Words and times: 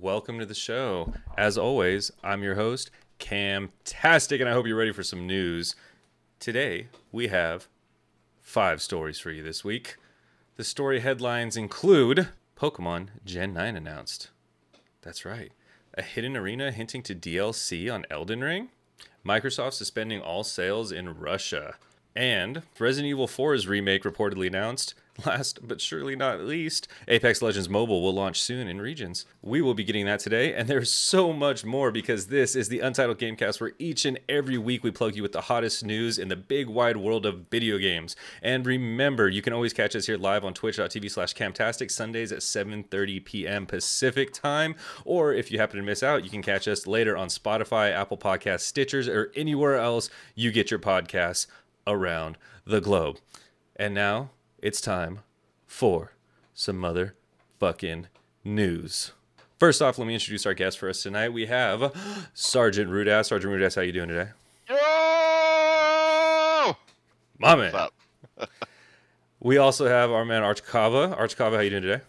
welcome 0.00 0.38
to 0.38 0.46
the 0.46 0.54
show. 0.54 1.12
As 1.36 1.58
always, 1.58 2.10
I'm 2.24 2.42
your 2.42 2.54
host, 2.54 2.90
Camtastic, 3.18 4.40
and 4.40 4.48
I 4.48 4.52
hope 4.52 4.66
you're 4.66 4.76
ready 4.76 4.92
for 4.92 5.02
some 5.02 5.26
news. 5.26 5.76
Today, 6.38 6.86
we 7.12 7.28
have 7.28 7.68
five 8.40 8.80
stories 8.80 9.18
for 9.18 9.30
you 9.30 9.42
this 9.42 9.62
week. 9.62 9.96
The 10.56 10.64
story 10.64 11.00
headlines 11.00 11.56
include 11.56 12.28
Pokemon 12.56 13.08
Gen 13.26 13.52
9 13.52 13.76
announced. 13.76 14.30
That's 15.02 15.26
right. 15.26 15.52
A 15.94 16.02
hidden 16.02 16.34
arena 16.34 16.72
hinting 16.72 17.02
to 17.02 17.14
DLC 17.14 17.92
on 17.92 18.06
Elden 18.10 18.40
Ring. 18.40 18.70
Microsoft 19.24 19.74
suspending 19.74 20.20
all 20.20 20.44
sales 20.44 20.92
in 20.92 21.18
Russia. 21.18 21.76
And 22.16 22.62
Resident 22.78 23.10
Evil 23.10 23.28
4's 23.28 23.68
remake 23.68 24.04
reportedly 24.04 24.46
announced. 24.46 24.94
Last 25.26 25.66
but 25.66 25.80
surely 25.80 26.16
not 26.16 26.40
least, 26.40 26.88
Apex 27.08 27.42
Legends 27.42 27.68
Mobile 27.68 28.02
will 28.02 28.14
launch 28.14 28.40
soon 28.40 28.68
in 28.68 28.80
regions. 28.80 29.26
We 29.42 29.60
will 29.60 29.74
be 29.74 29.84
getting 29.84 30.06
that 30.06 30.20
today, 30.20 30.54
and 30.54 30.68
there's 30.68 30.90
so 30.90 31.32
much 31.32 31.64
more 31.64 31.90
because 31.90 32.28
this 32.28 32.54
is 32.54 32.68
the 32.68 32.80
Untitled 32.80 33.18
Gamecast 33.18 33.60
where 33.60 33.72
each 33.78 34.04
and 34.04 34.18
every 34.28 34.56
week 34.56 34.84
we 34.84 34.90
plug 34.90 35.16
you 35.16 35.22
with 35.22 35.32
the 35.32 35.42
hottest 35.42 35.84
news 35.84 36.18
in 36.18 36.28
the 36.28 36.36
big 36.36 36.68
wide 36.68 36.96
world 36.96 37.26
of 37.26 37.46
video 37.50 37.78
games. 37.78 38.16
And 38.42 38.64
remember, 38.64 39.28
you 39.28 39.42
can 39.42 39.52
always 39.52 39.72
catch 39.72 39.96
us 39.96 40.06
here 40.06 40.16
live 40.16 40.44
on 40.44 40.54
twitch.tv 40.54 41.10
slash 41.10 41.34
kahmtastic 41.34 41.90
Sundays 41.90 42.32
at 42.32 42.40
7.30 42.40 43.24
p.m. 43.24 43.66
Pacific 43.66 44.32
time. 44.32 44.74
Or 45.04 45.32
if 45.32 45.50
you 45.50 45.58
happen 45.58 45.76
to 45.78 45.82
miss 45.82 46.02
out, 46.02 46.24
you 46.24 46.30
can 46.30 46.42
catch 46.42 46.68
us 46.68 46.86
later 46.86 47.16
on 47.16 47.28
Spotify, 47.28 47.92
Apple 47.92 48.18
Podcasts, 48.18 48.70
Stitchers, 48.72 49.08
or 49.08 49.32
anywhere 49.34 49.76
else 49.76 50.08
you 50.34 50.52
get 50.52 50.70
your 50.70 50.80
podcasts 50.80 51.46
around 51.86 52.38
the 52.64 52.80
globe. 52.80 53.18
And 53.76 53.94
now 53.94 54.30
it's 54.62 54.80
time 54.80 55.20
for 55.66 56.12
some 56.54 56.76
motherfucking 56.76 58.06
news. 58.44 59.12
First 59.58 59.82
off, 59.82 59.98
let 59.98 60.06
me 60.06 60.14
introduce 60.14 60.46
our 60.46 60.54
guest 60.54 60.78
for 60.78 60.88
us 60.88 61.02
tonight. 61.02 61.30
We 61.30 61.46
have 61.46 61.92
Sergeant 62.34 62.90
Rudeass. 62.90 63.26
Sergeant 63.26 63.52
Rudeass, 63.52 63.76
how 63.76 63.82
you 63.82 63.92
doing 63.92 64.08
today? 64.08 64.30
Yo! 64.68 64.76
My 67.38 67.54
man. 67.56 67.72
What's 67.72 67.74
up? 67.74 67.94
We 69.42 69.56
also 69.56 69.88
have 69.88 70.10
our 70.10 70.26
man 70.26 70.42
Archcava. 70.42 71.18
Archcava, 71.18 71.54
how 71.54 71.60
you 71.60 71.70
doing 71.70 71.82
today? 71.84 72.02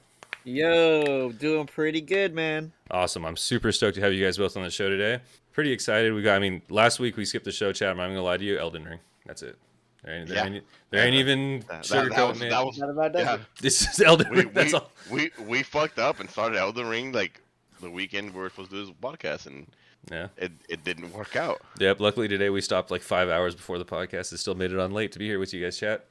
Yo, 0.44 1.32
doing 1.32 1.66
pretty 1.66 2.02
good, 2.02 2.34
man. 2.34 2.74
Awesome. 2.90 3.24
I'm 3.26 3.38
super 3.38 3.72
stoked 3.72 3.96
to 3.96 4.02
have 4.02 4.12
you 4.12 4.22
guys 4.22 4.38
both 4.38 4.58
on 4.58 4.64
the 4.64 4.70
show 4.70 4.90
today. 4.90 5.24
Pretty 5.54 5.72
excited. 5.72 6.14
We 6.14 6.24
got. 6.24 6.36
I 6.36 6.40
mean, 6.40 6.62
last 6.70 7.00
week 7.00 7.16
we 7.16 7.24
skipped 7.24 7.46
the 7.46 7.54
show 7.54 7.72
chat. 7.72 7.92
I'm 7.92 7.96
not 7.98 8.08
gonna 8.08 8.22
lie 8.22 8.36
to 8.36 8.44
you. 8.44 8.60
Elden 8.60 8.84
Ring. 8.84 9.00
That's 9.26 9.44
it. 9.44 9.58
There 10.04 10.16
ain't, 10.16 10.28
there 10.30 10.38
Yeah. 10.38 10.46
ain't, 10.56 10.64
there 10.90 11.06
ain't 11.06 11.16
even 11.16 11.60
That, 11.70 11.84
that, 11.84 11.88
that 11.90 12.28
was, 12.28 12.38
sugarcoating 12.40 12.42
it. 12.42 12.50
that 12.50 12.66
was 12.66 12.78
Not 12.80 12.90
about 12.90 13.14
that. 13.14 13.24
yeah. 13.24 13.38
This 13.62 13.82
is 13.88 14.00
Elden 14.02 14.30
We, 14.32 14.38
Ring. 14.38 14.52
That's 14.54 14.74
we, 14.74 14.80
all. 14.80 14.92
we 15.12 15.32
we 15.46 15.64
fucked 15.64 16.00
up 16.00 16.20
and 16.20 16.30
started 16.30 16.58
Elden 16.58 16.88
Ring 16.88 17.12
like 17.12 17.40
the 17.82 17.90
weekend 17.90 18.34
we 18.34 18.42
were 18.42 18.50
supposed 18.50 18.72
to 18.72 18.78
do 18.78 18.86
this 18.86 18.96
podcast 19.02 19.46
and 19.46 19.68
Yeah. 20.12 20.28
it, 20.38 20.52
it 20.70 20.84
didn't 20.84 21.14
work 21.14 21.36
out. 21.36 21.62
Yep. 21.80 22.00
Luckily 22.00 22.28
today 22.28 22.50
we 22.50 22.62
stopped 22.62 22.90
like 22.90 23.02
five 23.04 23.30
hours 23.30 23.54
before 23.54 23.78
the 23.78 23.86
podcast. 23.86 24.32
and 24.32 24.40
still 24.40 24.56
made 24.56 24.72
it 24.72 24.80
on 24.80 24.92
late 24.92 25.12
to 25.12 25.20
be 25.20 25.28
here 25.28 25.38
with 25.40 25.54
you 25.54 25.64
guys. 25.64 25.78
Chat. 25.78 26.06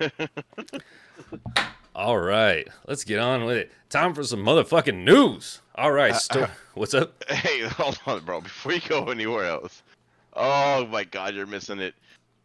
All 1.96 2.18
right, 2.18 2.66
let's 2.88 3.04
get 3.04 3.20
on 3.20 3.44
with 3.44 3.56
it. 3.56 3.72
Time 3.88 4.14
for 4.14 4.24
some 4.24 4.40
motherfucking 4.44 5.04
news. 5.04 5.60
All 5.76 5.92
right, 5.92 6.12
Uh, 6.12 6.18
sto- 6.18 6.42
uh, 6.42 6.50
what's 6.74 6.92
up? 6.94 7.22
Hey, 7.30 7.60
hold 7.62 8.00
on, 8.06 8.24
bro. 8.24 8.40
Before 8.40 8.72
you 8.72 8.80
go 8.80 9.04
anywhere 9.10 9.44
else. 9.44 9.82
Oh 10.32 10.86
my 10.86 11.04
god, 11.04 11.34
you're 11.36 11.46
missing 11.46 11.78
it. 11.78 11.94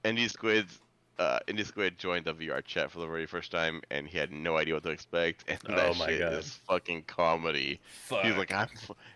Indy 0.03 0.27
Squids 0.27 0.79
uh 1.17 1.39
Indy 1.47 1.63
Squid 1.65 1.97
joined 1.97 2.25
the 2.25 2.33
VR 2.33 2.63
chat 2.63 2.89
for 2.91 2.99
the 2.99 3.05
very 3.07 3.25
first 3.25 3.51
time 3.51 3.81
and 3.91 4.07
he 4.07 4.17
had 4.17 4.31
no 4.31 4.55
idea 4.57 4.73
what 4.75 4.83
to 4.83 4.89
expect 4.89 5.43
and 5.49 5.59
Oh 5.67 5.75
that 5.75 5.97
my 5.97 6.05
shit 6.07 6.19
God. 6.21 6.33
is 6.33 6.59
fucking 6.67 7.03
comedy. 7.03 7.79
Fuck. 8.05 8.23
He's 8.23 8.35
like, 8.37 8.53
I'm 8.53 8.69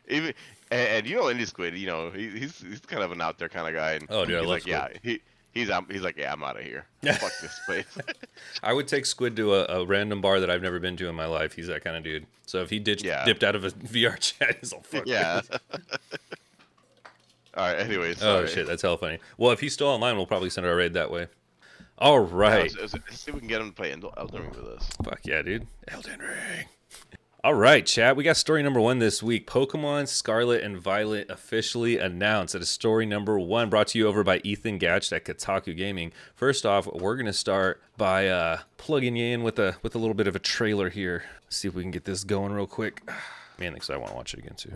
even, 0.10 0.34
and, 0.70 0.88
and 0.90 1.08
you 1.08 1.16
know, 1.16 1.30
Indy 1.30 1.46
Squid, 1.46 1.78
you 1.78 1.88
know, 1.88 2.10
he, 2.10 2.28
he's 2.30 2.60
he's 2.62 2.80
kind 2.82 3.04
of 3.04 3.12
an 3.14 3.22
out 3.22 3.38
there 3.40 3.48
kind 3.50 3.68
of 3.68 3.74
guy. 3.74 3.94
And 3.94 4.06
Oh, 4.10 4.26
dude, 4.26 4.36
I 4.36 4.40
he's 4.42 4.50
like, 4.50 4.62
Squid. 4.64 4.72
yeah, 4.74 4.88
he 5.02 5.22
he's 5.54 5.70
he's 5.90 6.02
like, 6.02 6.18
yeah, 6.18 6.34
I'm 6.34 6.44
out 6.44 6.58
of 6.60 6.64
here. 6.66 6.86
Fuck 7.04 7.32
this 7.42 7.58
place. 7.66 7.98
I 8.62 8.74
would 8.74 8.88
take 8.90 9.06
Squid 9.06 9.38
to 9.38 9.54
a, 9.56 9.82
a 9.82 9.86
random 9.86 10.20
bar 10.20 10.42
that 10.42 10.50
I've 10.50 10.62
never 10.62 10.80
been 10.82 10.98
to 10.98 11.08
in 11.08 11.16
my 11.16 11.28
life. 11.28 11.54
He's 11.54 11.68
that 11.68 11.86
kind 11.86 11.96
of 11.96 12.04
dude. 12.04 12.26
So 12.46 12.60
if 12.62 12.70
he 12.70 12.80
ditched, 12.80 13.06
Yeah. 13.06 13.24
dipped 13.24 13.44
out 13.46 13.56
of 13.56 13.64
a 13.64 13.70
VR 13.72 14.20
chat, 14.20 14.58
he's 14.60 14.74
all 14.74 14.82
fuck. 14.82 15.04
yeah. 15.08 15.40
All 17.56 17.66
right. 17.66 17.80
Anyways. 17.80 18.22
Oh 18.24 18.46
shit, 18.46 18.68
that's 18.68 18.82
hell 18.82 18.98
funny. 18.98 19.20
Well, 19.38 19.52
if 19.52 19.60
he's 19.60 19.74
still 19.74 19.88
online, 19.88 20.18
we'll 20.18 20.26
probably 20.28 20.50
send 20.50 20.66
our 20.68 20.76
raid 20.76 20.94
that 20.94 21.12
way. 21.12 21.28
All 21.98 22.20
right. 22.20 22.64
Let's, 22.64 22.76
let's- 22.78 22.94
let's 22.94 23.20
see 23.22 23.30
if 23.30 23.36
we 23.36 23.40
can 23.40 23.48
get 23.50 23.62
him 23.62 23.70
to 23.70 23.76
play 23.76 23.92
Elden 23.92 24.10
Elden 24.18 24.42
Ring 24.42 24.50
with 24.52 24.66
us. 24.68 24.90
Fuck 25.04 25.22
yeah, 25.26 25.42
dude. 25.42 25.68
Elden 25.88 26.20
Ring. 26.20 26.66
All 27.46 27.54
right, 27.54 27.86
chat. 27.86 28.16
We 28.16 28.24
got 28.24 28.38
story 28.38 28.64
number 28.64 28.80
one 28.80 29.00
this 29.00 29.22
week. 29.22 29.48
Pokemon 29.48 30.08
Scarlet 30.08 30.64
and 30.64 30.80
Violet 30.80 31.30
officially 31.30 31.98
announced. 31.98 32.54
That 32.54 32.62
is 32.62 32.70
story 32.70 33.06
number 33.06 33.38
one, 33.38 33.70
brought 33.70 33.88
to 33.90 33.98
you 34.00 34.08
over 34.08 34.24
by 34.24 34.40
Ethan 34.46 34.78
Gach 34.78 35.12
at 35.12 35.26
Kotaku 35.26 35.76
Gaming. 35.76 36.14
First 36.36 36.66
off, 36.66 36.88
we're 36.88 37.18
gonna 37.18 37.34
start 37.34 37.82
by 37.98 38.30
uh, 38.30 38.60
plugging 38.78 39.18
you 39.18 39.26
in 39.34 39.44
with 39.44 39.60
a 39.60 39.76
with 39.84 39.94
a 39.94 39.98
little 39.98 40.14
bit 40.14 40.26
of 40.28 40.38
a 40.38 40.40
trailer 40.40 40.90
here. 40.90 41.26
See 41.50 41.68
if 41.68 41.76
we 41.76 41.82
can 41.82 41.92
get 41.92 42.06
this 42.06 42.24
going 42.24 42.54
real 42.54 42.66
quick. 42.66 43.02
Man, 43.60 43.74
because 43.74 43.90
I 43.90 43.98
want 43.98 44.12
to 44.12 44.16
watch 44.16 44.34
it 44.34 44.40
again 44.40 44.56
too. 44.56 44.72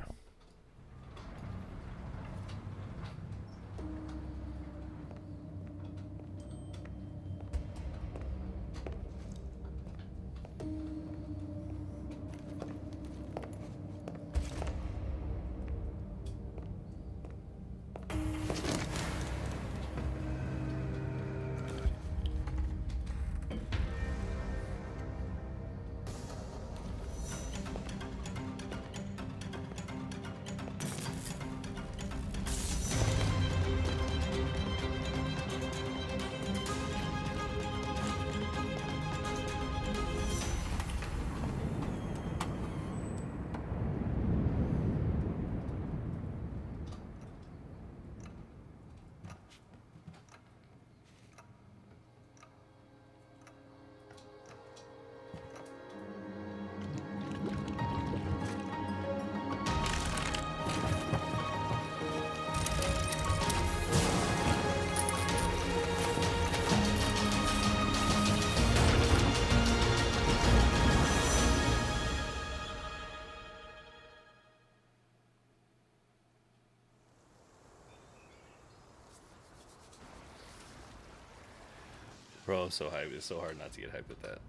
Bro, 82.47 82.63
I'm 82.63 82.71
so 82.71 82.85
hyped. 82.85 83.13
It's 83.13 83.25
so 83.25 83.39
hard 83.39 83.59
not 83.59 83.73
to 83.73 83.81
get 83.81 83.93
hyped 83.93 84.07
with 84.07 84.21
that. 84.21 84.39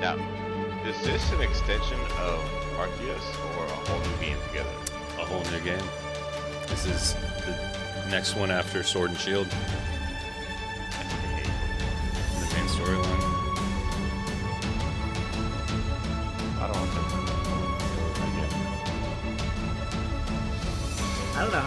Now, 0.00 0.16
is 0.84 1.00
this 1.04 1.30
an 1.30 1.40
extension 1.40 2.00
of 2.18 2.40
Arceus 2.74 3.56
or 3.56 3.66
a 3.66 3.68
whole 3.68 4.00
new 4.00 4.26
game 4.26 4.36
together? 4.48 4.68
A 5.20 5.24
whole 5.24 5.44
new 5.52 5.60
game. 5.60 5.78
This 6.66 6.84
is 6.86 7.14
the 7.46 8.10
next 8.10 8.34
one 8.34 8.50
after 8.50 8.82
Sword 8.82 9.10
and 9.10 9.20
Shield. 9.20 9.46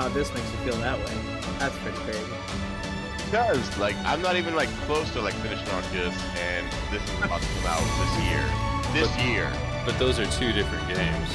I 0.08 0.10
how 0.10 0.16
this 0.16 0.34
makes 0.34 0.50
you 0.52 0.58
feel 0.60 0.78
that 0.78 0.98
way. 0.98 1.14
That's 1.60 1.78
pretty 1.80 1.98
crazy. 2.08 2.24
Because, 3.26 3.78
like, 3.78 3.98
I'm 4.06 4.22
not 4.22 4.38
even, 4.38 4.56
like, 4.56 4.70
close 4.88 5.12
to, 5.12 5.22
like, 5.22 5.34
finishing 5.44 5.68
Arceus, 5.68 6.16
and 6.40 6.66
this 6.94 7.04
is 7.04 7.18
about 7.20 7.42
to 7.42 7.48
come 7.60 7.68
out 7.68 7.84
this 8.00 8.14
year. 8.24 8.46
This 8.96 9.12
year. 9.20 9.52
But 9.84 10.00
those 10.00 10.18
are 10.18 10.26
two 10.28 10.54
different 10.54 10.88
games. 10.88 11.30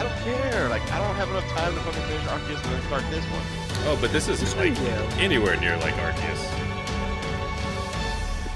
I 0.00 0.04
don't 0.04 0.16
care. 0.24 0.70
Like 0.70 0.80
I 0.90 0.98
don't 0.98 1.14
have 1.16 1.28
enough 1.28 1.46
time 1.50 1.74
to 1.74 1.80
fucking 1.80 2.02
finish 2.04 2.24
Arceus 2.24 2.64
and 2.64 2.72
then 2.72 2.82
start 2.84 3.04
this 3.10 3.24
one. 3.26 3.42
Oh, 3.86 3.98
but 4.00 4.10
this 4.12 4.28
isn't 4.28 4.56
like 4.56 4.74
Yeah. 4.78 5.16
anywhere 5.20 5.56
near 5.60 5.76
like 5.76 5.94
Arceus. 5.94 6.42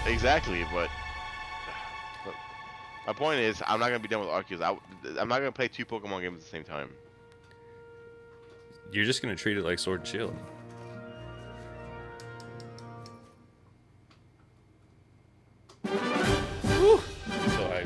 Exactly, 0.07 0.65
but, 0.73 0.89
but 2.25 2.35
my 3.07 3.13
point 3.13 3.41
is, 3.41 3.63
I'm 3.67 3.79
not 3.79 3.89
gonna 3.89 3.99
be 3.99 4.09
done 4.09 4.21
with 4.21 4.31
Arceus. 4.31 4.63
I, 4.63 4.71
I'm 5.21 5.29
not 5.29 5.39
gonna 5.41 5.53
play 5.53 5.69
two 5.69 5.85
Pokemon 5.85 6.23
games 6.23 6.39
at 6.39 6.45
the 6.45 6.49
same 6.49 6.65
time. 6.65 6.91
You're 8.93 9.05
just 9.05 9.21
gonna 9.21 9.37
treat 9.37 9.57
it 9.59 9.65
like 9.65 9.79
Sword 9.79 10.01
and 10.01 10.09
Shield. 10.09 10.35
Whew. 15.83 17.01
So 17.51 17.67
I 17.67 17.81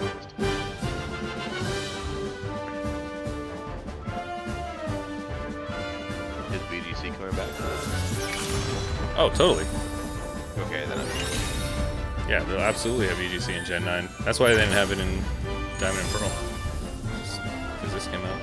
Is 6.54 6.62
VGC 6.62 7.14
coming 7.16 7.36
back? 7.36 7.48
Oh, 9.16 9.30
totally. 9.34 9.66
Okay, 10.58 10.84
then. 10.86 11.06
Yeah, 12.28 12.44
they'll 12.44 12.60
absolutely 12.60 13.08
have 13.08 13.16
VGC 13.16 13.58
in 13.58 13.64
Gen 13.64 13.84
9. 13.84 14.08
That's 14.24 14.38
why 14.38 14.50
they 14.50 14.56
didn't 14.56 14.72
have 14.72 14.92
it 14.92 14.98
in 14.98 15.22
Diamond 15.80 16.00
and 16.00 16.10
Pearl. 16.10 16.30
Because 17.74 17.94
this 17.94 18.06
came 18.06 18.20
out. 18.24 18.40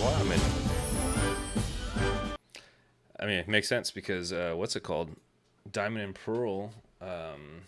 well, 0.00 0.14
I 0.14 0.22
mean, 0.22 0.67
I 3.20 3.26
mean, 3.26 3.38
it 3.38 3.48
makes 3.48 3.68
sense 3.68 3.90
because 3.90 4.32
uh, 4.32 4.54
what's 4.54 4.76
it 4.76 4.82
called? 4.82 5.10
Diamond 5.70 6.04
and 6.04 6.14
Pearl. 6.14 6.72
Um, 7.00 7.62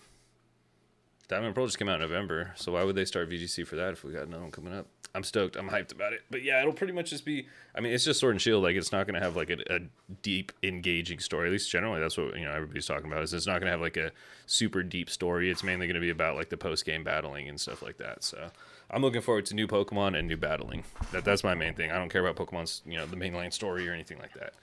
Diamond 1.29 1.47
and 1.47 1.55
Pearl 1.55 1.67
just 1.67 1.79
came 1.79 1.89
out 1.89 2.01
in 2.01 2.01
November, 2.01 2.53
so 2.57 2.73
why 2.73 2.83
would 2.83 2.97
they 2.97 3.05
start 3.05 3.31
VGC 3.31 3.67
for 3.67 3.77
that 3.77 3.93
if 3.93 4.05
we 4.05 4.13
got 4.13 4.27
another 4.27 4.43
one 4.43 4.51
coming 4.51 4.75
up? 4.75 4.87
I'm 5.15 5.25
stoked. 5.25 5.57
I'm 5.57 5.69
hyped 5.69 5.93
about 5.93 6.13
it. 6.13 6.23
But 6.31 6.43
yeah, 6.43 6.61
it'll 6.61 6.73
pretty 6.73 6.93
much 6.93 7.11
just 7.11 7.25
be. 7.25 7.49
I 7.75 7.81
mean, 7.81 7.93
it's 7.93 8.05
just 8.05 8.21
Sword 8.21 8.35
and 8.35 8.41
Shield. 8.41 8.63
Like, 8.63 8.77
it's 8.77 8.93
not 8.93 9.07
going 9.07 9.15
to 9.15 9.21
have 9.21 9.35
like 9.35 9.51
a, 9.51 9.59
a 9.69 9.81
deep, 10.23 10.53
engaging 10.63 11.19
story. 11.19 11.49
At 11.49 11.53
least 11.53 11.71
generally, 11.71 12.01
that's 12.01 12.17
what 12.17 12.37
you 12.39 12.45
know 12.45 12.53
everybody's 12.53 12.87
talking 12.87 13.11
about. 13.11 13.23
Is 13.23 13.35
it's 13.35 13.47
not 13.47 13.55
going 13.55 13.67
to 13.67 13.73
have 13.73 13.81
like 13.81 13.97
a 13.97 14.13
super 14.47 14.83
deep 14.83 15.11
story. 15.11 15.51
It's 15.51 15.65
mainly 15.65 15.87
going 15.87 15.97
to 15.97 16.01
be 16.01 16.11
about 16.11 16.37
like 16.37 16.49
the 16.49 16.57
post 16.57 16.85
game 16.85 17.03
battling 17.03 17.49
and 17.49 17.61
stuff 17.61 17.83
like 17.83 17.99
that. 17.99 18.23
So 18.23 18.51
I'm 18.91 19.03
looking 19.03 19.21
forward 19.21 19.47
to 19.47 19.55
new 19.55 19.67
Pokemon 19.67 20.17
and 20.17 20.29
new 20.29 20.37
battling. 20.37 20.85
That 21.13 21.25
that's 21.25 21.43
my 21.43 21.55
main 21.55 21.75
thing. 21.75 21.91
I 21.91 21.99
don't 21.99 22.09
care 22.09 22.25
about 22.25 22.37
Pokemon's 22.37 22.83
you 22.87 22.97
know 22.97 23.07
the 23.07 23.17
mainline 23.17 23.53
story 23.53 23.89
or 23.89 23.93
anything 23.93 24.19
like 24.19 24.35
that. 24.35 24.55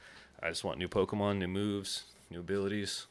I 0.41 0.49
just 0.49 0.63
want 0.63 0.77
new 0.77 0.87
Pokemon, 0.87 1.37
new 1.39 1.47
moves, 1.47 2.03
new 2.29 2.39
abilities. 2.39 3.07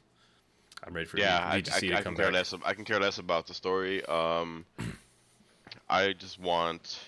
I'm 0.85 0.95
ready 0.95 1.07
for 1.07 1.19
yeah, 1.19 1.39
I, 1.39 1.57
I, 1.57 1.61
VGC 1.63 1.81
to 1.81 1.93
I 1.95 2.03
come 2.03 2.15
can 2.15 2.17
care 2.17 2.27
back. 2.27 2.35
less. 2.35 2.55
I 2.65 2.75
can 2.75 2.85
care 2.85 3.01
less 3.01 3.19
about 3.19 3.47
the 3.47 3.55
story. 3.55 4.05
Um, 4.07 4.65
I 5.89 6.13
just 6.13 6.39
want 6.41 6.99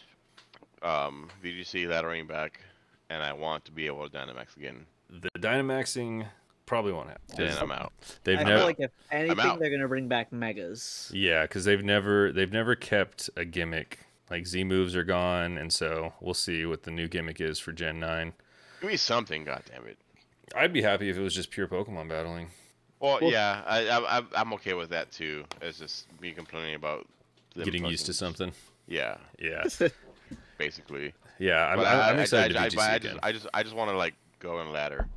um 0.82 1.28
VGC 1.44 1.86
laddering 1.86 2.26
back, 2.26 2.60
and 3.10 3.22
I 3.22 3.32
want 3.32 3.64
to 3.66 3.72
be 3.72 3.86
able 3.86 4.08
to 4.08 4.16
Dynamax 4.16 4.56
again. 4.56 4.86
The 5.10 5.30
Dynamaxing 5.38 6.26
probably 6.66 6.92
won't 6.92 7.08
happen. 7.08 7.22
Then 7.36 7.48
'cause 7.48 7.62
I'm 7.62 7.72
out. 7.72 7.92
They've 8.24 8.38
I 8.38 8.42
never. 8.42 8.56
Feel 8.58 8.66
like 8.66 8.80
if 8.80 8.90
anything, 9.10 9.58
they're 9.58 9.70
gonna 9.70 9.88
bring 9.88 10.08
back 10.08 10.32
megas. 10.32 11.10
Yeah, 11.14 11.42
because 11.42 11.64
they've 11.64 11.84
never 11.84 12.32
they've 12.32 12.52
never 12.52 12.74
kept 12.74 13.30
a 13.36 13.44
gimmick. 13.44 14.00
Like 14.30 14.46
Z 14.46 14.64
moves 14.64 14.94
are 14.96 15.04
gone, 15.04 15.56
and 15.56 15.72
so 15.72 16.12
we'll 16.20 16.34
see 16.34 16.66
what 16.66 16.82
the 16.82 16.90
new 16.90 17.08
gimmick 17.08 17.40
is 17.40 17.58
for 17.58 17.72
Gen 17.72 18.00
Nine. 18.00 18.34
Give 18.80 18.90
me 18.90 18.96
something, 18.96 19.44
goddammit. 19.44 19.96
I'd 20.56 20.72
be 20.72 20.82
happy 20.82 21.08
if 21.10 21.16
it 21.16 21.22
was 21.22 21.34
just 21.34 21.50
pure 21.50 21.66
Pokemon 21.68 22.08
battling. 22.08 22.48
Well, 23.00 23.18
Well- 23.22 23.30
yeah, 23.30 23.62
I, 23.66 23.88
I, 23.88 23.98
I'm- 24.16 24.28
I'm 24.34 24.52
okay 24.54 24.74
with 24.74 24.90
that 24.90 25.10
too. 25.12 25.44
It's 25.62 25.78
just 25.78 26.06
me 26.20 26.32
complaining 26.32 26.74
about 26.74 27.06
them 27.54 27.64
Getting 27.64 27.84
used 27.86 28.06
to 28.06 28.12
something. 28.12 28.52
Yeah, 28.86 29.16
Yeah, 29.38 29.64
basically. 30.58 31.12
yeah. 31.38 31.66
I'm, 31.66 31.76
But 31.78 31.86
I'm, 31.86 32.00
I, 32.00 32.10
I'm 32.10 32.18
excited 32.18 32.56
I, 32.56 32.64
I, 32.64 32.68
to 32.68 32.76
but 32.76 32.82
VGC 32.82 32.88
I 32.90 32.94
again. 32.96 33.10
just, 33.12 33.24
I 33.24 33.32
just, 33.32 33.46
I 33.54 33.62
just 33.62 33.74
want 33.76 33.90
to 33.90 33.96
like 33.96 34.14
go 34.38 34.58
and 34.60 34.72
ladder. 34.72 35.08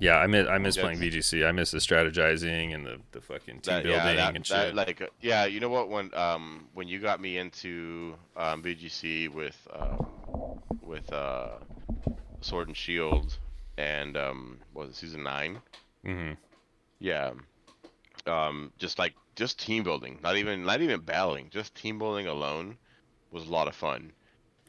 yeah, 0.00 0.16
I 0.16 0.26
miss 0.26 0.48
I 0.48 0.58
miss 0.58 0.74
That's- 0.74 0.98
playing 0.98 1.12
VGC. 1.12 1.46
I 1.46 1.52
miss 1.52 1.70
the 1.70 1.78
strategizing 1.78 2.74
and 2.74 2.84
the, 2.84 2.98
the 3.12 3.20
fucking 3.20 3.60
team 3.60 3.74
That, 3.74 3.82
building 3.84 3.90
yeah, 4.00 4.14
that, 4.16 4.34
and 4.36 4.44
that, 4.44 4.66
shit. 4.66 4.74
like, 4.74 5.00
uh, 5.00 5.06
yeah, 5.20 5.44
you 5.46 5.60
know 5.60 5.68
what? 5.68 5.88
When 5.88 6.12
um 6.14 6.66
when 6.74 6.88
you 6.88 6.98
got 6.98 7.20
me 7.20 7.38
into 7.38 8.16
um 8.36 8.62
VGC 8.62 9.28
with 9.32 9.56
um 9.72 10.08
with 10.82 11.12
uh 11.12 11.50
Sword 12.40 12.68
and 12.68 12.76
Shield 12.76 13.38
and 13.80 14.16
um 14.16 14.58
was 14.74 14.90
it 14.90 14.94
season 14.96 15.22
nine? 15.22 15.60
hmm 16.04 16.32
Yeah. 16.98 17.32
Um, 18.26 18.70
just 18.78 18.98
like 18.98 19.14
just 19.34 19.58
team 19.58 19.82
building, 19.82 20.18
not 20.22 20.36
even 20.36 20.64
not 20.64 20.82
even 20.82 21.00
battling, 21.00 21.48
just 21.50 21.74
team 21.74 21.98
building 21.98 22.26
alone 22.26 22.76
was 23.30 23.46
a 23.46 23.50
lot 23.50 23.66
of 23.68 23.74
fun. 23.74 24.12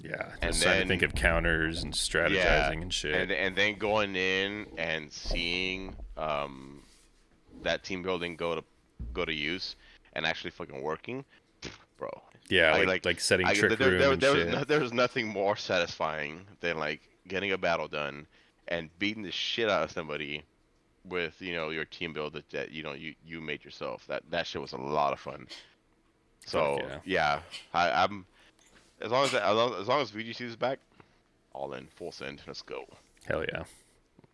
Yeah, 0.02 0.32
and 0.42 0.54
just 0.54 0.64
trying 0.64 0.82
to 0.82 0.88
think 0.88 1.04
of 1.04 1.14
counters 1.14 1.84
and 1.84 1.94
strategizing 1.94 2.82
and 2.82 2.94
shit. 2.94 3.14
And 3.14 3.32
and 3.32 3.56
then 3.56 3.78
going 3.78 4.16
in 4.16 4.68
and 4.78 5.12
seeing 5.12 5.96
um 6.18 6.82
that 7.64 7.84
team 7.84 8.02
building 8.02 8.36
go 8.38 8.56
to 8.56 8.64
go 9.14 9.26
to 9.26 9.34
use 9.34 9.76
and 10.14 10.26
actually 10.26 10.52
fucking 10.52 10.82
working, 10.82 11.24
bro. 11.98 12.10
yeah, 12.50 12.72
I, 12.74 12.80
like, 12.80 12.88
like- 12.88 13.06
like 13.06 13.20
setting 13.20 13.46
I, 13.46 13.54
trick 13.54 13.78
there, 13.78 13.90
room 13.92 14.00
there, 14.00 14.16
there 14.16 14.34
was 14.46 14.48
no, 14.56 14.64
there 14.64 14.80
was 14.80 14.94
nothing 14.94 15.28
more 15.28 15.56
satisfying 15.58 16.46
than 16.62 16.78
like 16.78 17.02
getting 17.28 17.52
a 17.52 17.58
battle 17.58 17.88
done 17.88 18.26
and 18.72 18.90
beating 18.98 19.22
the 19.22 19.32
shit 19.32 19.70
out 19.70 19.84
of 19.84 19.92
somebody 19.92 20.44
with 21.06 21.40
you 21.42 21.54
know 21.54 21.70
your 21.70 21.86
team 21.86 22.14
build 22.14 22.34
that, 22.34 22.50
that 22.52 22.72
you 22.72 22.82
know 22.82 22.94
you 22.94 23.14
you 23.24 23.42
made 23.42 23.64
yourself. 23.64 24.06
That 24.08 24.24
that 24.32 24.48
shit 24.48 24.62
was 24.62 24.72
a 24.72 24.78
lot 24.78 25.14
of 25.14 25.20
fun. 25.20 25.48
So 26.46 26.80
yeah. 26.82 27.00
yeah, 27.06 27.40
I, 27.74 28.04
I'm 28.04 28.26
as 29.02 29.12
long 29.12 29.26
as 29.26 29.34
as 29.36 29.56
long 29.56 29.74
as 29.76 29.88
long 29.88 30.02
as 30.02 30.12
VGC 30.12 30.42
is 30.42 30.56
back, 30.56 30.80
all 31.54 31.74
in 31.74 31.86
full 31.88 32.12
send. 32.12 32.42
Let's 32.48 32.62
go. 32.62 32.86
Hell 33.26 33.44
yeah. 33.54 33.64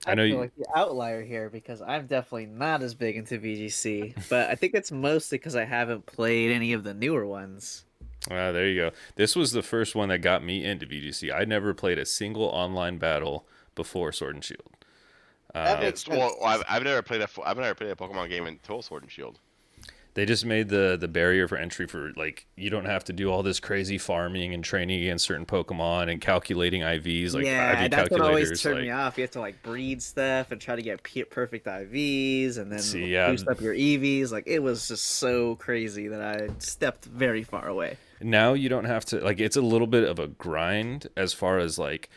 I, 0.05 0.11
I 0.11 0.13
know 0.13 0.21
feel 0.21 0.27
you- 0.27 0.37
like 0.37 0.55
the 0.55 0.67
outlier 0.75 1.23
here 1.23 1.49
because 1.49 1.81
I'm 1.81 2.05
definitely 2.05 2.45
not 2.45 2.83
as 2.83 2.93
big 2.93 3.17
into 3.17 3.39
VGC, 3.39 4.29
but 4.29 4.49
I 4.49 4.55
think 4.55 4.75
it's 4.75 4.91
mostly 4.91 5.39
because 5.39 5.55
I 5.55 5.65
haven't 5.65 6.05
played 6.05 6.51
any 6.51 6.73
of 6.73 6.83
the 6.83 6.93
newer 6.93 7.25
ones. 7.25 7.83
Ah, 8.29 8.51
there 8.51 8.67
you 8.67 8.75
go. 8.75 8.91
This 9.15 9.35
was 9.35 9.51
the 9.51 9.63
first 9.63 9.95
one 9.95 10.09
that 10.09 10.19
got 10.19 10.43
me 10.43 10.63
into 10.63 10.85
VGC. 10.85 11.33
I 11.33 11.45
never 11.45 11.73
played 11.73 11.97
a 11.97 12.05
single 12.05 12.43
online 12.43 12.97
battle 12.97 13.45
before 13.77 14.11
Sword 14.11 14.35
and 14.35 14.43
Shield. 14.43 14.73
That 15.53 15.77
Uh, 15.77 15.81
makes 15.81 16.01
It's, 16.01 16.09
well. 16.09 16.35
I've, 16.43 16.63
I've 16.69 16.83
never 16.83 17.01
played 17.01 17.21
a 17.21 17.27
fo- 17.27 17.43
I've 17.43 17.57
never 17.57 17.73
played 17.73 17.91
a 17.91 17.95
Pokemon 17.95 18.27
game 18.29 18.45
until 18.45 18.81
Sword 18.81 19.03
and 19.03 19.11
Shield. 19.11 19.39
they 20.13 20.25
just 20.25 20.45
made 20.45 20.67
the 20.69 20.97
the 20.99 21.07
barrier 21.07 21.47
for 21.47 21.57
entry 21.57 21.85
for 21.87 22.11
like 22.17 22.47
you 22.57 22.69
don't 22.71 22.85
have 22.85 23.03
to 23.05 23.13
do 23.13 23.31
all 23.31 23.43
this 23.43 23.59
crazy 23.59 23.97
farming 23.99 24.51
and 24.53 24.63
training 24.63 24.99
against 25.01 25.25
certain 25.25 25.45
Pokemon 25.45 26.11
and 26.11 26.19
calculating 26.19 26.81
IVs 26.81 27.33
like 27.33 27.45
yeah, 27.45 27.83
IV 27.85 27.91
that's 27.91 28.09
what 28.09 28.21
always 28.21 28.59
turned 28.61 28.77
like, 28.79 28.83
me 28.85 28.89
off. 28.91 29.17
You 29.17 29.21
have 29.23 29.31
to 29.31 29.39
like 29.39 29.61
breed 29.63 30.01
stuff 30.01 30.51
and 30.51 30.59
try 30.59 30.75
to 30.75 30.81
get 30.81 31.01
perfect 31.29 31.65
IVs 31.67 32.57
and 32.57 32.71
then 32.71 32.79
See, 32.79 33.05
yeah. 33.05 33.29
boost 33.29 33.47
up 33.47 33.61
your 33.61 33.75
EVs. 33.75 34.31
Like 34.31 34.47
it 34.47 34.59
was 34.59 34.87
just 34.87 35.05
so 35.05 35.55
crazy 35.55 36.07
that 36.09 36.21
I 36.21 36.49
stepped 36.59 37.05
very 37.05 37.43
far 37.43 37.67
away. 37.67 37.97
now 38.19 38.53
you 38.53 38.69
don't 38.69 38.85
have 38.85 39.05
to 39.05 39.19
like 39.21 39.39
it's 39.39 39.55
a 39.55 39.61
little 39.61 39.87
bit 39.87 40.03
of 40.03 40.17
a 40.19 40.27
grind 40.27 41.07
as 41.15 41.31
far 41.33 41.59
as 41.59 41.77
like 41.77 42.09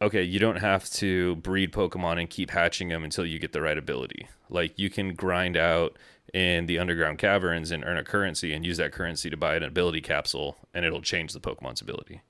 okay 0.00 0.22
you 0.22 0.38
don't 0.38 0.56
have 0.56 0.88
to 0.90 1.36
breed 1.36 1.72
pokemon 1.72 2.18
and 2.18 2.30
keep 2.30 2.50
hatching 2.50 2.88
them 2.88 3.04
until 3.04 3.26
you 3.26 3.38
get 3.38 3.52
the 3.52 3.60
right 3.60 3.78
ability. 3.78 4.28
Like 4.48 4.78
you 4.78 4.90
can 4.90 5.14
grind 5.14 5.56
out 5.56 5.96
in 6.34 6.66
the 6.66 6.78
underground 6.78 7.18
caverns 7.18 7.70
and 7.70 7.84
earn 7.84 7.96
a 7.96 8.04
currency 8.04 8.52
and 8.52 8.64
use 8.64 8.76
that 8.78 8.92
currency 8.92 9.30
to 9.30 9.36
buy 9.36 9.56
an 9.56 9.62
ability 9.62 10.00
capsule 10.00 10.56
and 10.74 10.84
it'll 10.84 11.02
change 11.02 11.32
the 11.32 11.40
pokemon's 11.40 11.80
ability. 11.80 12.22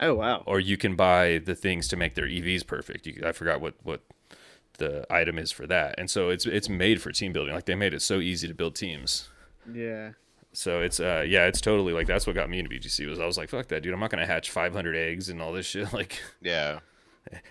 Oh 0.00 0.14
wow! 0.14 0.44
or 0.46 0.60
you 0.60 0.76
can 0.76 0.94
buy 0.94 1.38
the 1.38 1.56
things 1.56 1.88
to 1.88 1.96
make 1.96 2.14
their 2.14 2.26
evs 2.28 2.64
perfect. 2.66 3.06
You, 3.06 3.22
i 3.26 3.32
forgot 3.32 3.60
what 3.60 3.74
what 3.82 4.02
the 4.78 5.04
item 5.12 5.38
is 5.38 5.50
for 5.50 5.66
that. 5.66 5.96
And 5.98 6.08
so 6.08 6.30
it's 6.30 6.46
it's 6.46 6.68
made 6.68 7.02
for 7.02 7.10
team 7.10 7.32
building. 7.32 7.54
Like 7.54 7.66
they 7.66 7.74
made 7.74 7.94
it 7.94 8.02
so 8.02 8.20
easy 8.20 8.46
to 8.46 8.54
build 8.54 8.76
teams. 8.76 9.28
Yeah, 9.70 10.12
so 10.52 10.80
it's 10.80 10.98
uh 10.98 11.24
yeah, 11.26 11.46
it's 11.46 11.60
totally 11.60 11.92
like 11.92 12.06
that's 12.06 12.26
what 12.26 12.34
got 12.34 12.50
me 12.50 12.58
into 12.58 12.70
VGC 12.70 13.08
was 13.08 13.20
I 13.20 13.26
was 13.26 13.36
like, 13.36 13.48
fuck 13.48 13.68
that, 13.68 13.82
dude. 13.82 13.92
I'm 13.92 14.00
not 14.00 14.10
gonna 14.10 14.26
hatch 14.26 14.50
500 14.50 14.96
eggs 14.96 15.28
and 15.28 15.42
all 15.42 15.52
this 15.52 15.66
shit. 15.66 15.92
Like, 15.98 16.20
Yeah, 16.40 16.80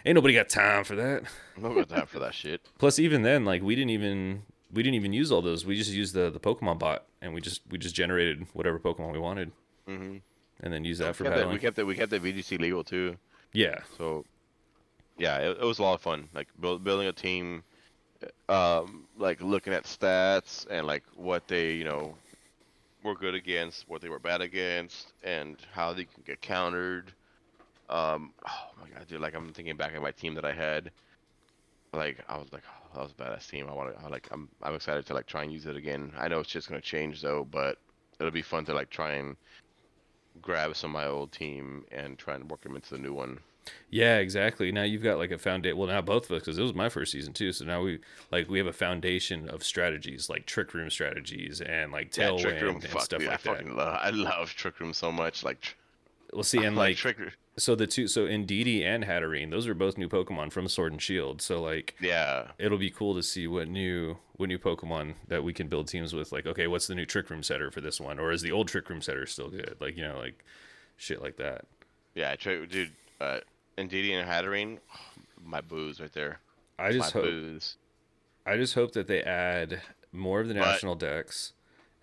ain't 0.06 0.16
nobody 0.16 0.34
got 0.34 0.50
time 0.50 0.84
for 0.84 0.96
that. 0.96 1.24
Not 1.58 1.76
got 1.76 1.90
time 1.90 2.06
for 2.06 2.20
that 2.20 2.34
shit. 2.34 2.62
Plus, 2.78 3.00
even 3.00 3.22
then, 3.22 3.46
like 3.46 3.62
we 3.62 3.76
didn't 3.76 3.92
even 3.92 4.44
we 4.72 4.84
didn't 4.84 4.96
even 4.96 5.14
use 5.14 5.32
all 5.32 5.42
those. 5.42 5.66
We 5.66 5.76
just 5.76 5.92
used 5.92 6.14
the 6.14 6.30
the 6.30 6.40
Pokemon 6.40 6.80
bot 6.80 7.06
and 7.22 7.34
we 7.34 7.42
just 7.42 7.62
we 7.70 7.78
just 7.78 7.96
generated 7.96 8.48
whatever 8.54 8.80
Pokemon 8.80 9.12
we 9.14 9.20
wanted 9.20 9.52
hmm 9.86 10.18
and 10.60 10.74
then 10.74 10.84
use 10.84 10.98
that 10.98 11.16
for 11.16 11.24
we, 11.24 11.30
kept 11.30 11.36
the, 11.36 11.42
battling. 11.42 11.54
we 11.56 11.60
kept 11.60 11.76
that 11.76 11.86
we 11.86 11.96
kept 11.96 12.12
that 12.12 12.24
VGC 12.24 12.60
legal 12.60 12.84
too. 12.84 13.16
Yeah, 13.54 13.80
So, 13.98 14.26
yeah, 15.18 15.38
it, 15.38 15.58
it 15.62 15.64
was 15.64 15.80
a 15.80 15.84
lot 15.84 15.94
of 15.94 16.02
fun. 16.02 16.28
Like 16.34 16.48
build, 16.60 16.84
building 16.84 17.08
a 17.08 17.14
team, 17.14 17.64
um, 18.50 19.06
like 19.18 19.42
looking 19.42 19.74
at 19.74 19.84
stats 19.84 20.66
and 20.70 20.86
like 20.86 21.04
what 21.16 21.48
they, 21.48 21.74
you 21.74 21.84
know, 21.86 22.16
were 23.04 23.16
good 23.16 23.36
against, 23.36 23.88
what 23.88 24.02
they 24.02 24.10
were 24.10 24.20
bad 24.20 24.42
against, 24.42 25.14
and 25.24 25.58
how 25.72 25.94
they 25.94 26.04
can 26.06 26.24
get 26.26 26.42
countered. 26.42 27.14
Um, 27.89 28.34
oh 28.48 28.70
my 28.82 28.89
god, 28.89 29.08
dude! 29.08 29.22
Like 29.22 29.36
I'm 29.36 29.53
thinking 29.53 29.77
back 29.77 29.94
at 29.94 30.01
my 30.01 30.12
team 30.12 30.36
that 30.36 30.46
I 30.46 30.53
had. 30.53 30.91
Like 31.94 32.24
I 32.27 32.38
was 32.38 32.51
like, 32.51 32.63
oh, 32.67 32.89
that 32.96 33.01
was 33.03 33.12
a 33.12 33.15
badass 33.15 33.50
team. 33.50 33.67
I 33.70 33.74
want 33.74 33.98
to, 33.98 34.10
like, 34.10 34.27
I'm, 34.32 34.50
I'm 34.62 34.75
excited 34.75 35.06
to 35.08 35.13
like 35.13 35.25
try 35.25 35.44
and 35.44 35.51
use 35.51 35.65
it 35.65 35.75
again. 35.77 36.12
I 36.17 36.27
know 36.27 36.39
it's 36.39 36.50
just 36.50 36.67
gonna 36.67 36.82
change 36.82 37.22
though, 37.22 37.46
but 37.50 37.77
it'll 38.20 38.32
be 38.32 38.41
fun 38.41 38.65
to 38.65 38.74
like 38.74 38.89
try 38.89 39.13
and 39.13 39.38
grab 40.41 40.75
some 40.75 40.91
of 40.91 41.01
my 41.01 41.08
old 41.08 41.32
team 41.32 41.86
and 41.91 42.17
try 42.17 42.36
and 42.36 42.50
work 42.50 42.62
them 42.62 42.75
into 42.75 42.89
the 42.91 43.00
new 43.00 43.13
one. 43.13 43.39
Yeah, 43.89 44.17
exactly. 44.17 44.72
Now 44.72 44.84
you've 44.84 45.03
got 45.03 45.17
like 45.17 45.32
a 45.32 45.38
foundation. 45.38 45.77
Well, 45.77 45.88
now 45.88 46.01
both 46.01 46.25
of 46.25 46.32
us, 46.32 46.41
because 46.41 46.58
it 46.58 46.62
was 46.62 46.74
my 46.74 46.89
first 46.89 47.12
season 47.12 47.34
too. 47.34 47.51
So 47.51 47.65
now 47.65 47.82
we 47.82 48.00
like 48.32 48.50
we 48.50 48.58
have 48.60 48.67
a 48.67 48.74
foundation 48.74 49.50
of 49.50 49.63
strategies, 49.63 50.29
like 50.29 50.46
trick 50.46 50.74
room 50.74 50.89
strategies 50.89 51.62
and 51.62 51.91
like 51.91 52.12
Yeah, 52.15 52.32
tailwind 52.32 52.39
Trick 52.39 52.62
Room, 52.62 52.82
and 52.84 52.84
fuck, 52.84 53.01
stuff 53.01 53.20
dude, 53.20 53.27
like 53.27 53.36
I 53.36 53.38
that. 53.44 53.58
fucking 53.58 53.75
love. 53.75 54.00
I 54.01 54.10
love 54.12 54.50
Trick 54.51 54.79
Room 54.79 54.94
so 54.94 55.12
much. 55.12 55.44
Like, 55.44 55.77
We'll 56.34 56.44
see, 56.44 56.63
and 56.63 56.75
like 56.75 56.77
like 56.77 56.98
Trick. 56.98 57.17
So 57.60 57.74
the 57.76 57.88
two, 57.88 58.08
so 58.08 58.26
Indeedee 58.28 58.84
and 58.84 59.04
Hatterene, 59.04 59.50
those 59.50 59.68
are 59.68 59.74
both 59.74 59.98
new 59.98 60.08
Pokemon 60.08 60.52
from 60.52 60.68
Sword 60.68 60.92
and 60.92 61.02
Shield. 61.02 61.42
So 61.42 61.62
like 61.62 61.96
Yeah, 62.00 62.52
it'll 62.60 62.78
be 62.78 62.92
cool 62.92 63.16
to 63.16 63.24
see 63.24 63.48
what 63.48 63.68
new 63.68 64.18
what 64.36 64.48
new 64.50 64.60
Pokemon 64.60 65.16
that 65.28 65.44
we 65.44 65.54
can 65.54 65.68
build 65.68 65.88
teams 65.88 66.14
with. 66.14 66.32
Like, 66.32 66.46
okay, 66.46 66.68
what's 66.68 66.86
the 66.88 66.94
new 66.96 67.06
Trick 67.06 67.30
Room 67.32 67.42
setter 67.42 67.72
for 67.72 67.82
this 67.82 68.00
one, 68.00 68.20
or 68.20 68.32
is 68.32 68.42
the 68.44 68.52
old 68.52 68.68
Trick 68.68 68.88
Room 68.90 69.02
setter 69.02 69.26
still 69.26 69.50
good? 69.50 69.76
Like, 69.80 69.98
you 69.98 70.04
know, 70.04 70.18
like 70.20 70.44
shit 70.98 71.22
like 71.22 71.38
that. 71.38 71.66
yeah, 72.14 72.36
Trick, 72.36 72.70
dude. 72.70 72.92
Uh, 73.20 73.40
Indeedee 73.78 74.12
and 74.14 74.30
Hatterene, 74.30 74.78
my 75.44 75.62
booze 75.62 76.00
right 76.00 76.14
there. 76.14 76.40
I 76.78 76.92
just 76.92 77.16
my 77.16 77.22
hope 77.22 77.30
booze. 77.32 77.78
I 78.46 78.56
just 78.58 78.76
hope 78.76 78.92
that 78.94 79.08
they 79.08 79.24
add 79.24 79.82
more 80.12 80.40
of 80.42 80.48
the 80.48 80.54
But- 80.54 80.62
national 80.62 80.94
dex, 80.96 81.54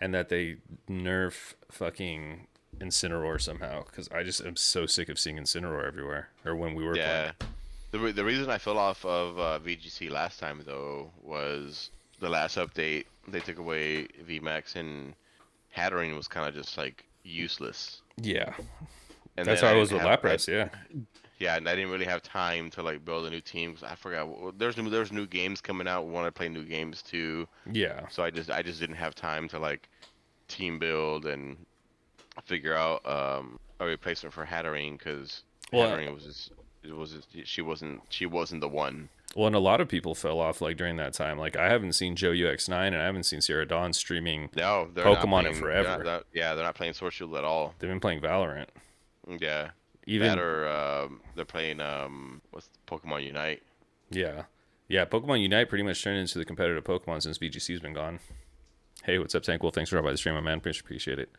and 0.00 0.12
that 0.14 0.28
they 0.30 0.56
nerf 0.90 1.54
fucking 1.70 2.48
Incineroar 2.80 3.40
somehow. 3.40 3.84
Because 3.84 4.08
I 4.12 4.22
just 4.22 4.44
am 4.44 4.56
so 4.56 4.86
sick 4.86 5.08
of 5.08 5.18
seeing 5.18 5.36
Incineroar 5.38 5.86
everywhere, 5.86 6.28
or 6.44 6.54
when 6.56 6.74
we 6.74 6.84
were 6.84 6.96
Yeah. 6.96 7.32
The, 7.90 7.98
re- 8.00 8.12
the 8.12 8.24
reason 8.24 8.50
I 8.50 8.58
fell 8.58 8.76
off 8.78 9.04
of 9.04 9.38
uh, 9.38 9.60
VGC 9.64 10.10
last 10.10 10.40
time 10.40 10.60
though 10.66 11.10
was 11.22 11.90
the 12.20 12.28
last 12.28 12.56
update. 12.58 13.04
They 13.28 13.38
took 13.40 13.58
away 13.58 14.08
VMAX 14.28 14.74
and 14.76 15.14
Hatterene 15.76 16.16
was 16.16 16.26
kind 16.26 16.48
of 16.48 16.54
just 16.54 16.76
like 16.76 17.04
useless. 17.22 18.00
Yeah, 18.20 18.52
And 19.36 19.46
that's 19.46 19.60
how 19.60 19.68
I 19.68 19.74
was 19.74 19.92
with 19.92 20.02
Lapras. 20.02 20.46
Yeah, 20.48 20.68
Yeah, 21.38 21.56
and 21.56 21.68
I 21.68 21.74
didn't 21.76 21.90
really 21.90 22.04
have 22.04 22.22
time 22.22 22.68
to 22.70 22.82
like 22.82 23.04
build 23.04 23.26
a 23.26 23.30
new 23.30 23.40
team 23.40 23.74
'cause 23.74 23.82
I 23.84 23.94
forgot. 23.94 24.28
well, 24.28 24.52
There's 24.56 24.76
new 24.76 24.90
there's 24.90 25.12
new 25.12 25.26
games 25.26 25.60
coming 25.60 25.86
out. 25.88 26.04
We 26.06 26.12
want 26.12 26.26
to 26.26 26.32
play 26.32 26.48
new 26.48 26.64
games 26.64 27.00
too. 27.02 27.46
yeah, 27.70 28.08
So 28.08 28.22
I 28.24 28.30
just 28.30 28.50
I 28.50 28.62
just 28.62 28.80
didn't 28.80 28.96
have 28.96 29.14
time 29.14 29.48
to 29.50 29.58
like 29.60 29.88
team 30.48 30.78
build 30.78 31.26
and 31.26 31.56
figure 32.42 32.74
out 32.74 33.04
um, 33.06 33.58
a 33.80 33.86
replacement 33.86 34.32
for 34.34 34.44
Hatterene 34.46 34.98
because 34.98 35.42
Well, 35.72 35.88
Hatterene 35.90 36.14
was 36.14 36.24
just 36.24 36.52
it 36.82 36.94
was 36.94 37.12
just, 37.12 37.28
she 37.46 37.62
wasn't 37.62 38.00
she 38.08 38.26
wasn't 38.26 38.60
the 38.60 38.68
one. 38.68 39.08
Well, 39.36 39.46
and 39.48 39.56
a 39.56 39.60
lot 39.60 39.80
of 39.80 39.88
people 39.88 40.14
fell 40.14 40.38
off 40.38 40.60
like 40.60 40.76
during 40.76 40.96
that 40.96 41.12
time. 41.12 41.38
Like 41.38 41.56
I 41.56 41.68
haven't 41.68 41.92
seen 41.94 42.14
Joe 42.14 42.30
UX9 42.30 42.86
and 42.88 42.96
I 42.96 43.04
haven't 43.04 43.24
seen 43.24 43.40
Sierra 43.40 43.66
Dawn 43.66 43.92
streaming. 43.92 44.50
No, 44.54 44.88
they're 44.94 45.04
Pokemon 45.04 45.14
not 45.14 45.16
in 45.16 45.24
playing, 45.24 45.52
they're 45.54 45.54
forever. 45.82 46.04
not- 46.04 46.26
yeah, 46.32 46.54
they're 46.54 46.64
not 46.64 46.74
playing 46.76 46.92
Sword 46.92 47.12
Shield 47.14 47.34
at 47.36 47.44
all. 47.44 47.74
They've 47.78 47.90
been 47.90 48.00
playing 48.00 48.20
Valorant. 48.20 48.66
Yeah, 49.40 49.70
Even 50.06 50.28
that 50.28 50.38
or 50.38 50.68
um, 50.68 51.20
they're 51.34 51.44
playing 51.46 51.80
um, 51.80 52.42
what's 52.50 52.68
Pokemon 52.86 53.24
Unite. 53.24 53.62
yeah, 54.10 54.42
yeah. 54.86 55.04
Pokemon 55.06 55.40
Unite 55.40 55.68
pretty 55.70 55.82
much 55.84 56.02
turned 56.04 56.18
into 56.18 56.38
the 56.38 56.44
competitive 56.44 56.84
Pokemon 56.84 57.22
since 57.22 57.38
VGC's 57.38 57.80
been 57.80 57.94
gone. 57.94 58.20
Hey, 59.02 59.18
what's 59.18 59.34
up, 59.34 59.42
Tankwell? 59.42 59.72
Thanks 59.72 59.88
for 59.90 59.96
dropping 59.96 60.08
by 60.08 60.12
the 60.12 60.18
stream, 60.18 60.34
my 60.34 60.40
man. 60.42 60.58
Appreciate 60.58 61.18
it. 61.18 61.30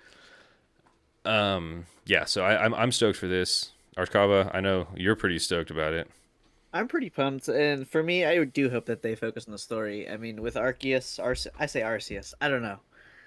Um, 1.25 1.85
yeah. 2.05 2.25
So 2.25 2.43
I, 2.43 2.63
I'm 2.63 2.73
I'm 2.73 2.91
stoked 2.91 3.17
for 3.17 3.27
this. 3.27 3.71
Arcava, 3.97 4.51
I 4.53 4.59
know 4.59 4.87
you're 4.95 5.15
pretty 5.15 5.39
stoked 5.39 5.71
about 5.71 5.93
it. 5.93 6.09
I'm 6.73 6.87
pretty 6.89 7.09
pumped, 7.09 7.47
and 7.47 7.87
for 7.87 8.03
me, 8.03 8.25
I 8.25 8.43
do 8.43 8.69
hope 8.69 8.85
that 8.87 9.01
they 9.01 9.15
focus 9.15 9.45
on 9.47 9.53
the 9.53 9.57
story. 9.57 10.09
I 10.09 10.17
mean, 10.17 10.41
with 10.41 10.55
Arceus, 10.55 11.17
Arce- 11.23 11.47
I 11.57 11.65
say 11.67 11.81
Arceus. 11.81 12.33
I 12.41 12.49
don't 12.49 12.61
know. 12.61 12.79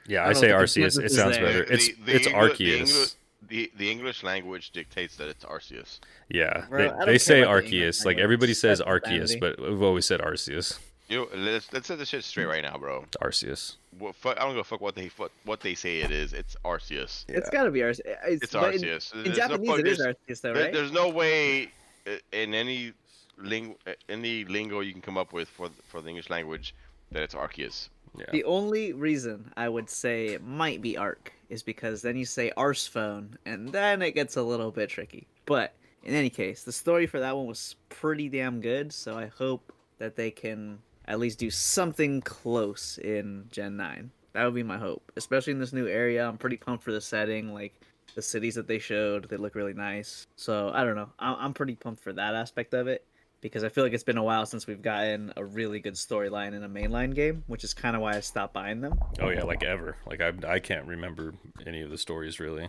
Yeah, 0.06 0.24
I 0.24 0.28
I 0.30 0.32
say 0.34 0.48
know 0.48 0.60
if 0.60 0.74
the 0.74 0.80
Arceus. 0.82 1.02
It 1.02 1.10
sounds 1.12 1.36
there. 1.36 1.46
better. 1.46 1.62
It's 1.64 1.86
The- 1.88 1.94
the 2.04 2.14
it's 2.16 2.26
Engli- 2.28 2.56
the 2.58 2.64
Arceus. 2.64 2.80
Engli- 2.82 3.14
The, 3.48 3.72
the 3.78 3.90
English 3.90 4.22
language 4.24 4.72
dictates 4.72 5.16
that 5.16 5.28
it's 5.28 5.44
Arceus. 5.44 6.00
Yeah, 6.28 6.66
Bro, 6.68 6.98
they, 7.00 7.12
they 7.12 7.18
say 7.18 7.40
about 7.42 7.62
the 7.64 7.70
Arceus. 7.80 8.04
Like 8.04 8.18
everybody 8.18 8.52
says 8.52 8.78
That's 8.80 8.90
Arceus, 8.90 9.20
insanity. 9.32 9.38
but 9.40 9.58
we've 9.60 9.80
always 9.82 10.04
said 10.06 10.20
Arceus. 10.20 10.78
You 11.08 11.18
know, 11.20 11.28
let's 11.34 11.72
let's 11.72 11.86
set 11.88 11.98
this 11.98 12.08
shit 12.10 12.22
straight 12.22 12.46
right 12.46 12.62
now, 12.62 12.76
bro. 12.76 13.04
Arceus. 13.22 13.76
What, 13.98 14.14
fuck, 14.14 14.36
I 14.38 14.42
don't 14.44 14.50
give 14.50 14.60
a 14.60 14.64
fuck 14.64 14.80
what 14.82 14.94
they 14.94 15.10
what, 15.16 15.30
what 15.44 15.60
they 15.60 15.74
say 15.74 16.00
it 16.00 16.10
is. 16.10 16.34
It's 16.34 16.54
Arceus. 16.64 17.24
It's 17.28 17.48
got 17.48 17.64
to 17.64 17.70
be 17.70 17.80
Arceus. 17.80 18.00
It's, 18.26 18.44
It's 18.44 18.52
but 18.52 18.74
in- 18.74 18.84
In, 18.84 18.88
There's 18.90 19.12
no 19.14 19.32
Japanese, 19.32 19.78
it 19.78 19.86
is 19.86 19.98
there's- 19.98 20.16
Arceus, 20.28 20.40
though, 20.42 20.52
right? 20.52 20.72
There's 20.72 20.92
no 20.92 21.08
way 21.08 21.72
uh, 22.06 22.10
in 22.32 22.52
any 22.52 22.92
ling 23.38 23.74
uh, 23.86 23.92
any 24.08 24.44
lingo 24.44 24.80
you 24.80 24.92
can 24.92 25.00
come 25.00 25.16
up 25.16 25.32
with 25.32 25.48
for 25.48 25.70
for 25.88 26.02
the 26.02 26.08
English 26.08 26.28
language 26.28 26.74
that 27.12 27.22
it's 27.22 27.34
Arceus. 27.34 27.88
Yeah. 28.18 28.26
The 28.32 28.44
only 28.44 28.92
reason 28.92 29.52
I 29.56 29.68
would 29.68 29.88
say 29.88 30.28
it 30.28 30.42
might 30.44 30.82
be 30.82 30.96
Arc 30.98 31.32
is 31.48 31.62
because 31.62 32.02
then 32.02 32.16
you 32.16 32.24
say 32.26 32.52
Arse 32.56 32.86
phone, 32.86 33.38
and 33.46 33.70
then 33.70 34.02
it 34.02 34.12
gets 34.12 34.36
a 34.36 34.42
little 34.42 34.70
bit 34.70 34.90
tricky. 34.90 35.26
But 35.46 35.72
in 36.04 36.14
any 36.14 36.28
case, 36.28 36.64
the 36.64 36.72
story 36.72 37.06
for 37.06 37.20
that 37.20 37.34
one 37.36 37.46
was 37.46 37.76
pretty 37.88 38.28
damn 38.28 38.60
good, 38.60 38.92
so 38.92 39.16
I 39.16 39.26
hope 39.26 39.72
that 39.98 40.16
they 40.16 40.30
can 40.30 40.78
at 41.08 41.18
least 41.18 41.38
do 41.40 41.50
something 41.50 42.20
close 42.20 42.98
in 42.98 43.46
Gen 43.50 43.76
9. 43.76 44.10
That 44.34 44.44
would 44.44 44.54
be 44.54 44.62
my 44.62 44.78
hope, 44.78 45.10
especially 45.16 45.54
in 45.54 45.58
this 45.58 45.72
new 45.72 45.88
area. 45.88 46.28
I'm 46.28 46.38
pretty 46.38 46.58
pumped 46.58 46.84
for 46.84 46.92
the 46.92 47.00
setting. 47.00 47.52
Like, 47.52 47.74
the 48.14 48.22
cities 48.22 48.54
that 48.56 48.68
they 48.68 48.78
showed, 48.78 49.28
they 49.28 49.36
look 49.36 49.54
really 49.54 49.72
nice. 49.74 50.26
So, 50.36 50.70
I 50.72 50.84
don't 50.84 50.94
know. 50.96 51.10
I- 51.18 51.34
I'm 51.44 51.54
pretty 51.54 51.74
pumped 51.74 52.02
for 52.02 52.12
that 52.12 52.34
aspect 52.34 52.74
of 52.74 52.86
it 52.88 53.04
because 53.40 53.64
I 53.64 53.68
feel 53.70 53.84
like 53.84 53.92
it's 53.94 54.04
been 54.04 54.18
a 54.18 54.22
while 54.22 54.44
since 54.46 54.66
we've 54.66 54.82
gotten 54.82 55.32
a 55.36 55.44
really 55.44 55.80
good 55.80 55.94
storyline 55.94 56.52
in 56.54 56.62
a 56.62 56.68
mainline 56.68 57.14
game, 57.14 57.42
which 57.46 57.64
is 57.64 57.72
kind 57.74 57.96
of 57.96 58.02
why 58.02 58.14
I 58.16 58.20
stopped 58.20 58.52
buying 58.52 58.80
them. 58.82 58.98
Oh 59.20 59.30
yeah, 59.30 59.44
like 59.44 59.62
ever. 59.62 59.96
Like 60.06 60.20
I 60.20 60.32
I 60.46 60.58
can't 60.58 60.86
remember 60.86 61.34
any 61.66 61.80
of 61.82 61.90
the 61.90 61.98
stories 61.98 62.38
really. 62.40 62.68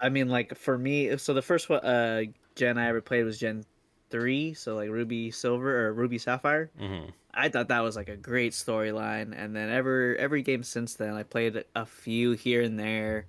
I 0.00 0.08
mean, 0.10 0.28
like 0.28 0.56
for 0.56 0.76
me, 0.76 1.16
so 1.18 1.34
the 1.34 1.42
first 1.42 1.68
one, 1.68 1.84
uh, 1.84 2.22
Gen 2.56 2.78
I 2.78 2.88
ever 2.88 3.00
played 3.00 3.24
was 3.24 3.38
Gen 3.38 3.64
three, 4.10 4.54
so 4.54 4.74
like 4.76 4.90
Ruby 4.90 5.30
Silver 5.30 5.86
or 5.86 5.92
Ruby 5.92 6.18
Sapphire. 6.18 6.70
hmm 6.78 7.04
I 7.34 7.48
thought 7.48 7.68
that 7.68 7.80
was 7.80 7.94
like 7.94 8.08
a 8.08 8.16
great 8.16 8.52
storyline, 8.52 9.32
and 9.36 9.54
then 9.54 9.70
ever 9.70 10.16
every 10.16 10.42
game 10.42 10.62
since 10.64 10.94
then, 10.94 11.14
I 11.14 11.22
played 11.22 11.62
a 11.76 11.86
few 11.86 12.32
here 12.32 12.62
and 12.62 12.78
there, 12.80 13.26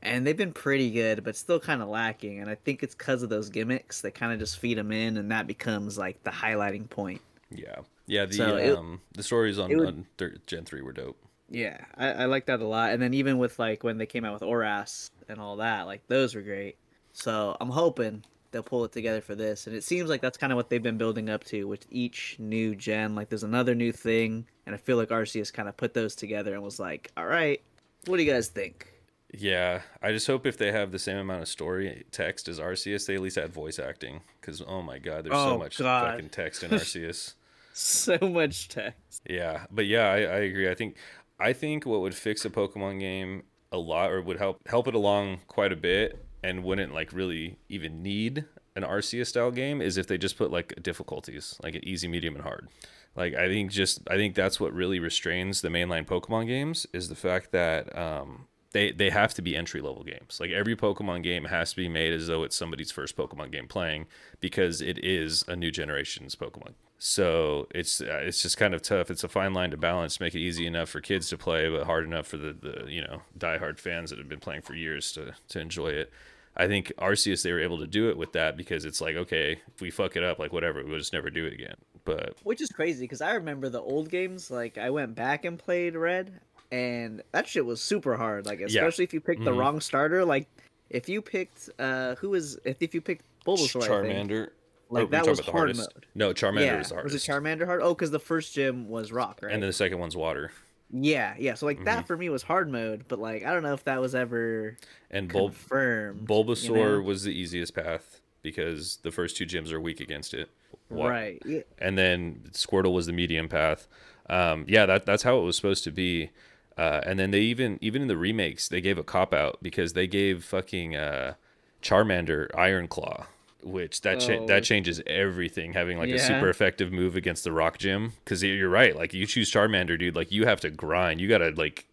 and 0.00 0.24
they've 0.24 0.36
been 0.36 0.52
pretty 0.52 0.90
good, 0.92 1.24
but 1.24 1.34
still 1.34 1.58
kind 1.58 1.82
of 1.82 1.88
lacking. 1.88 2.38
And 2.40 2.48
I 2.48 2.54
think 2.54 2.82
it's 2.84 2.94
because 2.94 3.24
of 3.24 3.30
those 3.30 3.48
gimmicks. 3.48 4.00
They 4.00 4.12
kind 4.12 4.32
of 4.32 4.38
just 4.38 4.58
feed 4.60 4.78
them 4.78 4.92
in, 4.92 5.16
and 5.16 5.32
that 5.32 5.46
becomes 5.48 5.98
like 5.98 6.22
the 6.22 6.30
highlighting 6.30 6.88
point. 6.88 7.20
Yeah, 7.50 7.80
yeah. 8.06 8.26
The 8.26 8.34
So 8.34 8.56
it- 8.56 8.76
um 8.76 9.00
the 9.14 9.22
stories 9.24 9.58
on, 9.58 9.70
would- 9.76 9.86
on 9.88 10.06
thir- 10.18 10.36
Gen 10.46 10.64
three 10.64 10.82
were 10.82 10.92
dope. 10.92 11.18
Yeah, 11.50 11.78
I, 11.96 12.08
I 12.12 12.24
like 12.26 12.46
that 12.46 12.60
a 12.60 12.66
lot. 12.66 12.92
And 12.92 13.02
then 13.02 13.14
even 13.14 13.38
with 13.38 13.58
like 13.58 13.82
when 13.82 13.98
they 13.98 14.06
came 14.06 14.24
out 14.24 14.34
with 14.34 14.42
ORAS 14.42 15.10
and 15.28 15.40
all 15.40 15.56
that, 15.56 15.86
like 15.86 16.06
those 16.06 16.34
were 16.34 16.42
great. 16.42 16.76
So 17.12 17.56
I'm 17.60 17.70
hoping 17.70 18.22
they'll 18.50 18.62
pull 18.62 18.84
it 18.84 18.92
together 18.92 19.20
for 19.20 19.34
this. 19.34 19.66
And 19.66 19.76
it 19.76 19.84
seems 19.84 20.08
like 20.08 20.20
that's 20.20 20.38
kind 20.38 20.52
of 20.52 20.56
what 20.56 20.70
they've 20.70 20.82
been 20.82 20.98
building 20.98 21.28
up 21.30 21.44
to 21.44 21.64
with 21.68 21.86
each 21.90 22.36
new 22.38 22.74
gen. 22.74 23.14
Like 23.14 23.28
there's 23.28 23.42
another 23.44 23.74
new 23.74 23.92
thing, 23.92 24.46
and 24.66 24.74
I 24.74 24.78
feel 24.78 24.96
like 24.96 25.08
Arceus 25.10 25.52
kind 25.52 25.68
of 25.68 25.76
put 25.76 25.94
those 25.94 26.14
together 26.14 26.54
and 26.54 26.62
was 26.62 26.78
like, 26.80 27.10
all 27.16 27.26
right, 27.26 27.60
what 28.06 28.16
do 28.16 28.22
you 28.22 28.30
guys 28.32 28.48
think? 28.48 28.92
Yeah, 29.34 29.82
I 30.02 30.12
just 30.12 30.26
hope 30.26 30.46
if 30.46 30.56
they 30.56 30.72
have 30.72 30.90
the 30.90 30.98
same 30.98 31.18
amount 31.18 31.42
of 31.42 31.48
story 31.48 32.04
text 32.10 32.48
as 32.48 32.58
Arceus, 32.58 33.06
they 33.06 33.14
at 33.16 33.20
least 33.20 33.36
add 33.36 33.52
voice 33.52 33.78
acting. 33.78 34.22
Because 34.40 34.62
oh 34.66 34.80
my 34.80 34.98
god, 34.98 35.24
there's 35.24 35.34
so 35.36 35.54
Oh, 35.54 35.58
much 35.58 35.76
God. 35.78 36.12
fucking 36.14 36.30
text 36.30 36.62
in 36.62 36.70
Arceus. 36.70 37.34
So 37.74 38.18
much 38.20 38.68
text. 38.68 39.22
Yeah, 39.28 39.66
but 39.70 39.86
yeah, 39.86 40.08
I, 40.08 40.16
I 40.16 40.38
agree. 40.38 40.68
I 40.68 40.74
think 40.74 40.96
I 41.38 41.52
think 41.52 41.86
what 41.86 42.00
would 42.00 42.14
fix 42.14 42.44
a 42.44 42.50
Pokemon 42.50 42.98
game 42.98 43.44
a 43.70 43.78
lot, 43.78 44.10
or 44.10 44.20
would 44.20 44.38
help 44.38 44.66
help 44.66 44.88
it 44.88 44.96
along 44.96 45.42
quite 45.46 45.70
a 45.70 45.76
bit, 45.76 46.18
and 46.42 46.64
wouldn't 46.64 46.94
like 46.94 47.12
really 47.12 47.58
even 47.68 48.02
need 48.02 48.44
an 48.76 48.82
Arceus 48.82 49.26
style 49.26 49.50
game, 49.50 49.80
is 49.82 49.96
if 49.96 50.06
they 50.06 50.18
just 50.18 50.38
put 50.38 50.50
like 50.50 50.80
difficulties, 50.82 51.56
like 51.62 51.74
an 51.74 51.86
easy, 51.86 52.08
medium, 52.08 52.34
and 52.34 52.44
hard. 52.44 52.68
Like 53.16 53.34
I 53.34 53.48
think 53.48 53.72
just 53.72 54.00
I 54.08 54.16
think 54.16 54.34
that's 54.34 54.60
what 54.60 54.72
really 54.72 55.00
restrains 55.00 55.60
the 55.60 55.68
mainline 55.68 56.06
Pokemon 56.06 56.46
games 56.46 56.86
is 56.92 57.08
the 57.08 57.16
fact 57.16 57.50
that 57.52 57.96
um, 57.98 58.46
they 58.72 58.92
they 58.92 59.10
have 59.10 59.34
to 59.34 59.42
be 59.42 59.56
entry 59.56 59.80
level 59.80 60.04
games. 60.04 60.38
Like 60.40 60.50
every 60.50 60.76
Pokemon 60.76 61.22
game 61.22 61.46
has 61.46 61.70
to 61.70 61.76
be 61.76 61.88
made 61.88 62.12
as 62.12 62.26
though 62.28 62.44
it's 62.44 62.56
somebody's 62.56 62.92
first 62.92 63.16
Pokemon 63.16 63.50
game 63.50 63.66
playing 63.66 64.06
because 64.40 64.80
it 64.80 65.04
is 65.04 65.44
a 65.48 65.56
new 65.56 65.70
generation's 65.70 66.36
Pokemon. 66.36 66.74
So 66.98 67.68
it's 67.74 68.00
uh, 68.00 68.22
it's 68.24 68.42
just 68.42 68.56
kind 68.56 68.74
of 68.74 68.82
tough. 68.82 69.10
It's 69.10 69.22
a 69.22 69.28
fine 69.28 69.54
line 69.54 69.70
to 69.70 69.76
balance, 69.76 70.18
make 70.18 70.34
it 70.34 70.40
easy 70.40 70.66
enough 70.66 70.88
for 70.88 71.00
kids 71.00 71.28
to 71.30 71.38
play, 71.38 71.68
but 71.68 71.84
hard 71.84 72.04
enough 72.04 72.26
for 72.26 72.36
the, 72.36 72.52
the 72.52 72.86
you 72.88 73.02
know 73.02 73.22
diehard 73.38 73.78
fans 73.78 74.10
that 74.10 74.18
have 74.18 74.28
been 74.28 74.40
playing 74.40 74.62
for 74.62 74.74
years 74.74 75.12
to 75.12 75.32
to 75.50 75.60
enjoy 75.60 75.88
it. 75.88 76.12
I 76.56 76.66
think 76.66 76.92
Arceus 76.98 77.42
they 77.44 77.52
were 77.52 77.60
able 77.60 77.78
to 77.78 77.86
do 77.86 78.08
it 78.10 78.16
with 78.16 78.32
that 78.32 78.56
because 78.56 78.84
it's 78.84 79.00
like 79.00 79.14
okay, 79.14 79.60
if 79.74 79.80
we 79.80 79.90
fuck 79.90 80.16
it 80.16 80.24
up, 80.24 80.40
like 80.40 80.52
whatever, 80.52 80.84
we'll 80.84 80.98
just 80.98 81.12
never 81.12 81.30
do 81.30 81.46
it 81.46 81.52
again. 81.52 81.76
But 82.04 82.34
Which 82.42 82.60
is 82.60 82.68
crazy 82.70 83.04
because 83.04 83.20
I 83.20 83.32
remember 83.32 83.68
the 83.68 83.80
old 83.80 84.10
games. 84.10 84.50
Like 84.50 84.76
I 84.76 84.90
went 84.90 85.14
back 85.14 85.44
and 85.44 85.56
played 85.56 85.94
Red, 85.94 86.40
and 86.72 87.22
that 87.30 87.46
shit 87.46 87.64
was 87.64 87.80
super 87.80 88.16
hard. 88.16 88.44
Like 88.44 88.60
especially 88.60 89.04
if 89.04 89.14
you 89.14 89.20
picked 89.20 89.44
the 89.44 89.52
Mhm. 89.52 89.58
wrong 89.58 89.80
starter. 89.80 90.24
Like 90.24 90.48
if 90.90 91.08
you 91.08 91.22
picked 91.22 91.70
uh 91.78 92.16
who 92.16 92.30
was 92.30 92.58
if, 92.64 92.78
if 92.80 92.92
you 92.92 93.00
picked 93.00 93.24
Bulbasaur, 93.46 93.84
I 93.84 94.02
think, 94.02 94.30
Charmander, 94.30 94.48
like 94.90 95.04
Oh, 95.04 95.06
that 95.08 95.26
was 95.26 95.40
hard 95.40 95.54
hardest? 95.54 95.80
mode. 95.94 96.06
No, 96.14 96.32
Charmander 96.32 96.60
yeah, 96.66 96.80
is 96.80 96.88
the 96.90 97.02
was 97.02 97.14
it 97.14 97.18
Charmander 97.18 97.66
hard? 97.66 97.80
Oh, 97.82 97.94
because 97.94 98.10
the 98.10 98.18
first 98.18 98.54
gym 98.54 98.88
was 98.88 99.12
Rock, 99.12 99.40
right? 99.42 99.52
And 99.52 99.62
then 99.62 99.68
the 99.68 99.72
second 99.74 99.98
one's 99.98 100.16
water. 100.16 100.50
Yeah, 100.90 101.34
yeah. 101.38 101.54
So 101.54 101.66
like 101.66 101.76
Mm-hmm. 101.76 101.84
that 101.84 102.06
for 102.06 102.16
me 102.16 102.28
was 102.30 102.42
hard 102.42 102.70
mode, 102.72 103.04
but 103.08 103.18
like 103.18 103.44
I 103.44 103.52
don't 103.52 103.62
know 103.62 103.74
if 103.74 103.84
that 103.84 104.00
was 104.00 104.14
ever 104.14 104.76
And 105.10 105.30
Bul- 105.30 105.48
confirmed. 105.50 106.26
Bulbasaur 106.26 106.68
you 106.68 106.74
know? 106.74 107.00
was 107.02 107.24
the 107.24 107.32
easiest 107.32 107.74
path 107.74 108.20
because 108.42 108.96
the 109.02 109.10
first 109.10 109.36
two 109.36 109.44
gyms 109.44 109.70
are 109.72 109.80
weak 109.80 110.00
against 110.00 110.32
it. 110.32 110.48
Right. 110.90 111.42
Yeah. 111.44 111.60
and 111.78 111.98
then 111.98 112.44
Squirtle 112.52 112.94
was 112.94 113.04
the 113.06 113.12
medium 113.12 113.48
path. 113.48 113.86
Um, 114.30 114.64
yeah, 114.68 114.86
that 114.86 115.04
that's 115.04 115.22
how 115.22 115.38
it 115.38 115.42
was 115.42 115.56
supposed 115.56 115.84
to 115.84 115.90
be. 115.90 116.30
Uh, 116.78 117.00
and 117.04 117.18
then 117.18 117.32
they 117.32 117.40
even 117.40 117.78
even 117.82 118.00
in 118.02 118.08
the 118.08 118.16
remakes 118.16 118.68
they 118.68 118.80
gave 118.80 118.96
a 118.96 119.02
cop 119.02 119.34
out 119.34 119.58
because 119.62 119.92
they 119.92 120.06
gave 120.06 120.44
fucking 120.44 120.96
uh, 120.96 121.34
Charmander 121.82 122.48
Iron 122.56 122.88
Claw, 122.88 123.26
which 123.62 124.00
that 124.02 124.20
cha- 124.20 124.34
Oh. 124.34 124.46
that 124.46 124.64
changes 124.64 125.02
everything. 125.06 125.72
Having 125.72 125.98
like 125.98 126.10
a 126.10 126.18
super 126.18 126.48
effective 126.48 126.92
move 126.92 127.16
against 127.16 127.44
the 127.44 127.52
Rock 127.52 127.78
Gym 127.78 128.12
because 128.24 128.42
you're 128.42 128.68
right. 128.68 128.94
Like 128.96 129.12
you 129.14 129.26
choose 129.26 129.50
Charmander, 129.50 129.98
dude. 129.98 130.14
Like 130.16 130.30
you 130.32 130.46
have 130.46 130.60
to 130.60 130.70
grind. 130.70 131.20
You 131.20 131.28
gotta 131.28 131.50
like 131.56 131.86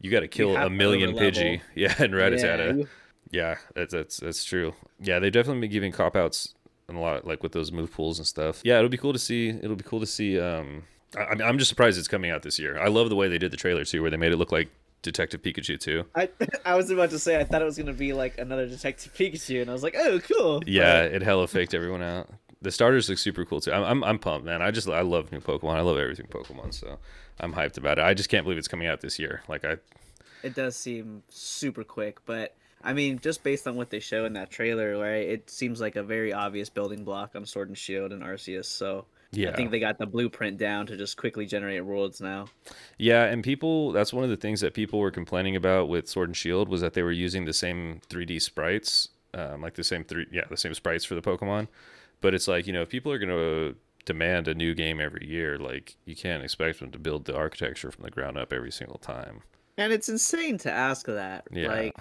you 0.00 0.10
gotta 0.10 0.28
kill 0.28 0.54
have 0.56 0.66
a 0.66 0.70
million. 0.70 1.14
Pidgey. 1.14 1.60
Yeah, 1.74 1.94
and 1.98 2.12
Rattata. 2.14 2.78
you- 2.78 2.88
Yeah, 3.30 3.56
that's 3.74 3.92
that's 3.92 4.16
that's 4.18 4.44
true. 4.44 4.74
Yeah, 5.00 5.18
they've 5.18 5.32
definitely 5.32 5.62
been 5.62 5.70
giving 5.72 5.92
cop 5.92 6.14
outs 6.16 6.54
and 6.88 6.96
a 6.96 7.00
lot 7.00 7.26
like 7.26 7.42
with 7.42 7.52
those 7.52 7.72
move 7.72 7.92
pools 7.92 8.18
and 8.18 8.26
stuff. 8.26 8.60
Yeah, 8.64 8.78
it'll 8.78 8.88
be 8.90 8.96
cool 8.98 9.12
to 9.12 9.18
see. 9.18 9.48
It'll 9.48 9.76
be 9.76 9.84
cool 9.84 10.00
to 10.00 10.06
see. 10.06 10.38
Um, 10.38 10.84
I, 11.16 11.42
I'm 11.42 11.58
just 11.58 11.68
surprised 11.68 11.98
it's 11.98 12.08
coming 12.08 12.30
out 12.30 12.42
this 12.42 12.58
year. 12.58 12.78
I 12.78 12.88
love 12.88 13.08
the 13.08 13.16
way 13.16 13.28
they 13.28 13.38
did 13.38 13.50
the 13.50 13.56
trailer 13.56 13.84
too, 13.84 14.02
where 14.02 14.10
they 14.10 14.16
made 14.16 14.32
it 14.32 14.36
look 14.36 14.52
like 14.52 14.68
Detective 15.04 15.40
Pikachu 15.42 15.78
too. 15.78 16.04
I 16.16 16.28
I 16.64 16.74
was 16.74 16.90
about 16.90 17.10
to 17.10 17.18
say 17.20 17.38
I 17.38 17.44
thought 17.44 17.62
it 17.62 17.66
was 17.66 17.78
gonna 17.78 17.92
be 17.92 18.12
like 18.12 18.38
another 18.38 18.66
Detective 18.66 19.14
Pikachu, 19.14 19.60
and 19.60 19.70
I 19.70 19.72
was 19.72 19.84
like, 19.84 19.94
oh, 19.96 20.18
cool. 20.18 20.62
Yeah, 20.66 21.04
But- 21.04 21.12
it 21.12 21.22
hella 21.22 21.46
faked 21.46 21.74
everyone 21.74 22.02
out. 22.02 22.28
The 22.62 22.70
starters 22.72 23.10
look 23.10 23.18
super 23.18 23.44
cool 23.44 23.60
too. 23.60 23.72
I'm, 23.72 23.84
I'm 23.84 24.04
I'm 24.04 24.18
pumped, 24.18 24.46
man. 24.46 24.62
I 24.62 24.70
just 24.72 24.88
I 24.88 25.02
love 25.02 25.30
new 25.30 25.40
Pokemon. 25.40 25.74
I 25.76 25.82
love 25.82 25.98
everything 25.98 26.26
Pokemon, 26.26 26.72
so 26.74 26.98
I'm 27.38 27.52
hyped 27.52 27.76
about 27.76 27.98
it. 27.98 28.02
I 28.04 28.14
just 28.14 28.30
can't 28.30 28.44
believe 28.44 28.56
it's 28.58 28.68
coming 28.68 28.88
out 28.88 29.02
this 29.02 29.18
year. 29.18 29.42
Like 29.48 29.64
I, 29.66 29.76
it 30.42 30.54
does 30.54 30.74
seem 30.74 31.22
super 31.28 31.84
quick, 31.84 32.24
but 32.24 32.56
I 32.82 32.94
mean, 32.94 33.18
just 33.18 33.42
based 33.42 33.68
on 33.68 33.76
what 33.76 33.90
they 33.90 34.00
show 34.00 34.24
in 34.24 34.32
that 34.34 34.50
trailer, 34.50 34.96
right? 34.98 35.28
It 35.28 35.50
seems 35.50 35.78
like 35.80 35.96
a 35.96 36.02
very 36.02 36.32
obvious 36.32 36.70
building 36.70 37.04
block 37.04 37.32
on 37.34 37.44
Sword 37.44 37.68
and 37.68 37.76
Shield 37.76 38.12
and 38.12 38.22
Arceus. 38.22 38.64
So 38.66 39.04
yeah, 39.36 39.50
I 39.50 39.56
think 39.56 39.70
they 39.70 39.80
got 39.80 39.98
the 39.98 40.06
blueprint 40.06 40.58
down 40.58 40.86
to 40.86 40.96
just 40.96 41.16
quickly 41.16 41.46
generate 41.46 41.84
worlds 41.84 42.20
now. 42.20 42.46
Yeah, 42.98 43.24
and 43.24 43.42
people 43.42 43.92
that's 43.92 44.12
one 44.12 44.24
of 44.24 44.30
the 44.30 44.36
things 44.36 44.60
that 44.60 44.74
people 44.74 44.98
were 44.98 45.10
complaining 45.10 45.56
about 45.56 45.88
with 45.88 46.08
Sword 46.08 46.28
and 46.28 46.36
Shield 46.36 46.68
was 46.68 46.80
that 46.80 46.94
they 46.94 47.02
were 47.02 47.12
using 47.12 47.44
the 47.44 47.52
same 47.52 48.00
3D 48.08 48.40
sprites, 48.40 49.08
um, 49.34 49.62
like 49.62 49.74
the 49.74 49.84
same 49.84 50.04
three 50.04 50.26
yeah, 50.32 50.44
the 50.48 50.56
same 50.56 50.74
sprites 50.74 51.04
for 51.04 51.14
the 51.14 51.22
Pokemon. 51.22 51.68
But 52.20 52.34
it's 52.34 52.48
like, 52.48 52.66
you 52.66 52.72
know, 52.72 52.82
if 52.82 52.88
people 52.88 53.12
are 53.12 53.18
going 53.18 53.28
to 53.28 53.76
demand 54.04 54.48
a 54.48 54.54
new 54.54 54.74
game 54.74 55.00
every 55.00 55.26
year, 55.26 55.58
like 55.58 55.96
you 56.04 56.16
can't 56.16 56.42
expect 56.42 56.80
them 56.80 56.90
to 56.90 56.98
build 56.98 57.24
the 57.24 57.36
architecture 57.36 57.90
from 57.90 58.04
the 58.04 58.10
ground 58.10 58.38
up 58.38 58.52
every 58.52 58.72
single 58.72 58.98
time. 58.98 59.42
And 59.76 59.92
it's 59.92 60.08
insane 60.08 60.58
to 60.58 60.70
ask 60.70 61.06
that. 61.06 61.46
Yeah. 61.50 61.68
Like, 61.68 61.96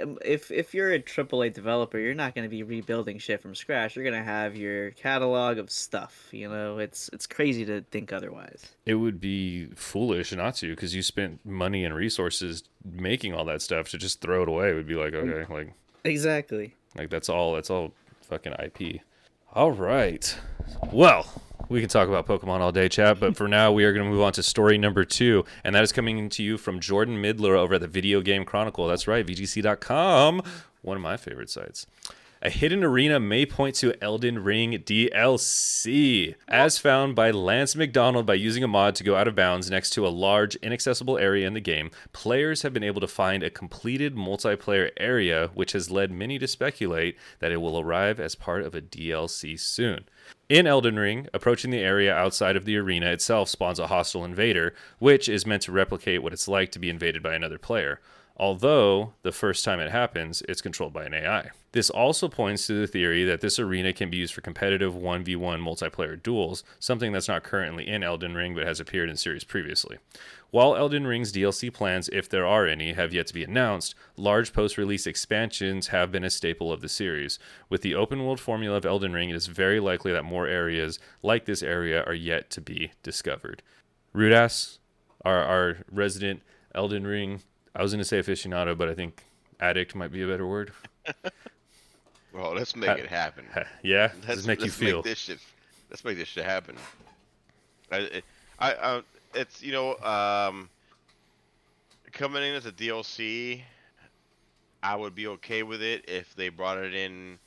Um, 0.00 0.18
if 0.24 0.50
if 0.50 0.74
you're 0.74 0.92
a 0.92 0.98
AAA 1.00 1.54
developer, 1.54 1.98
you're 1.98 2.14
not 2.14 2.34
going 2.34 2.44
to 2.44 2.50
be 2.50 2.62
rebuilding 2.62 3.18
shit 3.18 3.40
from 3.40 3.54
scratch. 3.54 3.96
You're 3.96 4.04
going 4.04 4.18
to 4.18 4.22
have 4.24 4.56
your 4.56 4.90
catalog 4.90 5.58
of 5.58 5.70
stuff. 5.70 6.28
You 6.32 6.48
know, 6.48 6.78
it's 6.78 7.08
it's 7.12 7.26
crazy 7.26 7.64
to 7.64 7.82
think 7.90 8.12
otherwise. 8.12 8.74
It 8.84 8.96
would 8.96 9.20
be 9.20 9.66
foolish 9.74 10.32
not 10.32 10.56
to 10.56 10.70
because 10.70 10.94
you 10.94 11.02
spent 11.02 11.44
money 11.46 11.84
and 11.84 11.94
resources 11.94 12.64
making 12.84 13.34
all 13.34 13.44
that 13.46 13.62
stuff 13.62 13.88
to 13.90 13.98
just 13.98 14.20
throw 14.20 14.42
it 14.42 14.48
away 14.48 14.74
would 14.74 14.86
be 14.86 14.96
like, 14.96 15.12
mm. 15.12 15.30
okay, 15.30 15.52
like 15.52 15.74
Exactly. 16.04 16.74
Like 16.96 17.10
that's 17.10 17.28
all. 17.28 17.54
That's 17.54 17.70
all 17.70 17.92
fucking 18.22 18.54
IP. 18.58 19.00
All 19.52 19.72
right. 19.72 20.36
Well, 20.92 21.26
we 21.68 21.80
can 21.80 21.88
talk 21.88 22.06
about 22.06 22.24
Pokemon 22.24 22.60
all 22.60 22.70
day, 22.70 22.88
chat. 22.88 23.18
But 23.18 23.36
for 23.36 23.48
now, 23.48 23.72
we 23.72 23.82
are 23.82 23.92
going 23.92 24.04
to 24.04 24.10
move 24.10 24.22
on 24.22 24.32
to 24.34 24.44
story 24.44 24.78
number 24.78 25.04
two, 25.04 25.44
and 25.64 25.74
that 25.74 25.82
is 25.82 25.90
coming 25.90 26.28
to 26.28 26.42
you 26.44 26.56
from 26.56 26.78
Jordan 26.78 27.20
Middler 27.20 27.56
over 27.56 27.74
at 27.74 27.80
the 27.80 27.88
Video 27.88 28.20
Game 28.20 28.44
Chronicle. 28.44 28.86
That's 28.86 29.08
right, 29.08 29.26
VGC.com, 29.26 30.42
one 30.82 30.96
of 30.96 31.02
my 31.02 31.16
favorite 31.16 31.50
sites. 31.50 31.86
A 32.42 32.48
hidden 32.48 32.82
arena 32.82 33.20
may 33.20 33.44
point 33.44 33.74
to 33.76 33.92
Elden 34.02 34.42
Ring 34.42 34.72
DLC, 34.72 36.34
as 36.48 36.78
found 36.78 37.14
by 37.14 37.30
Lance 37.30 37.76
McDonald 37.76 38.24
by 38.24 38.32
using 38.32 38.64
a 38.64 38.68
mod 38.68 38.94
to 38.94 39.04
go 39.04 39.14
out 39.14 39.28
of 39.28 39.34
bounds 39.34 39.70
next 39.70 39.90
to 39.90 40.06
a 40.06 40.08
large, 40.08 40.54
inaccessible 40.56 41.18
area 41.18 41.46
in 41.46 41.52
the 41.52 41.60
game. 41.60 41.90
Players 42.14 42.62
have 42.62 42.72
been 42.72 42.82
able 42.82 43.02
to 43.02 43.06
find 43.06 43.42
a 43.42 43.50
completed 43.50 44.16
multiplayer 44.16 44.88
area, 44.96 45.50
which 45.52 45.72
has 45.72 45.90
led 45.90 46.10
many 46.10 46.38
to 46.38 46.48
speculate 46.48 47.18
that 47.40 47.52
it 47.52 47.58
will 47.58 47.78
arrive 47.78 48.18
as 48.18 48.34
part 48.34 48.62
of 48.62 48.74
a 48.74 48.80
DLC 48.80 49.60
soon. 49.60 50.06
In 50.48 50.66
Elden 50.66 50.98
Ring, 50.98 51.28
approaching 51.34 51.70
the 51.70 51.80
area 51.80 52.14
outside 52.14 52.56
of 52.56 52.64
the 52.64 52.78
arena 52.78 53.10
itself 53.10 53.50
spawns 53.50 53.78
a 53.78 53.88
hostile 53.88 54.24
invader, 54.24 54.74
which 54.98 55.28
is 55.28 55.44
meant 55.44 55.64
to 55.64 55.72
replicate 55.72 56.22
what 56.22 56.32
it's 56.32 56.48
like 56.48 56.72
to 56.72 56.78
be 56.78 56.88
invaded 56.88 57.22
by 57.22 57.34
another 57.34 57.58
player. 57.58 58.00
Although, 58.38 59.12
the 59.20 59.30
first 59.30 59.62
time 59.62 59.78
it 59.78 59.92
happens, 59.92 60.42
it's 60.48 60.62
controlled 60.62 60.94
by 60.94 61.04
an 61.04 61.12
AI. 61.12 61.50
This 61.72 61.88
also 61.88 62.28
points 62.28 62.66
to 62.66 62.80
the 62.80 62.86
theory 62.88 63.22
that 63.24 63.40
this 63.40 63.58
arena 63.58 63.92
can 63.92 64.10
be 64.10 64.16
used 64.16 64.34
for 64.34 64.40
competitive 64.40 64.92
1v1 64.92 65.36
multiplayer 65.36 66.20
duels, 66.20 66.64
something 66.80 67.12
that's 67.12 67.28
not 67.28 67.44
currently 67.44 67.86
in 67.86 68.02
Elden 68.02 68.34
Ring 68.34 68.56
but 68.56 68.66
has 68.66 68.80
appeared 68.80 69.08
in 69.08 69.16
series 69.16 69.44
previously. 69.44 69.98
While 70.50 70.74
Elden 70.74 71.06
Ring's 71.06 71.32
DLC 71.32 71.72
plans, 71.72 72.08
if 72.12 72.28
there 72.28 72.44
are 72.44 72.66
any, 72.66 72.92
have 72.94 73.14
yet 73.14 73.28
to 73.28 73.34
be 73.34 73.44
announced, 73.44 73.94
large 74.16 74.52
post 74.52 74.76
release 74.78 75.06
expansions 75.06 75.88
have 75.88 76.10
been 76.10 76.24
a 76.24 76.30
staple 76.30 76.72
of 76.72 76.80
the 76.80 76.88
series. 76.88 77.38
With 77.68 77.82
the 77.82 77.94
open 77.94 78.24
world 78.24 78.40
formula 78.40 78.76
of 78.76 78.84
Elden 78.84 79.12
Ring, 79.12 79.30
it 79.30 79.36
is 79.36 79.46
very 79.46 79.78
likely 79.78 80.10
that 80.10 80.24
more 80.24 80.48
areas 80.48 80.98
like 81.22 81.44
this 81.44 81.62
area 81.62 82.02
are 82.02 82.14
yet 82.14 82.50
to 82.50 82.60
be 82.60 82.90
discovered. 83.04 83.62
Rudas, 84.12 84.78
our, 85.24 85.40
our 85.40 85.76
resident 85.88 86.42
Elden 86.74 87.06
Ring, 87.06 87.42
I 87.76 87.82
was 87.82 87.92
going 87.92 88.00
to 88.00 88.04
say 88.04 88.18
aficionado, 88.18 88.76
but 88.76 88.88
I 88.88 88.94
think 88.94 89.22
addict 89.60 89.94
might 89.94 90.10
be 90.10 90.22
a 90.22 90.26
better 90.26 90.48
word. 90.48 90.72
Well, 92.32 92.54
let's 92.54 92.76
make 92.76 92.98
it 92.98 93.08
happen. 93.08 93.44
yeah? 93.82 94.08
Does 94.26 94.28
Let's 94.28 94.46
make 94.46 94.58
you 94.60 94.66
let's 94.66 94.76
feel? 94.76 94.96
Make 94.98 95.04
this 95.04 95.18
shit. 95.18 95.38
Let's 95.88 96.04
make 96.04 96.16
this 96.16 96.28
shit 96.28 96.44
happen. 96.44 96.76
I, 97.90 98.22
I, 98.58 98.72
I, 98.72 99.02
it's 99.34 99.62
you 99.62 99.72
know, 99.72 99.96
um, 99.98 100.68
coming 102.12 102.42
in 102.42 102.54
as 102.54 102.66
a 102.66 102.72
DLC, 102.72 103.62
I 104.82 104.96
would 104.96 105.14
be 105.14 105.26
okay 105.26 105.62
with 105.62 105.82
it 105.82 106.04
if 106.08 106.34
they 106.34 106.48
brought 106.48 106.78
it 106.78 106.94
in, 106.94 107.38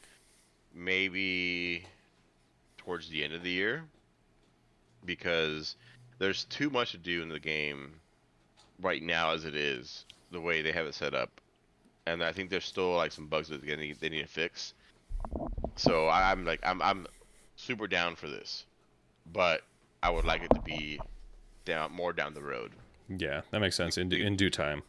maybe 0.74 1.86
towards 2.78 3.10
the 3.10 3.24
end 3.24 3.34
of 3.34 3.44
the 3.44 3.50
year, 3.50 3.84
because 5.06 5.76
there's 6.20 6.44
too 6.46 6.70
much 6.70 6.92
to 6.92 6.98
do 6.98 7.22
in 7.22 7.30
the 7.30 7.40
game 7.40 7.94
right 8.82 9.02
now 9.02 9.32
as 9.32 9.46
it 9.46 9.56
is, 9.56 10.06
the 10.32 10.42
way 10.42 10.62
they 10.62 10.72
have 10.72 10.86
it 10.86 10.96
set 10.96 11.14
up, 11.14 11.30
and 12.06 12.24
I 12.24 12.32
think 12.32 12.50
there's 12.50 12.66
still 12.66 12.96
like 12.96 13.12
some 13.12 13.28
bugs 13.28 13.50
that 13.50 13.66
they 13.66 13.76
need, 13.76 14.00
they 14.00 14.10
need 14.10 14.22
to 14.22 14.28
fix. 14.28 14.74
So 15.76 16.10
I'm 16.10 16.46
like 16.46 16.60
I'm 16.64 16.82
I'm 16.82 17.08
super 17.56 17.88
down 17.88 18.16
for 18.16 18.28
this, 18.28 18.66
but 19.32 19.62
I 20.02 20.10
would 20.10 20.26
like 20.26 20.44
it 20.44 20.54
to 20.54 20.62
be 20.62 21.00
down 21.66 21.92
more 21.92 22.14
down 22.14 22.34
the 22.34 22.44
road. 22.44 22.72
Yeah, 23.10 23.42
that 23.52 23.60
makes 23.60 23.76
sense. 23.76 23.98
In, 23.98 24.12
in 24.12 24.36
due 24.36 24.50
time. 24.50 24.84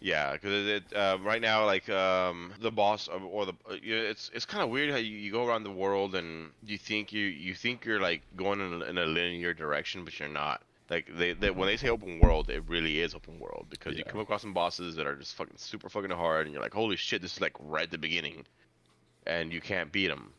Yeah, 0.00 0.32
because 0.32 0.66
it, 0.66 0.84
it 0.92 0.96
uh, 0.96 1.18
right 1.22 1.40
now 1.40 1.64
like 1.64 1.88
um, 1.88 2.52
the 2.60 2.70
boss 2.70 3.08
or 3.08 3.46
the 3.46 3.54
uh, 3.70 3.74
you 3.82 3.96
know, 3.96 4.02
it's 4.02 4.30
it's 4.34 4.44
kind 4.44 4.62
of 4.62 4.70
weird 4.70 4.90
how 4.90 4.96
you, 4.96 5.16
you 5.16 5.32
go 5.32 5.46
around 5.46 5.62
the 5.62 5.70
world 5.70 6.14
and 6.14 6.50
you 6.64 6.76
think 6.76 7.12
you 7.12 7.24
you 7.26 7.54
think 7.54 7.84
you're 7.84 8.00
like 8.00 8.22
going 8.36 8.60
in 8.60 8.82
a, 8.82 8.84
in 8.84 8.98
a 8.98 9.06
linear 9.06 9.54
direction, 9.54 10.04
but 10.04 10.18
you're 10.18 10.28
not. 10.28 10.62
Like 10.90 11.08
they, 11.16 11.32
they 11.32 11.50
when 11.50 11.66
they 11.66 11.76
say 11.76 11.88
open 11.88 12.20
world, 12.20 12.50
it 12.50 12.62
really 12.68 13.00
is 13.00 13.14
open 13.14 13.38
world 13.38 13.66
because 13.70 13.96
you 13.96 14.04
come 14.04 14.20
across 14.20 14.42
some 14.42 14.52
bosses 14.52 14.96
that 14.96 15.06
are 15.06 15.16
just 15.16 15.34
fucking 15.34 15.56
super 15.56 15.88
fucking 15.88 16.10
hard, 16.10 16.46
and 16.46 16.52
you're 16.52 16.62
like, 16.62 16.74
holy 16.74 16.96
shit, 16.96 17.22
this 17.22 17.34
is 17.34 17.40
like 17.40 17.54
right 17.58 17.84
at 17.84 17.90
the 17.90 17.98
beginning, 17.98 18.44
and 19.26 19.52
you 19.52 19.62
can't 19.62 19.90
beat 19.90 20.08
them, 20.08 20.32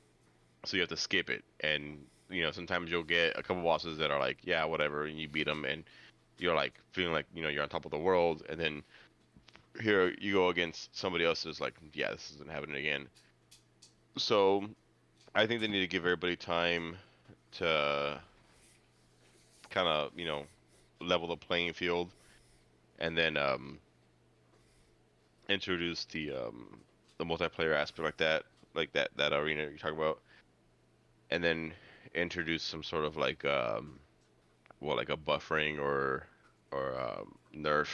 so 0.63 0.77
you 0.77 0.81
have 0.81 0.89
to 0.89 0.97
skip 0.97 1.31
it. 1.31 1.43
And 1.61 1.97
you 2.29 2.43
know 2.43 2.51
sometimes 2.51 2.91
you'll 2.91 3.03
get 3.03 3.37
a 3.37 3.41
couple 3.41 3.63
bosses 3.63 3.97
that 3.97 4.11
are 4.11 4.19
like, 4.19 4.37
yeah, 4.43 4.63
whatever, 4.65 5.05
and 5.05 5.19
you 5.19 5.27
beat 5.27 5.45
them, 5.45 5.65
and 5.65 5.83
you're 6.37 6.55
like 6.55 6.79
feeling 6.91 7.13
like 7.13 7.25
you 7.33 7.41
know 7.41 7.49
you're 7.49 7.63
on 7.63 7.69
top 7.69 7.85
of 7.85 7.91
the 7.91 7.97
world, 7.97 8.43
and 8.47 8.59
then 8.59 8.83
here 9.81 10.13
you 10.19 10.33
go 10.33 10.49
against 10.49 10.95
somebody 10.95 11.25
else 11.25 11.43
who's 11.43 11.59
like, 11.59 11.73
yeah, 11.93 12.11
this 12.11 12.31
isn't 12.35 12.49
happening 12.49 12.77
again. 12.77 13.07
So, 14.17 14.63
I 15.33 15.45
think 15.47 15.61
they 15.61 15.67
need 15.67 15.81
to 15.81 15.87
give 15.87 16.03
everybody 16.03 16.35
time 16.35 16.97
to 17.53 18.21
kind 19.75 19.87
of, 19.87 20.11
you 20.17 20.25
know, 20.25 20.43
level 21.01 21.27
the 21.27 21.35
playing 21.35 21.73
field, 21.73 22.11
and 22.97 23.15
then 23.15 23.37
um, 23.37 23.77
introduce 25.49 26.05
the 26.05 26.31
um, 26.31 26.79
the 27.17 27.25
multiplayer 27.25 27.75
aspect 27.75 28.03
like 28.03 28.17
that, 28.17 28.43
like 28.73 28.91
that 28.93 29.09
that 29.17 29.33
arena 29.33 29.63
you're 29.63 29.77
talking 29.77 29.97
about, 29.97 30.21
and 31.29 31.43
then 31.43 31.73
introduce 32.15 32.63
some 32.63 32.81
sort 32.81 33.05
of 33.05 33.17
like 33.17 33.43
um, 33.45 33.99
well, 34.79 34.95
like 34.95 35.09
a 35.09 35.17
buffering 35.17 35.79
or 35.79 36.27
or 36.71 36.99
um, 36.99 37.35
nerf 37.55 37.89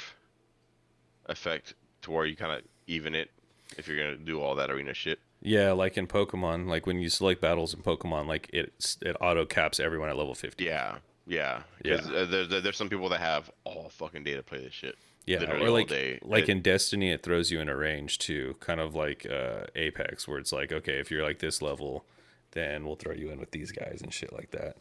effect 1.25 1.73
to 2.03 2.11
where 2.11 2.25
you 2.25 2.35
kind 2.35 2.51
of 2.51 2.61
even 2.87 3.15
it 3.15 3.29
if 3.77 3.87
you're 3.87 3.97
gonna 3.97 4.17
do 4.17 4.39
all 4.39 4.55
that 4.55 4.69
arena 4.69 4.93
shit. 4.93 5.19
Yeah, 5.43 5.71
like 5.71 5.97
in 5.97 6.05
Pokemon, 6.05 6.67
like 6.67 6.85
when 6.85 6.99
you 6.99 7.09
select 7.09 7.41
battles 7.41 7.73
in 7.73 7.81
Pokemon, 7.81 8.27
like 8.27 8.49
it 8.53 8.97
it 9.01 9.15
auto 9.19 9.45
caps 9.45 9.79
everyone 9.79 10.09
at 10.09 10.15
level 10.15 10.35
50. 10.35 10.63
Yeah, 10.63 10.97
Yeah, 11.27 11.61
Yeah. 11.83 11.97
because 11.97 12.07
uh, 12.11 12.25
there, 12.25 12.45
there, 12.47 12.61
there's 12.61 12.77
some 12.77 12.89
people 12.89 13.09
that 13.09 13.19
have 13.19 13.49
all 13.63 13.89
fucking 13.89 14.23
day 14.23 14.33
to 14.35 14.43
play 14.43 14.59
this 14.59 14.73
shit. 14.73 14.95
Yeah, 15.27 15.39
literally 15.39 15.65
or 15.65 15.69
like 15.71 16.19
like 16.23 16.43
It- 16.45 16.49
in 16.49 16.61
Destiny, 16.61 17.11
it 17.11 17.21
throws 17.23 17.51
you 17.51 17.59
in 17.59 17.69
a 17.69 17.75
range 17.75 18.17
too, 18.17 18.55
kind 18.59 18.79
of 18.79 18.95
like 18.95 19.25
uh, 19.29 19.65
Apex, 19.75 20.27
where 20.27 20.39
it's 20.39 20.51
like, 20.51 20.71
okay, 20.71 20.99
if 20.99 21.11
you're 21.11 21.23
like 21.23 21.39
this 21.39 21.61
level, 21.61 22.05
then 22.51 22.85
we'll 22.85 22.95
throw 22.95 23.13
you 23.13 23.29
in 23.29 23.39
with 23.39 23.51
these 23.51 23.71
guys 23.71 23.99
and 24.01 24.11
shit 24.13 24.33
like 24.33 24.49
that. 24.51 24.77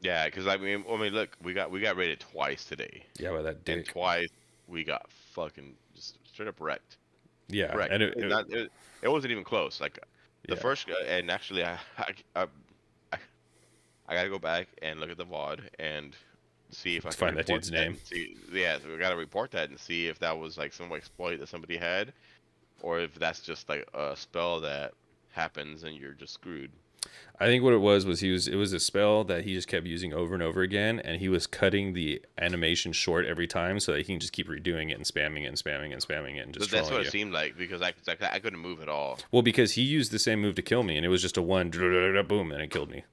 Yeah, 0.00 0.26
because 0.26 0.46
I 0.46 0.56
mean, 0.56 0.84
I 0.90 0.96
mean, 0.96 1.12
look, 1.12 1.36
we 1.42 1.52
got 1.52 1.70
we 1.72 1.80
got 1.80 1.96
rated 1.96 2.20
twice 2.20 2.64
today, 2.64 3.04
Yeah, 3.18 3.30
by 3.32 3.42
that 3.42 3.68
and 3.68 3.84
twice 3.84 4.28
we 4.68 4.84
got 4.84 5.10
fucking 5.32 5.74
just 5.96 6.16
straight 6.24 6.48
up 6.48 6.60
wrecked. 6.60 6.96
Yeah, 7.48 7.74
Wrecked. 7.74 7.92
and 7.92 8.02
it, 8.04 8.14
It- 8.16 8.32
it- 8.52 8.72
it, 9.02 9.08
wasn't 9.08 9.32
even 9.32 9.42
close. 9.42 9.80
Like 9.80 9.98
the 10.46 10.54
Yeah. 10.54 10.60
first, 10.60 10.86
and 11.08 11.30
actually, 11.32 11.64
I, 11.64 11.78
I, 11.98 12.14
I, 12.36 12.46
I, 14.10 14.14
I 14.14 14.16
gotta 14.16 14.28
go 14.28 14.38
back 14.38 14.68
and 14.82 15.00
look 15.00 15.10
at 15.10 15.16
the 15.16 15.24
VOD 15.24 15.60
and 15.78 16.14
see 16.70 16.96
if 16.96 17.06
I 17.06 17.10
can 17.10 17.18
Find 17.18 17.36
that 17.36 17.46
dude's 17.46 17.70
name. 17.70 17.96
See, 18.04 18.36
yeah, 18.52 18.78
so 18.78 18.90
we 18.90 18.98
gotta 18.98 19.16
report 19.16 19.52
that 19.52 19.70
and 19.70 19.78
see 19.78 20.08
if 20.08 20.18
that 20.18 20.38
was 20.38 20.58
like 20.58 20.72
some 20.72 20.92
exploit 20.92 21.38
that 21.38 21.48
somebody 21.48 21.76
had, 21.76 22.12
or 22.82 23.00
if 23.00 23.14
that's 23.14 23.40
just 23.40 23.68
like 23.68 23.88
a 23.94 24.16
spell 24.16 24.60
that 24.60 24.92
happens 25.32 25.84
and 25.84 25.96
you're 25.96 26.12
just 26.12 26.34
screwed. 26.34 26.70
I 27.38 27.46
think 27.46 27.64
what 27.64 27.72
it 27.72 27.78
was 27.78 28.04
was 28.04 28.20
he 28.20 28.30
was 28.30 28.46
it 28.46 28.56
was 28.56 28.74
a 28.74 28.80
spell 28.80 29.24
that 29.24 29.44
he 29.44 29.54
just 29.54 29.68
kept 29.68 29.86
using 29.86 30.12
over 30.12 30.34
and 30.34 30.42
over 30.42 30.60
again, 30.60 31.00
and 31.00 31.20
he 31.20 31.28
was 31.30 31.46
cutting 31.46 31.94
the 31.94 32.20
animation 32.36 32.92
short 32.92 33.24
every 33.24 33.46
time 33.46 33.80
so 33.80 33.92
that 33.92 33.98
he 33.98 34.04
can 34.04 34.20
just 34.20 34.34
keep 34.34 34.48
redoing 34.48 34.90
it 34.90 34.94
and 34.94 35.04
spamming 35.06 35.44
it 35.44 35.46
and 35.46 35.56
spamming 35.56 35.90
it 35.90 35.92
and 35.92 36.06
spamming 36.06 36.36
it 36.36 36.44
and 36.44 36.54
just 36.54 36.70
But 36.70 36.76
that's 36.76 36.90
what 36.90 37.00
you. 37.00 37.06
it 37.06 37.10
seemed 37.10 37.32
like 37.32 37.56
because 37.56 37.80
I, 37.80 37.94
like, 38.06 38.22
I 38.22 38.38
couldn't 38.38 38.58
move 38.58 38.82
at 38.82 38.90
all. 38.90 39.18
Well, 39.32 39.40
because 39.40 39.72
he 39.72 39.82
used 39.82 40.12
the 40.12 40.18
same 40.18 40.40
move 40.42 40.56
to 40.56 40.62
kill 40.62 40.82
me, 40.82 40.96
and 40.96 41.06
it 41.06 41.08
was 41.08 41.22
just 41.22 41.38
a 41.38 41.42
one 41.42 41.70
boom, 42.28 42.52
and 42.52 42.60
it 42.60 42.70
killed 42.70 42.90
me. 42.90 43.04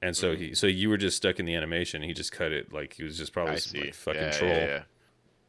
And 0.00 0.16
so 0.16 0.32
Mm-hmm. 0.34 0.42
he, 0.42 0.54
so 0.54 0.66
you 0.66 0.88
were 0.90 0.96
just 0.96 1.16
stuck 1.16 1.38
in 1.40 1.46
the 1.46 1.54
animation. 1.54 2.02
He 2.02 2.12
just 2.12 2.30
cut 2.32 2.52
it 2.52 2.72
like 2.72 2.94
he 2.94 3.04
was 3.04 3.18
just 3.18 3.32
probably 3.32 3.56
some, 3.58 3.80
like, 3.80 3.94
fucking 3.94 4.20
yeah, 4.22 4.30
troll. 4.30 4.50
Yeah, 4.50 4.66
yeah. 4.66 4.82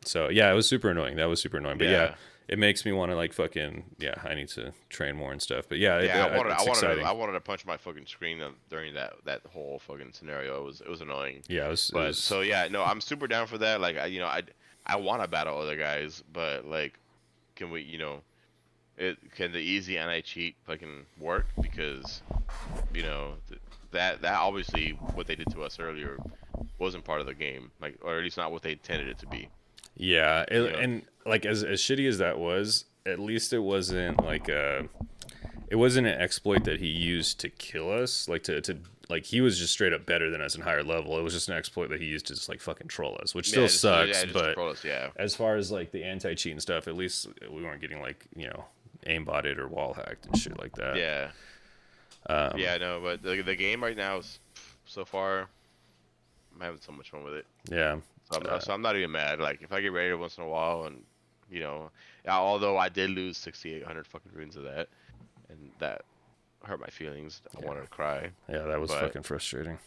So 0.05 0.29
yeah, 0.29 0.51
it 0.51 0.55
was 0.55 0.67
super 0.67 0.89
annoying. 0.89 1.17
That 1.17 1.25
was 1.25 1.41
super 1.41 1.57
annoying. 1.57 1.77
But 1.77 1.87
yeah, 1.87 2.15
it 2.47 2.57
makes 2.57 2.83
me 2.85 2.91
want 2.91 3.11
to 3.11 3.15
like 3.15 3.31
fucking 3.33 3.83
yeah. 3.99 4.15
I 4.23 4.33
need 4.33 4.47
to 4.49 4.71
train 4.89 5.15
more 5.15 5.31
and 5.31 5.39
stuff. 5.41 5.65
But 5.69 5.77
yeah, 5.77 6.01
Yeah, 6.01 6.23
uh, 6.23 6.27
I 6.29 6.37
wanted, 6.37 6.51
it's 6.53 6.61
I 6.63 6.65
wanted, 6.65 6.69
exciting. 6.83 7.05
I 7.05 7.11
wanted 7.11 7.33
to 7.33 7.41
punch 7.41 7.65
my 7.65 7.77
fucking 7.77 8.07
screen 8.07 8.41
during 8.71 8.93
that 8.95 9.13
that 9.25 9.41
whole 9.51 9.77
fucking 9.79 10.13
scenario. 10.13 10.61
It 10.61 10.65
was 10.65 10.81
it 10.81 10.89
was 10.89 11.01
annoying. 11.01 11.43
yeah, 11.47 11.67
it 11.67 11.69
was, 11.69 11.89
it 11.89 11.93
But 11.93 12.07
was- 12.07 12.17
so 12.17 12.41
yeah, 12.41 12.67
no, 12.71 12.83
I'm 12.83 13.01
super 13.01 13.27
down 13.27 13.45
for 13.45 13.57
that. 13.59 13.81
Like 13.81 13.97
I, 13.97 14.05
you 14.07 14.19
know, 14.19 14.27
I 14.27 14.41
I 14.85 14.95
want 14.95 15.21
to 15.21 15.27
battle 15.27 15.59
other 15.59 15.75
guys, 15.77 16.23
but 16.33 16.65
like, 16.65 16.97
can 17.55 17.69
we, 17.69 17.81
you 17.83 17.99
know, 17.99 18.21
it 18.97 19.17
can 19.35 19.51
the 19.51 19.59
easy 19.59 19.97
anti 19.99 20.21
cheat 20.21 20.55
fucking 20.65 21.05
work 21.19 21.45
because, 21.61 22.23
you 22.95 23.03
know, 23.03 23.35
that 23.91 24.21
that 24.21 24.35
obviously 24.39 24.91
what 25.15 25.27
they 25.27 25.35
did 25.35 25.49
to 25.51 25.63
us 25.63 25.79
earlier 25.79 26.17
wasn't 26.77 27.03
part 27.03 27.19
of 27.21 27.25
the 27.27 27.33
game, 27.33 27.71
like 27.81 27.97
or 28.01 28.17
at 28.17 28.23
least 28.23 28.37
not 28.37 28.51
what 28.51 28.61
they 28.61 28.71
intended 28.73 29.07
it 29.07 29.19
to 29.19 29.27
be. 29.27 29.49
Yeah, 29.95 30.45
it, 30.49 30.61
Yeah. 30.71 30.77
and 30.79 31.01
like 31.25 31.45
as 31.45 31.63
as 31.63 31.79
shitty 31.81 32.07
as 32.07 32.17
that 32.19 32.37
was, 32.39 32.85
at 33.05 33.19
least 33.19 33.51
it 33.53 33.59
wasn't 33.59 34.23
like 34.23 34.47
a, 34.49 34.87
it 35.69 35.75
wasn't 35.75 36.07
an 36.07 36.19
exploit 36.19 36.63
that 36.65 36.79
he 36.79 36.87
used 36.87 37.39
to 37.41 37.49
kill 37.49 37.91
us. 37.91 38.27
Like 38.29 38.43
to 38.43 38.61
to 38.61 38.77
like 39.09 39.25
he 39.25 39.41
was 39.41 39.57
just 39.57 39.73
straight 39.73 39.91
up 39.91 40.05
better 40.05 40.29
than 40.29 40.39
us 40.41 40.55
in 40.55 40.61
higher 40.61 40.83
level. 40.83 41.17
It 41.17 41.23
was 41.23 41.33
just 41.33 41.49
an 41.49 41.55
exploit 41.55 41.89
that 41.89 41.99
he 41.99 42.05
used 42.07 42.27
to 42.27 42.35
just 42.35 42.47
like 42.47 42.61
fucking 42.61 42.87
troll 42.87 43.17
us, 43.21 43.33
which 43.35 43.49
still 43.49 43.63
just- 43.65 43.81
sucks. 43.81 44.23
yeah, 44.23 44.29
but 44.31 44.57
us, 44.57 44.83
yeah, 44.85 45.09
as 45.15 45.35
far 45.35 45.55
as 45.55 45.71
like 45.71 45.91
the 45.91 46.03
anti 46.03 46.33
cheat 46.35 46.51
and 46.53 46.61
stuff, 46.61 46.87
at 46.87 46.95
least 46.95 47.27
we 47.51 47.63
weren't 47.63 47.81
getting 47.81 48.01
like 48.01 48.25
you 48.35 48.47
know 48.47 48.65
aimbotted 49.07 49.57
or 49.57 49.67
wall 49.67 49.93
hacked 49.93 50.25
and 50.27 50.37
shit 50.37 50.59
like 50.59 50.75
that. 50.75 50.95
yeah, 50.97 51.31
Um, 52.29 52.57
yeah. 52.57 52.77
No, 52.77 52.99
but 53.01 53.21
the 53.23 53.41
the 53.41 53.55
game 53.55 53.83
right 53.83 53.97
now 53.97 54.17
is 54.17 54.39
so 54.85 55.03
far, 55.05 55.47
I'm 56.55 56.61
having 56.61 56.79
so 56.81 56.91
much 56.91 57.09
fun 57.09 57.23
with 57.23 57.33
it. 57.33 57.45
yeah. 57.69 57.97
So 58.31 58.39
I'm, 58.39 58.45
Uh, 58.47 58.59
so 58.59 58.73
I'm 58.73 58.81
not 58.81 58.95
even 58.95 59.11
mad. 59.11 59.39
Like 59.39 59.61
if 59.61 59.71
I 59.73 59.81
get 59.81 59.91
raided 59.91 60.15
once 60.19 60.37
in 60.37 60.43
a 60.43 60.47
while, 60.47 60.85
and 60.85 61.03
you 61.51 61.59
know, 61.61 61.89
although 62.27 62.77
I 62.77 62.87
did 62.89 63.09
lose 63.09 63.37
6,800 63.37 64.05
fucking 64.05 64.31
runes 64.35 64.55
of 64.55 64.63
that, 64.63 64.87
and 65.49 65.71
that 65.79 66.03
hurt 66.63 66.79
my 66.79 66.87
feelings. 66.87 67.41
I 67.59 67.65
wanted 67.65 67.81
to 67.81 67.87
cry, 67.87 68.29
Yeah, 68.47 68.59
that 68.63 68.79
was 68.79 68.91
But- 68.91 69.01
fucking 69.01 69.23
frustrating. 69.23 69.79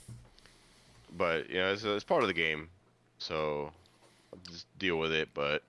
but 1.17 1.49
you 1.51 1.59
know, 1.59 1.73
it's, 1.73 1.85
it's 1.85 2.03
part 2.05 2.23
of 2.23 2.29
the 2.29 2.35
game, 2.35 2.69
so 3.19 3.71
I'll 4.33 4.41
just 4.51 4.67
deal 4.79 4.97
with 4.99 5.13
it. 5.13 5.29
But 5.35 5.63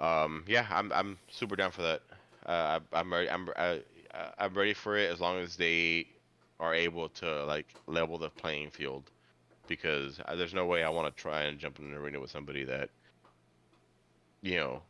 um, 0.00 0.44
yeah, 0.46 0.66
I'm 0.70 0.90
I'm 0.92 1.18
super 1.30 1.56
down 1.56 1.72
for 1.72 1.82
that. 1.82 2.02
Uh, 2.46 2.78
I, 2.92 3.00
I'm 3.00 3.12
ready. 3.12 3.28
I'm 3.28 3.48
I, 3.56 3.80
I'm 4.38 4.54
ready 4.54 4.74
for 4.74 4.96
it 4.96 5.10
as 5.10 5.20
long 5.20 5.38
as 5.38 5.56
they 5.56 6.06
are 6.58 6.74
able 6.74 7.08
to 7.10 7.44
like 7.44 7.74
level 7.86 8.18
the 8.18 8.30
playing 8.30 8.70
field, 8.70 9.10
because 9.68 10.20
there's 10.36 10.54
no 10.54 10.66
way 10.66 10.82
I 10.82 10.88
want 10.88 11.14
to 11.14 11.22
try 11.22 11.42
and 11.42 11.58
jump 11.58 11.78
in 11.78 11.86
an 11.86 11.94
arena 11.94 12.20
with 12.20 12.30
somebody 12.30 12.64
that 12.64 12.90
you 14.42 14.56
know 14.56 14.82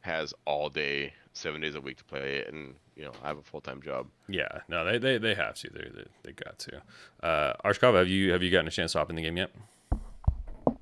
has 0.00 0.34
all 0.44 0.68
day, 0.68 1.12
seven 1.32 1.60
days 1.60 1.74
a 1.74 1.80
week 1.80 1.96
to 1.96 2.04
play 2.04 2.36
it, 2.36 2.52
and 2.52 2.74
you 2.96 3.04
know 3.04 3.12
I 3.22 3.28
have 3.28 3.38
a 3.38 3.42
full 3.42 3.60
time 3.60 3.80
job. 3.80 4.06
Yeah, 4.28 4.60
no, 4.68 4.84
they 4.84 4.98
they, 4.98 5.18
they 5.18 5.34
have 5.34 5.54
to. 5.56 5.70
They, 5.70 5.88
they 5.94 6.04
they 6.22 6.32
got 6.32 6.58
to. 6.60 6.82
Uh, 7.22 7.54
Arshkov, 7.64 7.94
have 7.94 8.08
you 8.08 8.32
have 8.32 8.42
you 8.42 8.50
gotten 8.50 8.68
a 8.68 8.70
chance 8.70 8.92
to 8.92 8.98
hop 8.98 9.10
in 9.10 9.16
the 9.16 9.22
game 9.22 9.36
yet? 9.36 9.50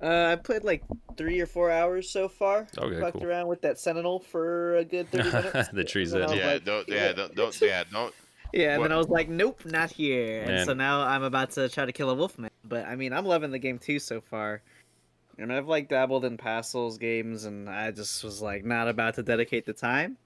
Uh, 0.03 0.33
I 0.33 0.37
played 0.37 0.65
like 0.65 0.83
three 1.17 1.41
or 1.41 1.47
four 1.47 1.71
hours 1.71 2.11
so 2.11 2.29
far. 2.29 2.67
Okay, 2.77 2.99
Fucked 3.01 3.19
cool. 3.19 3.27
around 3.27 3.47
with 3.47 3.63
that 3.63 3.79
Sentinel 3.79 4.19
for 4.19 4.77
a 4.77 4.85
good 4.85 5.09
thirty 5.11 5.31
minutes. 5.33 5.69
The 5.73 5.85
trees 5.85 6.13
and 6.13 6.23
then 6.23 6.31
I 6.31 6.33
edge. 6.33 6.37
was 6.37 6.45
Yeah, 6.45 6.53
like, 6.55 6.65
don't 6.65 6.89
yeah 6.89 7.13
don't 7.13 7.35
don't 7.37 7.61
yeah 7.61 7.85
don't 7.91 8.15
Yeah, 8.53 8.73
and 8.73 8.81
What- 8.81 8.89
then 8.89 8.93
I 8.95 8.99
was 8.99 9.09
like, 9.09 9.29
nope, 9.29 9.65
not 9.65 9.91
here. 9.93 10.43
And 10.43 10.67
so 10.67 10.73
now 10.75 11.03
I'm 11.03 11.23
about 11.23 11.53
to 11.53 11.69
try 11.69 11.85
to 11.87 11.93
kill 11.93 12.11
a 12.11 12.15
wolfman. 12.15 12.51
But 12.65 12.87
I 12.87 12.97
mean, 12.97 13.13
I'm 13.13 13.25
loving 13.25 13.51
the 13.53 13.59
game 13.59 13.79
too 13.79 13.99
so 13.99 14.21
far. 14.21 14.63
And 15.39 15.53
I've 15.53 15.69
like 15.69 15.89
dabbled 15.89 16.25
in 16.25 16.37
past 16.37 16.73
Souls 16.73 16.99
games, 16.99 17.45
and 17.45 17.69
I 17.71 17.91
just 17.91 18.23
was 18.25 18.43
like 18.43 18.65
not 18.65 18.89
about 18.89 19.15
to 19.15 19.23
dedicate 19.23 19.65
the 19.67 19.73
time. 19.73 20.17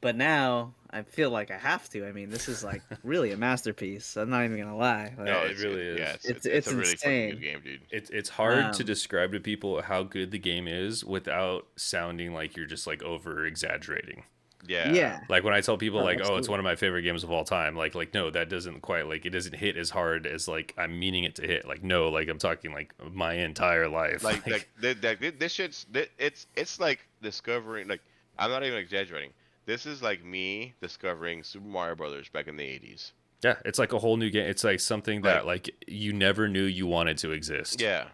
But 0.00 0.16
now 0.16 0.72
I 0.92 1.02
feel 1.02 1.30
like 1.30 1.50
I 1.50 1.56
have 1.56 1.88
to. 1.90 2.06
I 2.06 2.12
mean, 2.12 2.30
this 2.30 2.48
is 2.48 2.64
like 2.64 2.82
really 3.04 3.30
a 3.32 3.36
masterpiece. 3.36 4.16
I'm 4.16 4.30
not 4.30 4.44
even 4.44 4.58
gonna 4.58 4.76
lie. 4.76 5.14
Like, 5.16 5.26
No, 5.26 5.40
it 5.42 5.58
really 5.60 5.82
is. 5.82 5.98
Yeah, 6.00 6.12
it's, 6.14 6.24
It's- 6.24 6.36
it's, 6.36 6.46
it's 6.46 6.66
it's 6.66 6.66
a 6.68 6.76
really 6.76 6.94
fucking 6.96 7.12
insane. 7.12 7.30
good 7.30 7.40
game, 7.42 7.60
dude. 7.64 7.80
It's 7.90 8.10
it's 8.10 8.28
hard 8.28 8.72
to 8.74 8.82
Um, 8.82 8.86
describe 8.86 9.32
to 9.32 9.40
people 9.40 9.82
how 9.82 10.02
good 10.02 10.30
the 10.30 10.38
game 10.38 10.66
is 10.68 11.04
without 11.04 11.66
sounding 11.76 12.34
like 12.34 12.56
you're 12.56 12.66
just 12.66 12.86
like 12.86 13.02
over 13.02 13.46
exaggerating. 13.46 14.24
Yeah. 14.68 14.92
yeah. 14.92 15.20
Like 15.30 15.42
when 15.42 15.54
I 15.54 15.62
tell 15.62 15.78
people 15.78 16.00
Oh, 16.00 16.04
like, 16.04 16.20
oh, 16.22 16.36
it's 16.36 16.48
one 16.48 16.58
of 16.60 16.64
my 16.64 16.76
favorite 16.76 17.00
games 17.02 17.24
of 17.24 17.30
all 17.30 17.44
time. 17.44 17.76
Like 17.76 17.94
like 17.94 18.12
no, 18.12 18.30
that 18.30 18.50
doesn't 18.50 18.82
quite 18.82 19.06
like 19.08 19.24
it 19.24 19.30
doesn't 19.30 19.54
hit 19.54 19.76
as 19.78 19.88
hard 19.88 20.26
as 20.26 20.46
like 20.48 20.74
I'm 20.76 20.98
meaning 20.98 21.24
it 21.24 21.36
to 21.36 21.46
hit. 21.46 21.66
Like 21.66 21.82
no, 21.82 22.08
like 22.10 22.28
I'm 22.28 22.38
talking 22.38 22.72
like 22.72 22.92
my 23.12 23.32
entire 23.34 23.88
life. 23.88 24.22
Like 24.22 24.46
like 24.46 24.68
th- 24.82 25.00
th- 25.00 25.18
th- 25.18 25.38
this 25.38 25.52
shit's 25.52 25.86
th- 25.92 26.10
it's 26.18 26.46
it's 26.56 26.78
like 26.78 27.06
discovering 27.22 27.88
like 27.88 28.02
I'm 28.38 28.50
not 28.50 28.62
even 28.64 28.78
exaggerating. 28.78 29.30
This 29.66 29.86
is 29.86 30.02
like 30.02 30.24
me 30.24 30.74
discovering 30.80 31.42
Super 31.42 31.66
Mario 31.68 31.94
Brothers 31.94 32.28
back 32.28 32.48
in 32.48 32.56
the 32.56 32.64
80s. 32.64 33.12
yeah, 33.42 33.56
it's 33.64 33.78
like 33.78 33.92
a 33.92 33.98
whole 33.98 34.16
new 34.16 34.30
game. 34.30 34.46
It's 34.46 34.64
like 34.64 34.80
something 34.80 35.22
that 35.22 35.46
Like- 35.46 35.68
like 35.68 35.84
you 35.86 36.12
never 36.12 36.48
knew 36.48 36.64
you 36.64 36.86
wanted 36.86 37.18
to 37.18 37.30
exist. 37.32 37.80
Yeah. 37.80 38.08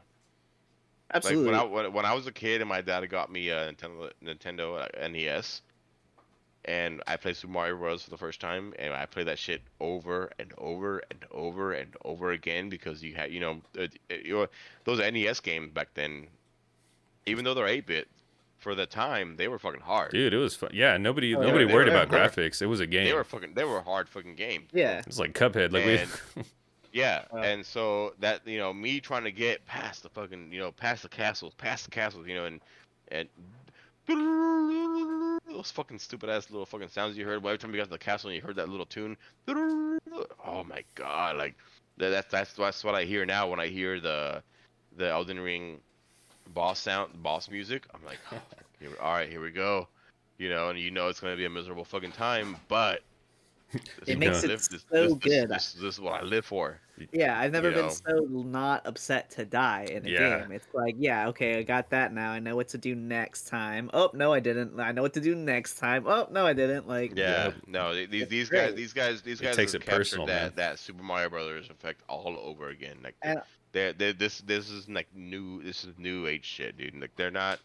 Absolutely. 1.15 1.53
Like 1.53 1.63
when 1.71 1.81
I 1.81 1.85
when, 1.85 1.93
when 1.93 2.05
I 2.05 2.15
was 2.15 2.27
a 2.27 2.33
kid 2.33 2.61
and 2.61 2.69
my 2.69 2.81
dad 2.81 3.09
got 3.09 3.31
me 3.31 3.49
a 3.51 3.73
Nintendo 3.73 4.11
Nintendo 4.25 4.83
uh, 5.03 5.09
NES, 5.09 5.63
and 6.65 7.01
I 7.07 7.17
played 7.17 7.37
Super 7.37 7.53
Mario 7.53 7.77
Bros 7.77 8.03
for 8.03 8.11
the 8.11 8.17
first 8.19 8.41
time, 8.41 8.75
and 8.79 8.93
I 8.93 9.07
played 9.07 9.29
that 9.29 9.39
shit 9.39 9.63
over 9.81 10.33
and 10.41 10.53
over 10.59 10.99
and 11.11 11.25
over 11.31 11.73
and 11.75 11.95
over 12.05 12.33
again 12.33 12.69
because 12.69 13.05
you 13.05 13.15
had 13.15 13.31
you 13.33 13.39
know 13.39 13.61
it, 13.75 13.97
it, 14.11 14.27
you 14.27 14.35
know, 14.35 14.47
those 14.85 14.99
NES 14.99 15.39
games 15.41 15.71
back 15.73 15.89
then, 15.95 16.27
even 17.25 17.45
though 17.45 17.55
they're 17.55 17.69
eight 17.69 17.87
bit, 17.87 18.09
for 18.59 18.75
the 18.75 18.87
time 18.87 19.37
they 19.37 19.49
were 19.49 19.59
fucking 19.59 19.81
hard. 19.81 20.11
Dude, 20.13 20.33
it 20.33 20.39
was 20.39 20.55
fun. 20.57 20.71
Yeah, 20.73 20.97
nobody 20.97 21.35
Oh, 21.35 21.43
nobody 21.43 21.65
They 21.67 21.73
worried 21.73 21.89
were- 21.89 21.95
about 21.95 22.11
they 22.11 22.19
were- 22.19 22.29
graphics. 22.29 22.63
It 22.63 22.67
was 22.67 22.81
a 22.81 22.87
game. 22.87 23.05
They 23.05 23.13
were 23.15 23.25
fucking 23.25 23.55
they 23.55 23.65
were 23.65 23.79
a 23.79 23.83
hard 23.83 24.09
fucking 24.09 24.35
game. 24.35 24.67
yeah. 24.73 25.03
It's 25.07 25.19
like 25.19 25.33
Cuphead. 25.35 25.73
Like 25.73 25.85
And- 25.85 26.11
we 26.37 26.43
Yeah, 26.93 27.27
Wow. 27.31 27.43
and 27.43 27.67
so 27.67 28.15
that 28.21 28.47
you 28.47 28.57
know 28.59 28.73
me 28.73 29.01
trying 29.01 29.25
to 29.25 29.31
get 29.33 29.65
past 29.67 30.03
the 30.03 30.09
fucking 30.09 30.51
you 30.51 30.59
know 30.59 30.73
past 30.73 31.03
the 31.03 31.11
castles, 31.11 31.53
past 31.55 31.85
the 31.85 31.91
castles, 31.91 32.27
you 32.27 32.35
know, 32.35 32.47
and 32.47 32.61
and 33.09 33.29
those 35.49 35.71
fucking 35.71 35.99
stupid 35.99 36.31
ass 36.31 36.51
little 36.51 36.67
fucking 36.67 36.89
sounds 36.89 37.17
you 37.19 37.25
heard 37.27 37.45
every 37.45 37.59
time 37.59 37.71
you 37.73 37.77
got 37.79 37.85
to 37.85 37.91
the 37.91 37.99
castle 37.99 38.31
and 38.31 38.37
you 38.37 38.43
heard 38.43 38.57
that 38.57 38.69
little 38.69 38.87
tune. 38.87 39.17
Oh 39.49 40.65
my 40.67 40.85
god, 40.95 41.37
like 41.37 41.55
that's 41.99 42.31
that's 42.31 42.53
that's 42.55 42.85
what 42.85 42.95
I 42.95 43.05
hear 43.05 43.27
now 43.27 43.49
when 43.49 43.61
I 43.61 43.67
hear 43.69 44.01
the 44.01 44.43
the 44.97 45.11
Elden 45.11 45.41
Ring 45.41 45.81
boss 46.55 46.79
sound, 46.79 47.23
boss 47.23 47.51
music. 47.51 47.85
I'm 47.95 48.05
like, 48.05 48.19
here, 48.81 48.91
all 49.01 49.13
right, 49.13 49.29
here 49.29 49.41
we 49.43 49.51
go, 49.51 49.89
you 50.39 50.49
know, 50.51 50.69
and 50.71 50.79
you 50.79 50.91
know 50.91 51.09
it's 51.09 51.21
gonna 51.21 51.37
be 51.37 51.45
a 51.45 51.51
miserable 51.51 51.85
fucking 51.85 52.13
time, 52.13 52.57
but 52.69 53.03
it 54.07 54.19
makes 54.19 54.45
it 54.45 54.49
live- 54.49 54.61
this, 54.69 54.85
so 54.91 55.09
this, 55.09 55.15
good. 55.15 55.49
This, 55.49 55.73
this, 55.73 55.83
this 55.83 55.95
is 55.95 56.01
what 56.01 56.23
I 56.23 56.25
live 56.25 56.45
for. 56.45 56.81
Yeah, 57.13 57.39
I've 57.39 57.53
never 57.53 57.69
You 57.69 57.75
been 57.75 57.87
know. 57.87 57.93
so 57.93 58.27
not 58.31 58.87
upset 58.87 59.29
to 59.33 59.45
die 59.45 59.87
in 59.91 60.07
a 60.07 60.09
Yeah. 60.09 60.39
game. 60.41 60.53
It's 60.53 60.69
like, 60.73 60.95
yeah, 60.97 61.29
okay, 61.29 61.59
I 61.59 61.63
got 61.63 61.91
that 61.91 62.15
now. 62.15 62.31
I 62.31 62.39
know 62.39 62.57
what 62.57 62.69
to 62.69 62.79
do 62.79 62.95
next 62.95 63.49
time. 63.49 63.91
Oh 63.93 64.09
no, 64.15 64.33
I 64.33 64.41
didn't. 64.41 64.81
I 64.81 64.93
know 64.93 65.03
what 65.03 65.13
to 65.15 65.21
do 65.21 65.35
next 65.35 65.75
time. 65.75 66.05
Oh 66.07 66.27
no, 66.31 66.47
I 66.47 66.55
didn't. 66.55 66.89
Like, 66.89 67.13
Yeah, 67.15 67.53
no, 67.67 67.93
th- 67.93 68.09
these 68.09 68.23
It's 68.23 68.31
these 68.31 68.49
guys, 68.49 68.75
these 68.75 68.93
guys, 68.95 69.21
these 69.21 69.43
It 69.43 69.45
guys 69.45 69.57
takes 69.57 69.73
have 69.73 69.83
it 69.83 69.85
captured 69.85 69.99
personal, 69.99 70.27
man. 70.27 70.45
that 70.45 70.57
that 70.57 70.79
Super 70.79 71.03
Mario 71.03 71.29
Brothers 71.29 71.69
effect 71.69 72.01
all 72.09 72.35
over 72.43 72.69
again. 72.71 72.97
Like, 73.05 73.15
And- 73.21 73.43
they 73.77 73.93
they 73.93 74.13
this 74.13 74.41
this 74.41 74.71
is 74.71 74.89
like 74.89 75.07
new. 75.15 75.63
This 75.63 75.85
is 75.85 75.93
new 75.99 76.27
age 76.27 76.45
shit, 76.45 76.77
dude. 76.79 76.99
Like, 76.99 77.15
they're 77.17 77.31
not. 77.31 77.59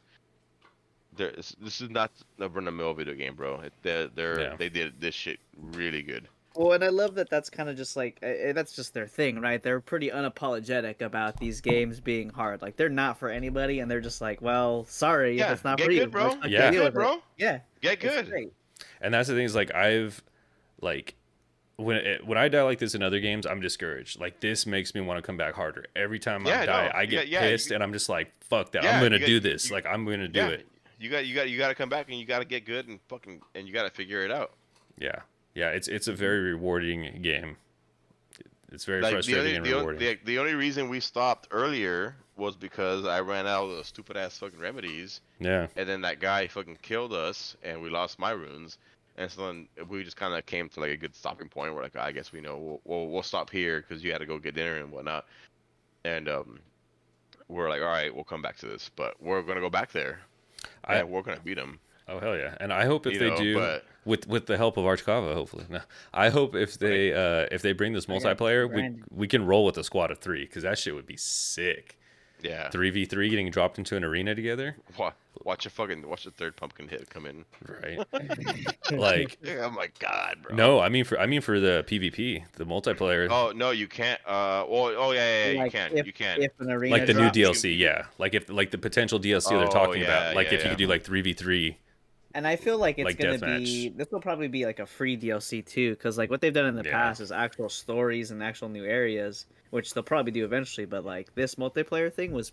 They're, 1.16 1.32
this 1.32 1.56
this 1.62 1.82
is 1.82 1.90
not 1.90 2.12
a 2.40 2.48
run 2.50 2.68
of 2.68 2.74
mill 2.74 2.94
video 2.94 3.14
game, 3.14 3.36
bro. 3.36 3.62
They're, 3.82 4.08
they're 4.08 4.40
Yeah. 4.42 4.56
they 4.58 4.70
did 4.70 5.00
this 5.00 5.16
shit 5.16 5.40
really 5.58 6.02
good. 6.02 6.28
Well, 6.56 6.74
and 6.74 6.84
I 6.84 6.90
love 6.90 7.16
that 7.16 7.30
that's 7.30 7.50
kind 7.50 7.70
of 7.70 7.78
just 7.78 7.96
like 7.96 8.20
uh, 8.22 8.50
uh, 8.50 8.54
that's 8.54 8.74
just 8.76 8.94
their 8.94 9.08
thing, 9.08 9.40
right? 9.40 9.62
They're 9.64 9.80
pretty 9.80 10.10
unapologetic 10.10 11.02
about 11.02 11.38
these 11.38 11.62
games 11.62 12.02
being 12.02 12.30
hard. 12.30 12.62
Like 12.62 12.76
they're 12.76 12.90
not 12.90 13.18
for 13.18 13.30
anybody, 13.30 13.80
and 13.80 13.90
they're 13.90 14.02
just 14.02 14.20
like, 14.20 14.42
well, 14.42 14.86
sorry 14.86 15.38
Yeah, 15.38 15.48
if 15.48 15.52
it's 15.54 15.64
not 15.64 15.78
get 15.78 15.86
for 15.86 15.92
good, 15.92 16.00
you. 16.02 16.08
bro. 16.08 16.36
Yeah. 16.46 16.72
deal 16.72 16.84
Good, 16.84 16.94
bro. 16.94 17.22
Yeah, 17.38 17.60
Get 17.82 18.00
good. 18.02 18.30
great. 18.30 18.52
And 19.00 19.14
that's 19.14 19.30
the 19.30 19.36
thing 19.36 19.46
is 19.46 19.56
like 19.56 19.74
I've 19.74 20.22
like 20.82 21.16
when 21.82 21.98
it, 21.98 22.26
when 22.26 22.38
I 22.38 22.48
die 22.48 22.64
like 22.64 22.80
this 22.80 22.96
in 22.96 23.02
other 23.04 23.20
games, 23.20 23.46
I'm 23.46 23.60
discouraged. 23.62 24.20
Like 24.20 24.40
this 24.40 24.66
makes 24.66 24.94
me 24.96 25.02
want 25.02 25.18
to 25.18 25.22
come 25.22 25.38
back 25.38 25.54
harder. 25.54 25.86
Every 25.96 26.20
time 26.20 26.46
Yeah, 26.46 26.62
I 26.62 26.66
die, 26.66 26.86
no, 26.88 26.92
I 26.96 27.06
get 27.06 27.28
yeah, 27.28 27.42
pissed 27.42 27.70
got- 27.70 27.76
and 27.76 27.84
I'm 27.84 27.94
just 27.94 28.10
like, 28.10 28.32
fuck 28.42 28.72
that. 28.74 28.86
I'm 28.86 29.02
gonna 29.02 29.20
got- 29.20 29.26
do 29.26 29.40
this. 29.40 29.70
you- 29.70 29.76
like 29.76 29.86
I'm 29.86 30.06
gonna 30.06 30.28
do 30.28 30.46
it. 30.48 30.68
you 31.00 31.10
got 31.10 31.26
you 31.26 31.34
got 31.36 31.50
you 31.50 31.58
got 31.58 31.70
to 31.70 31.76
come 31.76 31.90
back 31.90 32.08
and 32.10 32.20
you 32.20 32.26
got 32.26 32.40
to 32.40 32.46
get 32.46 32.66
good 32.66 32.88
and 32.88 33.00
fucking 33.10 33.42
and 33.56 33.68
you 33.68 33.74
got 33.74 33.84
to 33.84 33.90
figure 33.90 34.24
it 34.24 34.32
out. 34.32 34.52
Yeah. 34.98 35.20
Yeah, 35.56 35.70
it's 35.70 35.88
it's 35.88 36.08
a 36.08 36.14
very 36.14 36.40
rewarding 36.40 37.22
game. 37.22 37.58
It's 38.72 38.86
very 38.86 39.02
Like 39.02 39.12
the 39.12 39.16
frustrating 39.18 39.42
only, 39.48 39.56
and 39.58 39.66
the, 39.66 39.74
rewarding. 39.76 40.00
the, 40.00 40.20
the 40.24 40.40
only 40.40 40.54
reason 40.54 40.88
we 40.88 41.02
stopped 41.02 41.48
earlier 41.52 42.16
was 42.38 42.56
because 42.56 43.06
I 43.06 43.20
ran 43.20 43.46
out 43.46 43.66
of 43.66 43.76
the 43.78 43.84
stupid 43.84 44.16
ass 44.16 44.38
fucking 44.38 44.60
remedies, 44.60 45.20
yeah. 45.40 45.68
and 45.76 45.90
then 45.90 46.00
that 46.02 46.22
guy 46.22 46.48
fucking 46.48 46.78
killed 46.82 47.12
us, 47.12 47.58
and 47.64 47.82
we 47.82 47.90
lost 47.90 48.18
my 48.18 48.32
runes, 48.32 48.78
and 49.18 49.30
so 49.30 49.48
then 49.48 49.68
we 49.90 50.04
just 50.04 50.18
kind 50.18 50.34
of 50.34 50.46
came 50.46 50.70
to 50.70 50.80
like 50.80 50.92
a 50.92 50.98
good 50.98 51.16
stopping 51.16 51.48
point. 51.50 51.74
We're 51.76 51.84
like, 51.84 51.96
I 51.96 52.12
guess 52.12 52.32
we 52.32 52.42
know 52.42 52.58
we'll 52.58 52.82
we'll, 52.86 53.08
we'll 53.10 53.24
stop 53.24 53.50
here 53.50 53.82
because 53.88 54.04
you 54.04 54.12
had 54.12 54.20
to 54.20 54.26
go 54.26 54.38
get 54.40 54.56
dinner 54.56 54.76
and 54.78 54.92
whatnot, 54.92 55.26
and 56.06 56.28
um, 56.30 56.60
we're 57.48 57.70
like, 57.70 57.82
all 57.82 57.88
right, 57.88 58.14
we'll 58.14 58.24
come 58.24 58.42
back 58.42 58.58
to 58.58 58.66
this, 58.66 58.90
but 58.96 59.22
we're 59.22 59.42
gonna 59.42 59.60
go 59.62 59.70
back 59.70 59.92
there, 59.92 60.20
I- 60.86 60.98
and 60.98 61.10
we're 61.10 61.22
gonna 61.22 61.40
beat 61.44 61.56
them. 61.56 61.80
Oh 62.08 62.20
hell 62.20 62.36
yeah! 62.36 62.56
And 62.60 62.74
I 62.74 62.86
hope 62.86 63.06
if 63.08 63.14
You 63.14 63.20
they 63.20 63.30
know, 63.30 63.38
do 63.38 63.56
but- 63.56 63.86
with 64.04 64.28
with 64.28 64.46
the 64.48 64.58
help 64.58 64.78
of 64.78 64.84
Archcava, 64.86 65.34
hopefully. 65.34 65.66
No, 65.70 65.80
I 66.14 66.30
hope 66.30 66.56
if 66.56 66.78
they 66.80 67.14
uh 67.14 67.48
if 67.52 67.62
they 67.62 67.72
bring 67.74 67.94
this 67.94 68.08
multiplayer, 68.08 68.70
we 68.74 69.00
we 69.12 69.28
can 69.28 69.46
roll 69.46 69.64
with 69.66 69.78
a 69.78 69.84
squad 69.84 70.10
of 70.12 70.18
three 70.20 70.42
because 70.46 70.64
that 70.64 70.80
shit 70.80 70.96
would 70.96 71.06
be 71.06 71.16
sick. 71.18 71.98
Yeah. 72.44 72.70
Three 72.70 72.90
v 72.90 73.06
three 73.06 73.30
getting 73.30 73.50
dropped 73.52 73.78
into 73.78 73.96
an 73.96 74.04
arena 74.04 74.34
together, 74.36 74.76
Wa- 74.98 75.14
Watch 75.44 75.66
a 75.66 75.70
fucking 75.70 76.08
watch 76.08 76.26
a 76.26 76.32
third 76.32 76.56
pumpkin 76.56 76.88
hit 76.88 77.10
come 77.10 77.26
in. 77.26 77.46
right? 77.68 78.00
like 78.92 79.38
Yeah, 79.44 79.64
oh 79.66 79.72
my 79.72 79.90
god, 80.00 80.38
bro. 80.44 80.56
no, 80.56 80.80
I 80.80 80.90
mean 80.90 81.04
for 81.04 81.20
I 81.20 81.26
mean 81.26 81.42
for 81.42 81.60
the 81.60 81.84
PvP, 81.88 82.44
the 82.54 82.66
multiplayer, 82.66 83.28
Oh 83.32 83.52
no, 83.56 83.72
you 83.72 83.88
can't. 83.88 84.20
Uh, 84.26 84.66
well, 84.68 84.94
oh 84.98 85.12
yeah, 85.12 85.46
yeah, 85.46 85.52
yeah 85.52 85.60
Like, 85.60 85.74
you 85.74 85.80
can, 85.80 85.98
if, 85.98 86.06
you 86.08 86.14
can. 86.14 86.42
If 86.42 86.52
an 86.60 86.70
arena 86.72 86.96
like 86.96 87.06
the 87.08 87.14
new 87.14 87.32
drops- 87.32 87.62
DLC, 87.62 87.78
yeah. 87.78 88.06
Like 88.18 88.34
if 88.34 88.50
like 88.50 88.72
the 88.72 88.78
potential 88.78 89.20
DLC 89.20 89.50
they're 89.50 89.66
Oh, 89.68 89.70
talking 89.72 90.02
yeah, 90.02 90.08
about, 90.08 90.36
like 90.36 90.48
yeah, 90.52 90.58
if 90.58 90.64
you 90.64 90.70
could 90.70 90.78
do 90.78 90.88
like 90.88 91.04
three 91.04 91.22
v 91.22 91.34
three. 91.34 91.78
And 92.34 92.48
I 92.48 92.56
feel 92.56 92.78
like 92.78 92.98
it's 92.98 93.06
Like 93.06 93.18
gonna 93.20 93.38
deathmatch. 93.38 93.66
be 93.66 93.90
this 93.90 94.08
will 94.12 94.22
probably 94.22 94.48
be 94.48 94.66
like 94.66 94.80
a 94.80 94.86
free 94.86 95.18
DLC 95.18 95.66
too, 95.66 95.92
because 95.92 96.18
like 96.18 96.30
what 96.30 96.40
they've 96.42 96.54
done 96.54 96.66
in 96.68 96.76
the 96.76 96.84
Yeah. 96.84 96.92
past 96.92 97.20
is 97.22 97.32
actual 97.32 97.68
stories 97.70 98.32
and 98.32 98.42
actual 98.44 98.70
new 98.70 98.86
areas, 98.86 99.48
which 99.72 99.94
they'll 99.94 100.04
probably 100.04 100.32
do 100.32 100.46
eventually. 100.46 100.86
But 100.86 101.04
like 101.04 101.34
this 101.36 101.56
multiplayer 101.56 102.14
thing 102.14 102.32
was, 102.32 102.52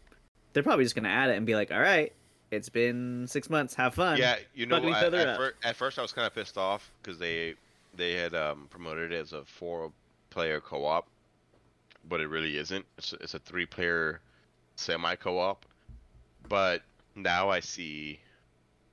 they're 0.53 0.63
probably 0.63 0.85
just 0.85 0.95
gonna 0.97 1.09
add 1.09 1.31
it 1.31 1.37
and 1.37 1.45
be 1.45 1.55
like, 1.55 1.71
all 1.71 1.81
right, 1.81 2.13
it's 2.51 2.69
been 2.69 3.27
six 3.29 3.51
months, 3.51 3.75
have 3.75 3.95
fun. 3.95 4.17
Yeah, 4.17 4.37
you 4.55 4.67
know, 4.67 4.79
each 4.79 4.95
at, 4.95 5.05
other 5.05 5.19
at, 5.19 5.29
up. 5.29 5.37
fir- 5.37 5.55
at 5.63 5.77
first 5.77 5.99
I 5.99 6.03
was 6.03 6.13
kind 6.13 6.27
of 6.27 6.35
pissed 6.35 6.57
off 6.57 6.91
because 7.03 7.19
they 7.19 7.55
they 7.95 8.15
had 8.15 8.35
um, 8.35 8.67
promoted 8.71 9.13
it 9.13 9.21
as 9.21 9.33
a 9.33 9.45
four-player 9.45 10.61
co-op, 10.61 11.07
but 12.09 12.21
it 12.21 12.29
really 12.29 12.57
isn't. 12.57 12.85
It's 12.97 13.13
it's 13.21 13.35
a 13.35 13.39
three-player 13.39 14.21
semi-co-op. 14.77 15.67
But 16.49 16.83
now 17.15 17.51
I 17.51 17.61
see 17.61 18.21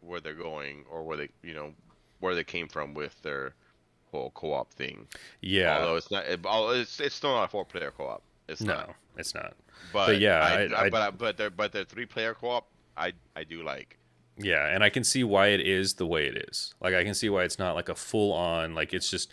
where 0.01 0.19
they're 0.19 0.33
going 0.33 0.83
or 0.91 1.03
where 1.03 1.17
they 1.17 1.29
you 1.41 1.53
know 1.53 1.73
where 2.19 2.35
they 2.35 2.43
came 2.43 2.67
from 2.67 2.93
with 2.93 3.19
their 3.21 3.53
co-op 4.33 4.73
thing. 4.73 5.07
Yeah, 5.41 5.77
Although 5.79 5.95
it's 5.97 6.11
not, 6.11 6.25
it, 6.25 6.39
oh, 6.45 6.69
it's 6.71 6.99
it's 6.99 7.15
still 7.15 7.31
not 7.33 7.43
a 7.45 7.47
four-player 7.47 7.91
co-op. 7.97 8.21
It's 8.47 8.61
no, 8.61 8.73
not. 8.75 8.95
it's 9.17 9.33
not. 9.33 9.53
But, 9.93 10.19
yeah, 10.19 10.39
I, 10.39 10.63
I- 10.63 10.85
I- 10.85 10.89
but 10.89 11.01
I, 11.01 11.11
but 11.11 11.37
their 11.37 11.49
but 11.49 11.71
their 11.71 11.85
three-player 11.85 12.33
co-op, 12.35 12.67
I 12.97 13.13
I 13.35 13.43
do 13.43 13.63
like. 13.63 13.97
Yeah, 14.37 14.67
and 14.67 14.83
I 14.83 14.89
can 14.89 15.03
see 15.05 15.23
why 15.23 15.47
it 15.47 15.61
is 15.61 15.93
the 15.93 16.05
way 16.05 16.25
it 16.27 16.45
is. 16.49 16.73
Like 16.81 16.93
I 16.93 17.03
can 17.03 17.13
see 17.13 17.29
why 17.29 17.43
it's 17.43 17.57
not 17.57 17.73
like 17.75 17.87
a 17.89 17.95
full 17.95 18.33
on 18.33 18.75
like 18.75 18.93
it's 18.93 19.09
just 19.09 19.31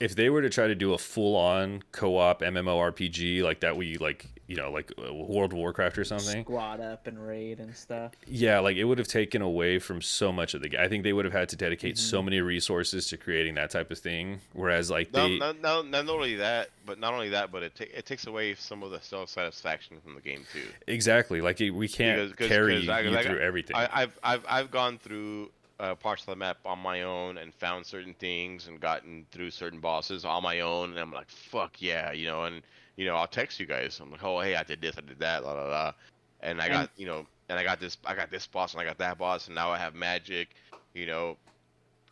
if 0.00 0.14
they 0.14 0.30
were 0.30 0.40
to 0.42 0.48
try 0.48 0.68
to 0.68 0.74
do 0.76 0.92
a 0.94 0.98
full 0.98 1.34
on 1.34 1.82
co-op 1.90 2.40
MMORPG 2.40 3.42
like 3.42 3.60
that 3.60 3.76
we 3.76 3.96
like, 3.98 4.26
you 4.48 4.56
know, 4.56 4.72
like 4.72 4.90
uh, 4.98 5.12
World 5.12 5.52
of 5.52 5.58
Warcraft 5.58 5.98
or 5.98 6.04
something. 6.04 6.42
Squad 6.42 6.80
up 6.80 7.06
and 7.06 7.24
raid 7.24 7.60
and 7.60 7.76
stuff. 7.76 8.12
Yeah, 8.26 8.58
like 8.60 8.76
it 8.76 8.84
would 8.84 8.96
have 8.98 9.06
taken 9.06 9.42
away 9.42 9.78
from 9.78 10.00
so 10.02 10.32
much 10.32 10.54
of 10.54 10.62
the 10.62 10.70
game. 10.70 10.80
I 10.80 10.88
think 10.88 11.04
they 11.04 11.12
would 11.12 11.26
have 11.26 11.34
had 11.34 11.50
to 11.50 11.56
dedicate 11.56 11.94
Mm-hmm. 11.96 12.10
so 12.10 12.22
many 12.22 12.40
resources 12.40 13.06
to 13.08 13.16
creating 13.18 13.54
that 13.56 13.70
type 13.70 13.90
of 13.90 13.98
thing 13.98 14.40
whereas 14.54 14.90
like 14.90 15.12
No, 15.12 15.28
they 15.28 15.38
no, 15.38 15.52
no, 15.52 15.82
not 15.82 16.08
only 16.08 16.36
that, 16.36 16.70
but 16.86 16.98
not 16.98 17.12
only 17.12 17.28
that, 17.28 17.52
but 17.52 17.62
it 17.62 17.74
ta- 17.76 17.84
it 17.94 18.06
takes 18.06 18.26
away 18.26 18.54
some 18.54 18.82
of 18.82 18.90
the 18.90 19.00
self 19.00 19.28
satisfaction 19.28 19.98
from 20.02 20.14
the 20.14 20.20
game 20.22 20.44
too. 20.52 20.62
exactly 20.86 21.40
like 21.42 21.60
it- 21.60 21.70
we 21.70 21.86
can't 21.86 22.16
Because- 22.18 22.36
'cause- 22.36 22.48
carry 22.48 22.80
'cause 22.80 22.88
I- 22.88 23.00
you 23.02 23.10
like, 23.10 23.26
through 23.26 23.40
everything. 23.40 23.76
I, 23.76 23.88
I've 23.92 24.18
I've 24.24 24.44
I've 24.48 24.70
gone 24.70 24.98
through 24.98 25.50
uh, 25.80 25.94
parts 25.94 26.22
of 26.22 26.26
the 26.26 26.36
map 26.36 26.58
on 26.64 26.78
my 26.78 27.02
own 27.02 27.38
and 27.38 27.54
found 27.54 27.86
certain 27.86 28.14
things 28.14 28.66
and 28.68 28.80
gotten 28.80 29.24
through 29.30 29.50
certain 29.50 29.80
bosses 29.80 30.24
on 30.24 30.42
my 30.42 30.60
own, 30.60 30.90
and 30.90 30.98
I'm 30.98 31.12
like, 31.12 31.30
fuck 31.30 31.80
yeah, 31.80 32.12
you 32.12 32.26
know, 32.26 32.44
and 32.44 32.62
you 32.96 33.06
know, 33.06 33.14
I'll 33.14 33.28
text 33.28 33.60
you 33.60 33.66
guys. 33.66 34.00
I'm 34.02 34.10
like, 34.10 34.24
oh 34.24 34.40
hey, 34.40 34.56
I 34.56 34.64
did 34.64 34.80
this, 34.80 34.96
I 34.98 35.02
did 35.02 35.20
that, 35.20 35.44
la 35.44 35.52
la 35.52 35.64
la, 35.68 35.92
and 36.40 36.60
I 36.60 36.64
And- 36.64 36.72
got 36.72 36.90
you 36.96 37.06
know, 37.06 37.26
and 37.48 37.58
I 37.58 37.64
got 37.64 37.80
this, 37.80 37.96
I 38.04 38.14
got 38.14 38.30
this 38.30 38.46
boss, 38.46 38.72
and 38.74 38.80
I 38.80 38.84
got 38.84 38.98
that 38.98 39.18
boss, 39.18 39.46
and 39.46 39.54
now 39.54 39.70
I 39.70 39.78
have 39.78 39.94
magic, 39.94 40.48
you 40.94 41.06
know, 41.06 41.36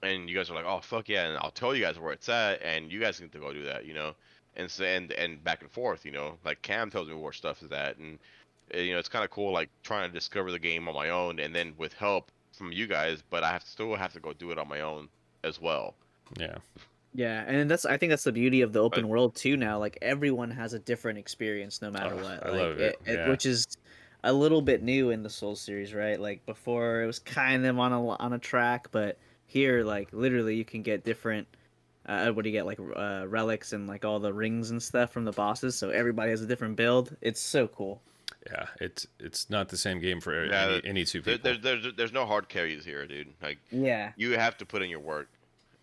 and 0.03 0.31
you 0.31 0.37
guys 0.37 0.49
are 0.51 0.55
like, 0.55 0.65
oh 0.65 0.81
fuck 0.81 1.09
yeah, 1.09 1.27
and 1.27 1.37
I'll 1.39 1.51
tell 1.51 1.75
you 1.75 1.85
guys 1.85 1.99
where 1.99 2.13
it's 2.13 2.29
at, 2.29 2.63
and 2.63 2.93
you 2.93 3.01
guys 3.01 3.21
need 3.21 3.33
to 3.33 3.39
go 3.39 3.53
do 3.53 3.65
that, 3.65 3.85
you 3.85 3.95
know, 3.95 4.15
and 4.57 4.71
so 4.71 4.85
and 4.85 5.11
and 5.13 5.43
back 5.43 5.63
and 5.63 5.71
forth, 5.73 6.05
you 6.05 6.13
know, 6.13 6.39
like 6.45 6.63
Cam 6.63 6.89
tells 6.91 7.09
me 7.09 7.15
where 7.15 7.33
stuff 7.33 7.63
is 7.63 7.73
at, 7.73 7.97
and 7.99 8.19
uh, 8.75 8.79
you 8.79 8.93
know, 8.93 8.99
it's 9.01 9.09
kind 9.09 9.25
of 9.25 9.31
cool, 9.33 9.53
like 9.53 9.71
trying 9.83 10.09
to 10.09 10.15
discover 10.15 10.53
the 10.53 10.59
game 10.59 10.87
on 10.89 10.95
my 10.95 11.11
own, 11.11 11.41
and 11.41 11.53
then 11.53 11.75
with 11.77 11.93
help 11.95 12.31
from 12.57 12.73
you 12.73 12.87
guys, 12.87 13.23
but 13.31 13.45
I 13.45 13.53
have 13.53 13.63
still 13.63 13.95
have 13.95 14.13
to 14.15 14.21
go 14.21 14.33
do 14.33 14.51
it 14.51 14.59
on 14.59 14.69
my 14.69 14.81
own 14.81 15.09
as 15.45 15.61
well. 15.61 15.95
yeah. 16.39 16.57
Yeah, 17.15 17.45
and 17.47 17.71
that's 17.71 17.87
I 17.87 17.97
think 17.97 18.11
that's 18.11 18.25
the 18.25 18.33
beauty 18.33 18.61
of 18.61 18.75
the 18.75 18.81
open 18.81 19.03
But- 19.05 19.09
world 19.09 19.35
too. 19.37 19.57
Now, 19.57 19.79
like 19.79 19.97
everyone 20.03 20.51
has 20.51 20.75
a 20.75 20.79
different 20.79 21.19
experience 21.19 21.81
no 21.81 21.91
matter 21.91 22.15
Oh, 22.15 22.23
what. 22.23 22.47
I 22.47 22.51
like, 22.51 22.61
love 22.61 22.79
it, 22.79 23.01
yeah. 23.07 23.31
which 23.31 23.47
is 23.47 23.67
a 24.23 24.33
little 24.33 24.61
bit 24.61 24.83
new 24.83 25.09
in 25.11 25.23
the 25.23 25.31
Soul 25.31 25.57
series, 25.57 25.95
right? 25.95 26.21
Like 26.21 26.45
before, 26.45 27.03
it 27.03 27.07
was 27.07 27.19
kind 27.19 27.65
of 27.65 27.79
on 27.79 27.93
a 27.93 28.07
on 28.07 28.35
a 28.35 28.39
track, 28.39 28.89
but 28.91 29.17
here, 29.47 29.83
like 29.83 30.09
literally, 30.13 30.57
you 30.57 30.65
can 30.67 30.83
get 30.83 31.05
different. 31.05 31.47
Uh, 32.05 32.33
what 32.33 32.43
do 32.43 32.51
you 32.51 32.53
get? 32.53 32.67
Like 32.67 32.81
uh, 32.95 33.25
relics 33.29 33.73
and 33.73 33.87
like 33.87 34.05
all 34.05 34.19
the 34.21 34.35
rings 34.35 34.71
and 34.71 34.83
stuff 34.83 35.11
from 35.11 35.25
the 35.25 35.33
bosses. 35.33 35.75
So 35.75 35.89
everybody 35.89 36.31
has 36.33 36.43
a 36.43 36.47
different 36.47 36.77
build. 36.77 37.17
It's 37.23 37.41
so 37.41 37.67
cool. 37.67 38.03
Yeah, 38.51 38.67
it's 38.81 39.07
it's 39.19 39.51
not 39.51 39.69
the 39.69 39.77
same 39.77 40.01
game 40.01 40.21
for 40.21 40.45
Yeah, 40.47 40.65
any, 40.67 40.89
any 40.89 41.05
two 41.05 41.23
people. 41.23 41.39
there, 41.43 41.57
there's 41.57 41.95
there's 41.97 42.13
no 42.13 42.27
hard 42.27 42.49
carries 42.49 42.85
here, 42.85 43.07
dude. 43.07 43.29
Like 43.43 43.59
Yeah. 43.71 44.13
you 44.17 44.33
have 44.39 44.57
to 44.59 44.67
put 44.67 44.83
in 44.83 44.91
your 44.91 45.01
work 45.01 45.29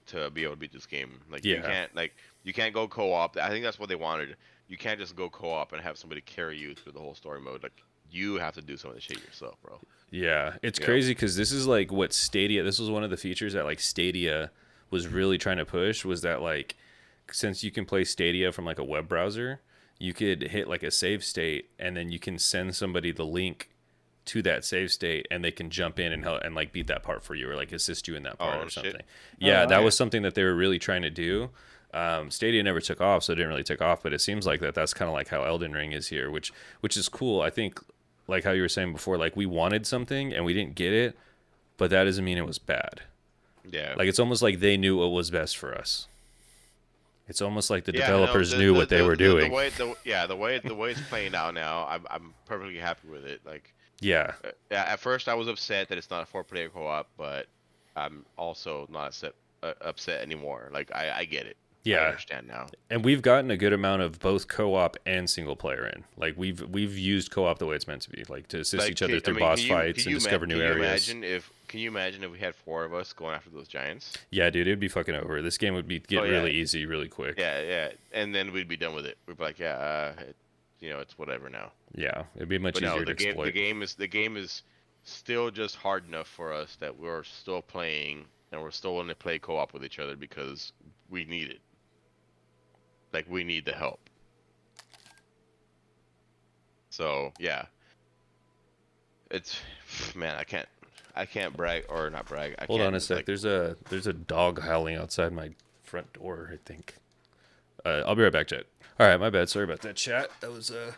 to 0.07 0.29
be 0.31 0.43
able 0.43 0.53
to 0.53 0.59
beat 0.59 0.73
this 0.73 0.85
game. 0.85 1.19
Like 1.29 1.43
yeah. 1.45 1.57
you 1.57 1.61
can't 1.61 1.95
like 1.95 2.13
you 2.43 2.53
can't 2.53 2.73
go 2.73 2.87
co-op. 2.87 3.37
I 3.37 3.49
think 3.49 3.63
that's 3.63 3.79
what 3.79 3.89
they 3.89 3.95
wanted. 3.95 4.35
You 4.67 4.77
can't 4.77 4.99
just 4.99 5.15
go 5.15 5.29
co-op 5.29 5.73
and 5.73 5.81
have 5.81 5.97
somebody 5.97 6.21
carry 6.21 6.57
you 6.57 6.73
through 6.75 6.93
the 6.93 6.99
whole 6.99 7.15
story 7.15 7.39
mode. 7.41 7.63
Like 7.63 7.73
you 8.11 8.35
have 8.35 8.53
to 8.55 8.61
do 8.61 8.77
some 8.77 8.89
of 8.91 8.95
the 8.95 9.01
shit 9.01 9.23
yourself, 9.23 9.55
bro. 9.63 9.79
Yeah, 10.11 10.55
it's 10.61 10.79
Yeah. 10.79 10.85
crazy 10.85 11.11
because 11.13 11.35
this 11.35 11.51
is 11.51 11.65
like 11.67 11.91
what 11.91 12.13
Stadia. 12.13 12.63
This 12.63 12.79
was 12.79 12.89
one 12.89 13.03
of 13.03 13.09
the 13.09 13.17
features 13.17 13.53
that 13.53 13.65
like 13.65 13.79
Stadia 13.79 14.51
was 14.89 15.07
really 15.07 15.37
trying 15.37 15.57
to 15.57 15.65
push 15.65 16.05
was 16.05 16.21
that 16.21 16.41
like 16.41 16.75
since 17.31 17.63
you 17.63 17.71
can 17.71 17.85
play 17.85 18.03
Stadia 18.03 18.51
from 18.51 18.65
like 18.65 18.77
a 18.79 18.83
web 18.83 19.07
browser, 19.07 19.61
you 20.03 20.13
could 20.13 20.41
hit 20.43 20.67
like 20.67 20.83
a 20.83 20.91
save 20.91 21.23
state 21.23 21.69
and 21.79 21.95
then 21.95 22.11
you 22.11 22.19
can 22.19 22.37
send 22.37 22.75
somebody 22.75 23.11
the 23.11 23.25
link 23.25 23.69
to 24.25 24.41
that 24.41 24.65
save 24.65 24.91
state 24.91 25.25
and 25.31 25.43
they 25.43 25.51
can 25.51 25.69
jump 25.69 25.97
in 25.97 26.11
and 26.11 26.23
help 26.23 26.41
and 26.43 26.53
like 26.55 26.73
beat 26.73 26.87
that 26.87 27.03
part 27.03 27.23
for 27.23 27.35
you 27.35 27.49
or 27.49 27.55
like 27.55 27.71
assist 27.71 28.07
you 28.07 28.15
in 28.15 28.23
that 28.23 28.37
part 28.37 28.55
Oh, 28.57 28.63
or 28.63 28.69
shit. 28.69 28.73
something. 28.83 29.01
Yeah, 29.39 29.65
that 29.65 29.75
okay. 29.77 29.85
was 29.85 29.95
something 29.95 30.21
that 30.23 30.35
they 30.35 30.43
were 30.43 30.55
really 30.55 30.77
trying 30.79 31.03
to 31.03 31.09
do. 31.09 31.51
Um, 31.93 32.31
Stadia 32.31 32.61
never 32.63 32.81
took 32.81 32.99
off, 32.99 33.23
so 33.23 33.31
it 33.31 33.35
didn't 33.37 33.49
really 33.51 33.63
take 33.63 33.81
off. 33.81 34.03
But 34.03 34.11
it 34.13 34.19
seems 34.19 34.45
like 34.45 34.59
that 34.61 34.75
that's 34.75 34.93
kind 34.93 35.07
of 35.07 35.13
like 35.13 35.29
how 35.29 35.43
Elden 35.43 35.71
Ring 35.71 35.91
is 35.93 36.07
here, 36.09 36.29
which 36.31 36.51
which 36.81 36.97
is 36.97 37.07
cool. 37.07 37.41
I 37.41 37.49
think 37.49 37.79
like 38.27 38.43
how 38.43 38.51
you 38.51 38.61
were 38.63 38.69
saying 38.69 38.91
before, 38.93 39.17
like 39.17 39.35
we 39.37 39.45
wanted 39.45 39.85
something 39.87 40.33
and 40.33 40.43
we 40.43 40.53
didn't 40.53 40.75
get 40.75 40.91
it, 40.91 41.15
but 41.77 41.89
that 41.91 42.03
doesn't 42.05 42.25
mean 42.25 42.37
it 42.37 42.45
was 42.47 42.59
bad. 42.59 43.01
Yeah. 43.69 43.93
Like 43.97 44.07
it's 44.09 44.19
almost 44.19 44.41
like 44.41 44.59
they 44.59 44.75
knew 44.75 44.97
what 44.97 45.07
was 45.11 45.29
best 45.31 45.55
for 45.55 45.73
us. 45.77 46.07
It's 47.27 47.41
almost 47.41 47.69
like 47.69 47.85
the 47.85 47.93
Yeah, 47.93 47.99
no, 48.07 48.19
developers 48.19 48.51
the- 48.51 48.57
knew 48.57 48.73
the- 48.73 48.79
what 48.79 48.89
they 48.89 48.97
the- 48.97 49.05
were 49.05 49.15
doing. 49.15 49.49
The 49.49 49.55
way, 49.55 49.69
the, 49.69 49.95
yeah, 50.03 50.25
the 50.25 50.35
way 50.35 50.59
the 50.59 50.75
way 50.75 50.91
it's 50.91 51.01
playing 51.01 51.35
out 51.35 51.53
now, 51.53 51.87
I'm 51.87 52.05
I'm 52.09 52.33
perfectly 52.45 52.77
happy 52.77 53.07
with 53.07 53.25
it. 53.25 53.41
Like, 53.45 53.73
yeah, 54.01 54.33
uh, 54.43 54.49
yeah, 54.71 54.83
at 54.89 54.99
first 54.99 55.29
I 55.29 55.33
was 55.33 55.47
upset 55.47 55.87
that 55.89 55.97
it's 55.97 56.09
not 56.09 56.21
a 56.23 56.25
four-player 56.25 56.69
co-op, 56.69 57.07
but 57.17 57.47
I'm 57.95 58.25
also 58.37 58.87
not 58.91 59.07
upset, 59.07 59.33
uh, 59.61 59.73
upset 59.81 60.21
anymore. 60.21 60.69
Like, 60.73 60.93
I 60.93 61.11
I 61.19 61.25
get 61.25 61.45
it. 61.45 61.55
Yeah, 61.85 61.97
I 61.97 62.07
understand 62.07 62.47
now. 62.47 62.67
And 62.89 63.03
we've 63.03 63.21
gotten 63.21 63.51
a 63.51 63.57
good 63.57 63.73
amount 63.73 64.03
of 64.03 64.17
both 64.19 64.47
co-op 64.47 64.95
and 65.05 65.29
single 65.29 65.57
player 65.57 65.85
in. 65.85 66.03
Like 66.17 66.35
we've 66.37 66.61
we've 66.69 66.97
used 66.97 67.29
co-op 67.31 67.59
the 67.59 67.65
way 67.65 67.75
it's 67.75 67.87
meant 67.87 68.01
to 68.03 68.09
be, 68.09 68.23
like 68.29 68.47
to 68.49 68.59
assist 68.61 68.83
Like, 68.83 68.91
each 68.91 69.01
other 69.01 69.13
can- 69.13 69.17
I 69.17 69.25
through 69.25 69.33
mean, 69.35 69.39
boss 69.43 69.61
you- 69.61 69.69
fights 69.69 69.97
and 70.05 70.11
you 70.13 70.15
discover 70.19 70.45
new 70.47 70.55
can 70.55 70.63
you 70.63 70.69
areas. 70.69 71.09
Imagine 71.09 71.23
if 71.25 71.51
can 71.73 71.79
you 71.79 71.89
imagine 71.89 72.23
if 72.23 72.31
we 72.31 72.37
had 72.37 72.53
four 72.53 72.85
of 72.85 72.93
us 72.93 73.13
going 73.13 73.33
after 73.33 73.49
those 73.49 73.67
giants? 73.67 74.13
Yeah, 74.29 74.51
dude, 74.51 74.67
it'd 74.67 74.79
be 74.79 74.87
fucking 74.87 75.15
over. 75.15 75.41
This 75.41 75.57
game 75.57 75.73
would 75.73 75.87
be 75.87 75.97
get 76.01 76.19
Oh, 76.19 76.23
yeah. 76.23 76.29
really 76.33 76.51
easy, 76.51 76.85
really 76.85 77.07
quick. 77.07 77.39
Yeah, 77.39 77.63
yeah, 77.63 77.89
and 78.11 78.35
then 78.35 78.53
we'd 78.53 78.67
be 78.67 78.77
done 78.77 78.93
with 78.93 79.07
it. 79.07 79.17
We'd 79.25 79.37
be 79.39 79.43
like, 79.43 79.57
yeah, 79.57 79.73
uh, 80.19 80.21
it, 80.21 80.35
you 80.81 80.91
know, 80.91 80.99
it's 80.99 81.17
whatever 81.17 81.49
now. 81.49 81.71
Yeah, 81.95 82.25
it'd 82.35 82.47
be 82.47 82.59
much 82.59 82.75
But 82.75 82.83
easier 82.83 82.99
no, 82.99 82.99
to 82.99 83.05
the 83.05 83.13
game, 83.15 83.29
exploit. 83.29 83.45
the 83.45 83.51
game 83.53 83.81
is 83.81 83.95
the 83.95 84.05
game 84.05 84.37
is 84.37 84.61
still 85.03 85.49
just 85.49 85.75
hard 85.75 86.07
enough 86.07 86.27
for 86.27 86.53
us 86.53 86.75
that 86.79 86.95
we're 86.99 87.23
still 87.23 87.63
playing 87.63 88.25
and 88.51 88.61
we're 88.61 88.69
still 88.69 88.93
willing 88.93 89.07
to 89.07 89.15
play 89.15 89.39
co-op 89.39 89.73
with 89.73 89.83
each 89.83 89.97
other 89.97 90.15
because 90.15 90.73
we 91.09 91.25
need 91.25 91.49
it. 91.49 91.59
Like 93.13 93.25
we 93.27 93.43
need 93.43 93.65
the 93.65 93.73
help. 93.73 94.11
So 96.91 97.33
yeah, 97.39 97.65
it's 99.31 99.59
man, 100.15 100.35
I 100.37 100.43
can't, 100.43 100.67
I 101.15 101.25
can't 101.25 101.55
brag 101.55 101.85
or 101.89 102.09
not 102.09 102.25
brag. 102.27 102.55
I 102.59 102.65
Hold 102.65 102.79
can't, 102.79 102.87
on 102.89 102.95
a 102.95 102.99
sec. 102.99 103.17
like- 103.17 103.25
there's 103.25 103.45
a 103.45 103.77
there's 103.89 104.07
a 104.07 104.13
dog 104.13 104.61
howling 104.61 104.95
outside 104.97 105.31
my 105.31 105.51
front 105.83 106.13
door. 106.13 106.49
I 106.53 106.57
think. 106.65 106.95
Uh, 107.85 108.01
I'll 108.05 108.15
be 108.15 108.23
right 108.23 108.31
back, 108.31 108.47
chat. 108.47 108.65
All 108.99 109.07
right, 109.07 109.19
my 109.19 109.29
bad. 109.29 109.49
Sorry 109.49 109.65
about 109.65 109.81
that, 109.81 109.95
chat. 109.95 110.29
That 110.41 110.51
was 110.51 110.71
uh, 110.71 110.93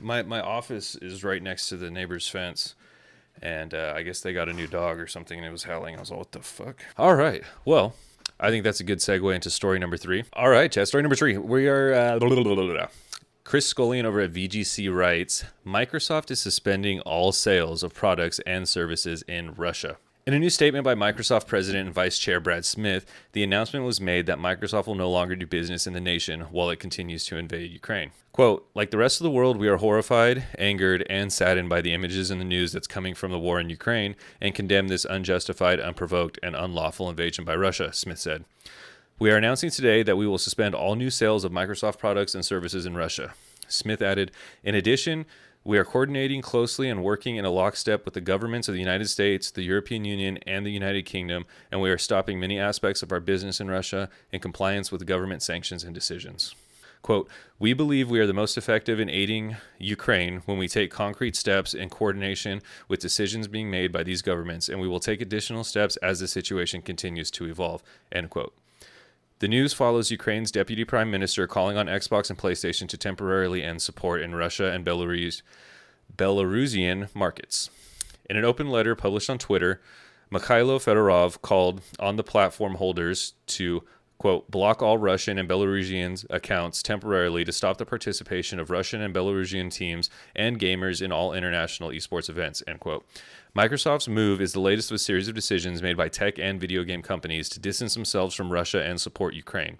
my 0.00 0.22
my 0.22 0.40
office 0.40 0.96
is 0.96 1.22
right 1.24 1.42
next 1.42 1.68
to 1.68 1.76
the 1.76 1.90
neighbor's 1.90 2.28
fence, 2.28 2.74
and 3.42 3.72
uh, 3.74 3.92
I 3.94 4.02
guess 4.02 4.20
they 4.20 4.32
got 4.32 4.48
a 4.48 4.52
new 4.52 4.66
dog 4.66 4.98
or 4.98 5.06
something, 5.06 5.38
and 5.38 5.46
it 5.46 5.52
was 5.52 5.64
howling. 5.64 5.96
I 5.96 6.00
was 6.00 6.10
all, 6.10 6.18
"What 6.18 6.32
the 6.32 6.40
fuck?" 6.40 6.84
All 6.98 7.14
right, 7.14 7.42
well. 7.64 7.94
I 8.42 8.48
think 8.48 8.64
that's 8.64 8.80
a 8.80 8.84
good 8.84 9.00
segue 9.00 9.34
into 9.34 9.50
story 9.50 9.78
number 9.78 9.98
three. 9.98 10.24
All 10.32 10.48
right, 10.48 10.72
chat. 10.72 10.88
Story 10.88 11.02
number 11.02 11.14
three. 11.16 11.36
We 11.36 11.68
are. 11.68 11.92
Uh, 11.92 12.18
blah, 12.18 12.28
blah, 12.42 12.54
blah. 12.54 12.86
Chris 13.50 13.66
Scullion 13.66 14.06
over 14.06 14.20
at 14.20 14.32
VGC 14.32 14.94
writes 14.94 15.42
Microsoft 15.66 16.30
is 16.30 16.40
suspending 16.40 17.00
all 17.00 17.32
sales 17.32 17.82
of 17.82 17.92
products 17.92 18.38
and 18.46 18.68
services 18.68 19.22
in 19.22 19.54
Russia. 19.54 19.96
In 20.24 20.34
a 20.34 20.38
new 20.38 20.50
statement 20.50 20.84
by 20.84 20.94
Microsoft 20.94 21.48
President 21.48 21.86
and 21.86 21.92
Vice 21.92 22.16
Chair 22.16 22.38
Brad 22.38 22.64
Smith, 22.64 23.04
the 23.32 23.42
announcement 23.42 23.84
was 23.84 24.00
made 24.00 24.26
that 24.26 24.38
Microsoft 24.38 24.86
will 24.86 24.94
no 24.94 25.10
longer 25.10 25.34
do 25.34 25.48
business 25.48 25.84
in 25.88 25.94
the 25.94 26.00
nation 26.00 26.42
while 26.52 26.70
it 26.70 26.78
continues 26.78 27.24
to 27.24 27.38
invade 27.38 27.72
Ukraine. 27.72 28.12
Quote, 28.32 28.70
like 28.76 28.92
the 28.92 28.98
rest 28.98 29.20
of 29.20 29.24
the 29.24 29.32
world, 29.32 29.56
we 29.56 29.66
are 29.66 29.78
horrified, 29.78 30.44
angered, 30.56 31.04
and 31.10 31.32
saddened 31.32 31.68
by 31.68 31.80
the 31.80 31.92
images 31.92 32.30
and 32.30 32.40
the 32.40 32.44
news 32.44 32.70
that's 32.70 32.86
coming 32.86 33.16
from 33.16 33.32
the 33.32 33.38
war 33.40 33.58
in 33.58 33.68
Ukraine 33.68 34.14
and 34.40 34.54
condemn 34.54 34.86
this 34.86 35.04
unjustified, 35.04 35.80
unprovoked, 35.80 36.38
and 36.40 36.54
unlawful 36.54 37.10
invasion 37.10 37.44
by 37.44 37.56
Russia, 37.56 37.92
Smith 37.92 38.20
said. 38.20 38.44
We 39.20 39.30
are 39.30 39.36
announcing 39.36 39.68
today 39.68 40.02
that 40.04 40.16
we 40.16 40.26
will 40.26 40.38
suspend 40.38 40.74
all 40.74 40.94
new 40.94 41.10
sales 41.10 41.44
of 41.44 41.52
Microsoft 41.52 41.98
products 41.98 42.34
and 42.34 42.42
services 42.42 42.86
in 42.86 42.96
Russia. 42.96 43.34
Smith 43.68 44.00
added, 44.00 44.30
in 44.64 44.74
addition, 44.74 45.26
we 45.62 45.76
are 45.76 45.84
coordinating 45.84 46.40
closely 46.40 46.88
and 46.88 47.04
working 47.04 47.36
in 47.36 47.44
a 47.44 47.50
lockstep 47.50 48.06
with 48.06 48.14
the 48.14 48.22
governments 48.22 48.66
of 48.66 48.72
the 48.72 48.80
United 48.80 49.10
States, 49.10 49.50
the 49.50 49.62
European 49.62 50.06
Union, 50.06 50.38
and 50.46 50.64
the 50.64 50.72
United 50.72 51.04
Kingdom, 51.04 51.44
and 51.70 51.82
we 51.82 51.90
are 51.90 51.98
stopping 51.98 52.40
many 52.40 52.58
aspects 52.58 53.02
of 53.02 53.12
our 53.12 53.20
business 53.20 53.60
in 53.60 53.70
Russia 53.70 54.08
in 54.32 54.40
compliance 54.40 54.90
with 54.90 55.04
government 55.04 55.42
sanctions 55.42 55.84
and 55.84 55.94
decisions. 55.94 56.54
Quote, 57.02 57.28
we 57.58 57.74
believe 57.74 58.08
we 58.08 58.20
are 58.20 58.26
the 58.26 58.32
most 58.32 58.56
effective 58.56 58.98
in 58.98 59.10
aiding 59.10 59.58
Ukraine 59.78 60.40
when 60.46 60.56
we 60.56 60.66
take 60.66 60.90
concrete 60.90 61.36
steps 61.36 61.74
in 61.74 61.90
coordination 61.90 62.62
with 62.88 63.00
decisions 63.00 63.48
being 63.48 63.70
made 63.70 63.92
by 63.92 64.02
these 64.02 64.22
governments, 64.22 64.70
and 64.70 64.80
we 64.80 64.88
will 64.88 64.98
take 64.98 65.20
additional 65.20 65.62
steps 65.62 65.96
as 65.98 66.20
the 66.20 66.28
situation 66.28 66.80
continues 66.80 67.30
to 67.32 67.44
evolve. 67.44 67.82
End 68.10 68.30
quote. 68.30 68.54
The 69.40 69.48
news 69.48 69.72
follows 69.72 70.10
Ukraine's 70.10 70.50
deputy 70.50 70.84
prime 70.84 71.10
minister 71.10 71.46
calling 71.46 71.78
on 71.78 71.86
Xbox 71.86 72.28
and 72.28 72.38
PlayStation 72.38 72.86
to 72.88 72.98
temporarily 72.98 73.62
end 73.62 73.80
support 73.80 74.20
in 74.20 74.34
Russia 74.34 74.70
and 74.70 74.84
Belarus, 74.84 75.40
Belarusian 76.14 77.08
markets. 77.14 77.70
In 78.28 78.36
an 78.36 78.44
open 78.44 78.68
letter 78.68 78.94
published 78.94 79.30
on 79.30 79.38
Twitter, 79.38 79.80
Mikhailo 80.30 80.78
Fedorov 80.78 81.40
called 81.40 81.80
on 81.98 82.16
the 82.16 82.22
platform 82.22 82.74
holders 82.74 83.32
to 83.46 83.82
quote 84.18 84.50
block 84.50 84.82
all 84.82 84.98
Russian 84.98 85.38
and 85.38 85.48
Belarusian 85.48 86.26
accounts 86.28 86.82
temporarily 86.82 87.42
to 87.42 87.52
stop 87.52 87.78
the 87.78 87.86
participation 87.86 88.60
of 88.60 88.68
Russian 88.68 89.00
and 89.00 89.14
Belarusian 89.14 89.72
teams 89.72 90.10
and 90.36 90.60
gamers 90.60 91.00
in 91.00 91.12
all 91.12 91.32
international 91.32 91.88
esports 91.88 92.28
events 92.28 92.62
end 92.66 92.80
quote. 92.80 93.06
Microsoft's 93.56 94.08
move 94.08 94.40
is 94.40 94.52
the 94.52 94.60
latest 94.60 94.92
of 94.92 94.94
a 94.94 94.98
series 94.98 95.26
of 95.26 95.34
decisions 95.34 95.82
made 95.82 95.96
by 95.96 96.08
tech 96.08 96.38
and 96.38 96.60
video 96.60 96.84
game 96.84 97.02
companies 97.02 97.48
to 97.48 97.58
distance 97.58 97.94
themselves 97.94 98.34
from 98.34 98.52
Russia 98.52 98.80
and 98.80 99.00
support 99.00 99.34
Ukraine. 99.34 99.78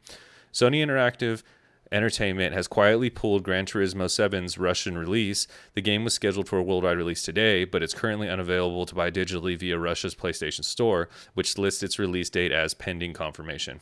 Sony 0.53 0.85
Interactive 0.85 1.45
Entertainment 1.93 2.55
has 2.55 2.69
quietly 2.69 3.11
pulled 3.11 3.43
Gran 3.43 3.67
Turismo 3.67 4.07
7's 4.07 4.59
Russian 4.59 4.97
release. 4.97 5.49
The 5.75 5.81
game 5.81 6.05
was 6.05 6.15
scheduled 6.15 6.49
for 6.49 6.59
a 6.59 6.63
worldwide 6.63 6.97
release 6.97 7.23
today, 7.23 7.65
but 7.65 7.83
it's 7.83 7.95
currently 7.95 8.29
unavailable 8.29 8.87
to 8.87 8.95
buy 8.95 9.11
digitally 9.11 9.59
via 9.59 9.77
Russia's 9.77 10.15
PlayStation 10.15 10.65
Store, 10.65 11.09
which 11.35 11.59
lists 11.59 11.83
its 11.83 11.99
release 11.99 12.31
date 12.31 12.53
as 12.53 12.75
pending 12.75 13.13
confirmation. 13.13 13.81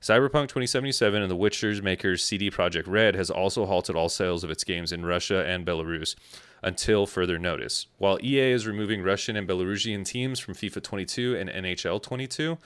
Cyberpunk 0.00 0.48
2077 0.48 1.22
and 1.22 1.30
The 1.30 1.36
Witcher's 1.36 1.80
makers 1.80 2.22
CD 2.22 2.50
Projekt 2.50 2.86
Red 2.86 3.14
has 3.14 3.30
also 3.30 3.64
halted 3.64 3.96
all 3.96 4.10
sales 4.10 4.44
of 4.44 4.50
its 4.50 4.64
games 4.64 4.92
in 4.92 5.06
Russia 5.06 5.44
and 5.46 5.66
Belarus 5.66 6.14
until 6.64 7.06
further 7.06 7.38
notice. 7.38 7.86
While 7.98 8.18
EA 8.22 8.50
is 8.50 8.66
removing 8.66 9.02
Russian 9.02 9.36
and 9.36 9.46
Belarusian 9.46 10.04
teams 10.04 10.40
from 10.40 10.54
FIFA 10.54 10.82
22 10.82 11.36
and 11.36 11.50
NHL 11.50 12.02
22, 12.02 12.58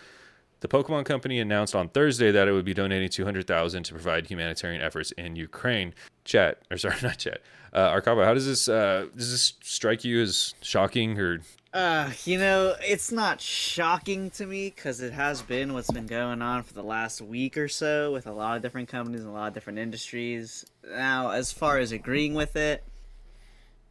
the 0.60 0.68
Pokemon 0.68 1.04
Company 1.04 1.40
announced 1.40 1.74
on 1.74 1.88
Thursday 1.88 2.30
that 2.30 2.48
it 2.48 2.52
would 2.52 2.64
be 2.64 2.74
donating 2.74 3.08
200,000 3.08 3.82
to 3.82 3.92
provide 3.92 4.28
humanitarian 4.28 4.80
efforts 4.80 5.10
in 5.12 5.36
Ukraine. 5.36 5.94
Chat, 6.24 6.62
or 6.70 6.78
sorry, 6.78 6.96
not 7.02 7.18
chat. 7.18 7.42
Uh, 7.72 7.90
Archcava, 7.90 8.24
how 8.24 8.34
does 8.34 8.46
this 8.46 8.68
uh, 8.68 9.06
does 9.14 9.30
this 9.30 9.54
strike 9.62 10.04
you 10.04 10.22
as 10.22 10.54
shocking 10.62 11.18
or 11.18 11.40
Uh, 11.74 12.10
you 12.24 12.38
know, 12.38 12.74
it's 12.80 13.12
not 13.12 13.40
shocking 13.40 14.30
to 14.30 14.46
me 14.46 14.72
because 14.74 15.00
it 15.00 15.12
has 15.12 15.42
been 15.42 15.74
what's 15.74 15.90
been 15.90 16.06
going 16.06 16.40
on 16.40 16.62
for 16.62 16.72
the 16.72 16.82
last 16.82 17.20
week 17.20 17.58
or 17.58 17.68
so 17.68 18.12
with 18.12 18.26
a 18.26 18.32
lot 18.32 18.56
of 18.56 18.62
different 18.62 18.88
companies 18.88 19.20
and 19.20 19.28
a 19.28 19.32
lot 19.32 19.48
of 19.48 19.54
different 19.54 19.78
industries. 19.78 20.64
Now, 20.88 21.30
as 21.30 21.52
far 21.52 21.78
as 21.78 21.92
agreeing 21.92 22.32
with 22.32 22.56
it, 22.56 22.82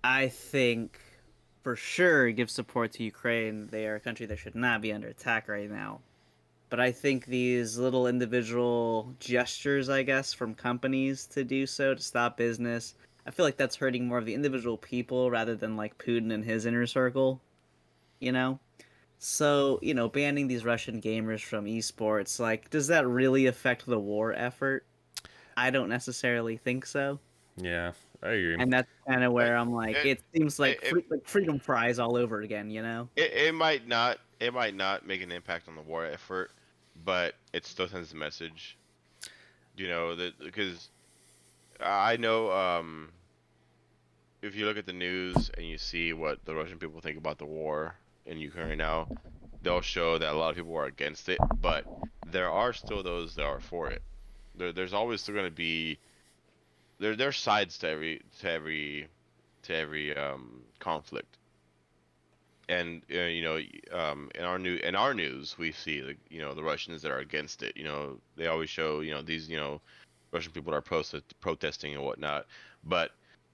I 0.08 0.30
think 0.30 1.02
for 1.64 1.76
sure 1.76 2.32
give 2.32 2.50
support 2.50 2.94
to 2.94 3.04
Ukraine. 3.04 3.68
They 3.68 3.88
are 3.88 3.96
a 3.96 4.00
country 4.00 4.26
that 4.28 4.40
should 4.40 4.56
not 4.56 4.82
be 4.82 4.94
under 4.94 5.10
attack 5.10 5.50
right 5.50 5.70
now. 5.70 6.00
But 6.70 6.80
I 6.80 6.94
think 6.94 7.26
these 7.26 7.78
little 7.78 8.08
individual 8.08 9.14
gestures, 9.20 9.90
I 9.90 10.04
guess, 10.04 10.34
from 10.34 10.56
companies 10.56 11.26
to 11.28 11.44
do 11.44 11.66
so 11.68 11.94
to 11.94 12.02
stop 12.02 12.38
business, 12.38 12.96
I 13.26 13.32
feel 13.32 13.46
like 13.46 13.58
that's 13.58 13.76
hurting 13.76 14.08
more 14.08 14.18
of 14.18 14.26
the 14.26 14.34
individual 14.34 14.78
people 14.78 15.30
rather 15.30 15.56
than 15.56 15.76
like 15.76 15.98
Putin 15.98 16.34
and 16.34 16.46
his 16.46 16.66
inner 16.66 16.88
circle 16.88 17.42
you 18.20 18.32
know 18.32 18.60
so 19.20 19.80
you 19.82 19.94
know 19.94 20.08
banning 20.08 20.48
these 20.48 20.66
russian 20.66 21.02
gamers 21.02 21.42
from 21.44 21.66
esports 21.66 22.40
like 22.40 22.70
does 22.70 22.88
that 22.88 23.08
really 23.08 23.46
affect 23.46 23.86
the 23.86 24.00
war 24.00 24.34
effort 24.34 24.86
i 25.56 25.70
don't 25.70 25.90
necessarily 25.90 26.58
think 26.58 26.86
so 26.86 27.20
yeah, 27.60 27.92
I 28.24 28.30
agree. 28.30 28.56
and 28.60 28.74
that's 28.74 28.90
kind 29.08 29.24
of 29.24 29.32
where 29.32 29.56
i'm 29.56 29.72
like 29.72 29.96
it- 29.98 30.06
it 30.08 30.24
seems 30.34 30.60
like, 30.60 30.82
it- 30.84 30.88
free, 30.90 31.06
like 31.10 31.28
freedom 31.28 31.60
prize 31.60 32.00
all 32.00 32.16
over 32.18 32.42
again 32.42 32.70
you 32.72 32.82
know 32.82 33.08
It, 33.16 33.32
it 33.34 33.54
might 33.54 33.88
not 33.88 34.20
it 34.40 34.54
might 34.54 34.76
not 34.76 35.06
make 35.06 35.22
an 35.22 35.32
impact 35.32 35.68
on 35.68 35.76
the 35.76 35.82
war 35.82 36.06
effort, 36.06 36.52
but 37.04 37.34
it 37.54 37.66
still 37.66 37.88
sends 37.88 38.14
a 38.14 38.16
message. 38.16 38.78
You 39.76 39.88
know 39.88 40.16
that 40.16 40.38
because 40.38 40.90
I 41.80 42.18
know 42.18 42.52
um, 42.52 43.10
if 44.44 44.56
you 44.56 44.68
look 44.68 44.78
at 44.78 44.86
the 44.86 44.94
news 44.94 45.50
and 45.58 45.66
you 45.66 45.80
see 45.80 46.14
what 46.14 46.44
the 46.46 46.54
Russian 46.54 46.78
people 46.78 47.02
think 47.02 47.18
about 47.18 47.40
the 47.40 47.46
war 47.46 47.96
in 48.28 48.38
Ukraine 48.38 48.78
now, 48.78 49.08
they'll 49.64 49.82
show 49.82 50.20
that 50.20 50.32
a 50.32 50.38
lot 50.38 50.52
of 50.52 50.56
people 50.56 50.76
are 50.78 50.86
against 50.86 51.30
it, 51.30 51.40
but 51.60 51.84
there 52.28 52.50
are 52.52 52.74
still 52.74 53.02
those 53.02 53.34
that 53.36 53.46
are 53.46 53.60
for 53.60 53.90
it. 53.90 54.04
There, 54.56 54.72
there's 54.72 54.94
always 54.94 55.22
still 55.22 55.34
going 55.34 55.46
to 55.48 55.52
be 55.52 55.98
there. 57.00 57.16
There's 57.16 57.38
sides 57.38 57.78
to 57.80 57.90
every 57.90 58.22
to 58.40 58.52
every 58.52 59.08
to 59.64 59.76
every 59.76 60.16
um, 60.16 60.62
conflict 60.80 61.38
and 62.70 63.02
uh, 63.14 63.20
you 63.20 63.42
know 63.42 63.60
um, 63.98 64.30
in 64.36 64.44
our 64.44 64.60
new 64.60 64.76
in 64.78 64.96
our 64.96 65.14
news 65.14 65.58
we 65.58 65.72
see 65.72 66.02
the 66.02 66.16
you 66.30 66.42
know 66.42 66.54
the 66.54 66.64
Russians 66.64 67.02
that 67.02 67.12
are 67.12 67.20
against 67.20 67.64
it. 67.64 67.76
You 67.78 67.86
know 67.86 68.18
they 68.36 68.48
always 68.48 68.70
show 68.70 69.02
you 69.02 69.14
know 69.14 69.22
these 69.22 69.50
you 69.50 69.58
know 69.58 69.82
Russian 70.32 70.52
people 70.52 70.72
that 70.72 70.78
are 70.78 70.82
protest, 70.82 71.40
protesting 71.40 71.94
and 71.94 72.04
whatnot, 72.04 72.46
but 72.84 73.12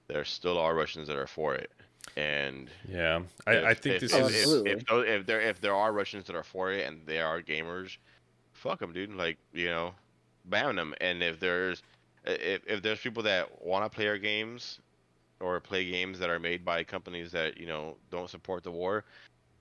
there 0.08 0.24
still 0.24 0.58
are 0.58 0.74
Russians 0.74 1.08
that 1.08 1.16
are 1.16 1.26
for 1.26 1.54
it. 1.54 1.70
And 2.16 2.68
yeah, 2.88 3.20
I, 3.46 3.52
if, 3.52 3.64
I 3.64 3.74
think 3.74 3.94
if, 3.96 4.00
this 4.02 4.14
if, 4.14 4.30
is 4.30 4.52
if, 4.52 4.66
if, 4.66 4.84
if 4.90 5.26
there 5.26 5.40
if 5.40 5.60
there 5.60 5.74
are 5.74 5.92
Russians 5.92 6.24
that 6.26 6.36
are 6.36 6.42
for 6.42 6.72
it 6.72 6.86
and 6.86 7.00
they 7.06 7.20
are 7.20 7.40
gamers, 7.40 7.96
fuck 8.52 8.80
them, 8.80 8.92
dude. 8.92 9.14
Like 9.14 9.38
you 9.52 9.66
know, 9.66 9.94
ban 10.46 10.76
them. 10.76 10.94
And 11.00 11.22
if 11.22 11.38
there's 11.38 11.82
if 12.24 12.62
if 12.66 12.82
there's 12.82 13.00
people 13.00 13.22
that 13.24 13.64
want 13.64 13.84
to 13.84 13.94
play 13.94 14.08
our 14.08 14.18
games 14.18 14.80
or 15.40 15.60
play 15.60 15.90
games 15.90 16.18
that 16.18 16.30
are 16.30 16.38
made 16.38 16.64
by 16.64 16.84
companies 16.84 17.32
that 17.32 17.58
you 17.58 17.66
know 17.66 17.96
don't 18.10 18.30
support 18.30 18.62
the 18.62 18.70
war, 18.70 19.04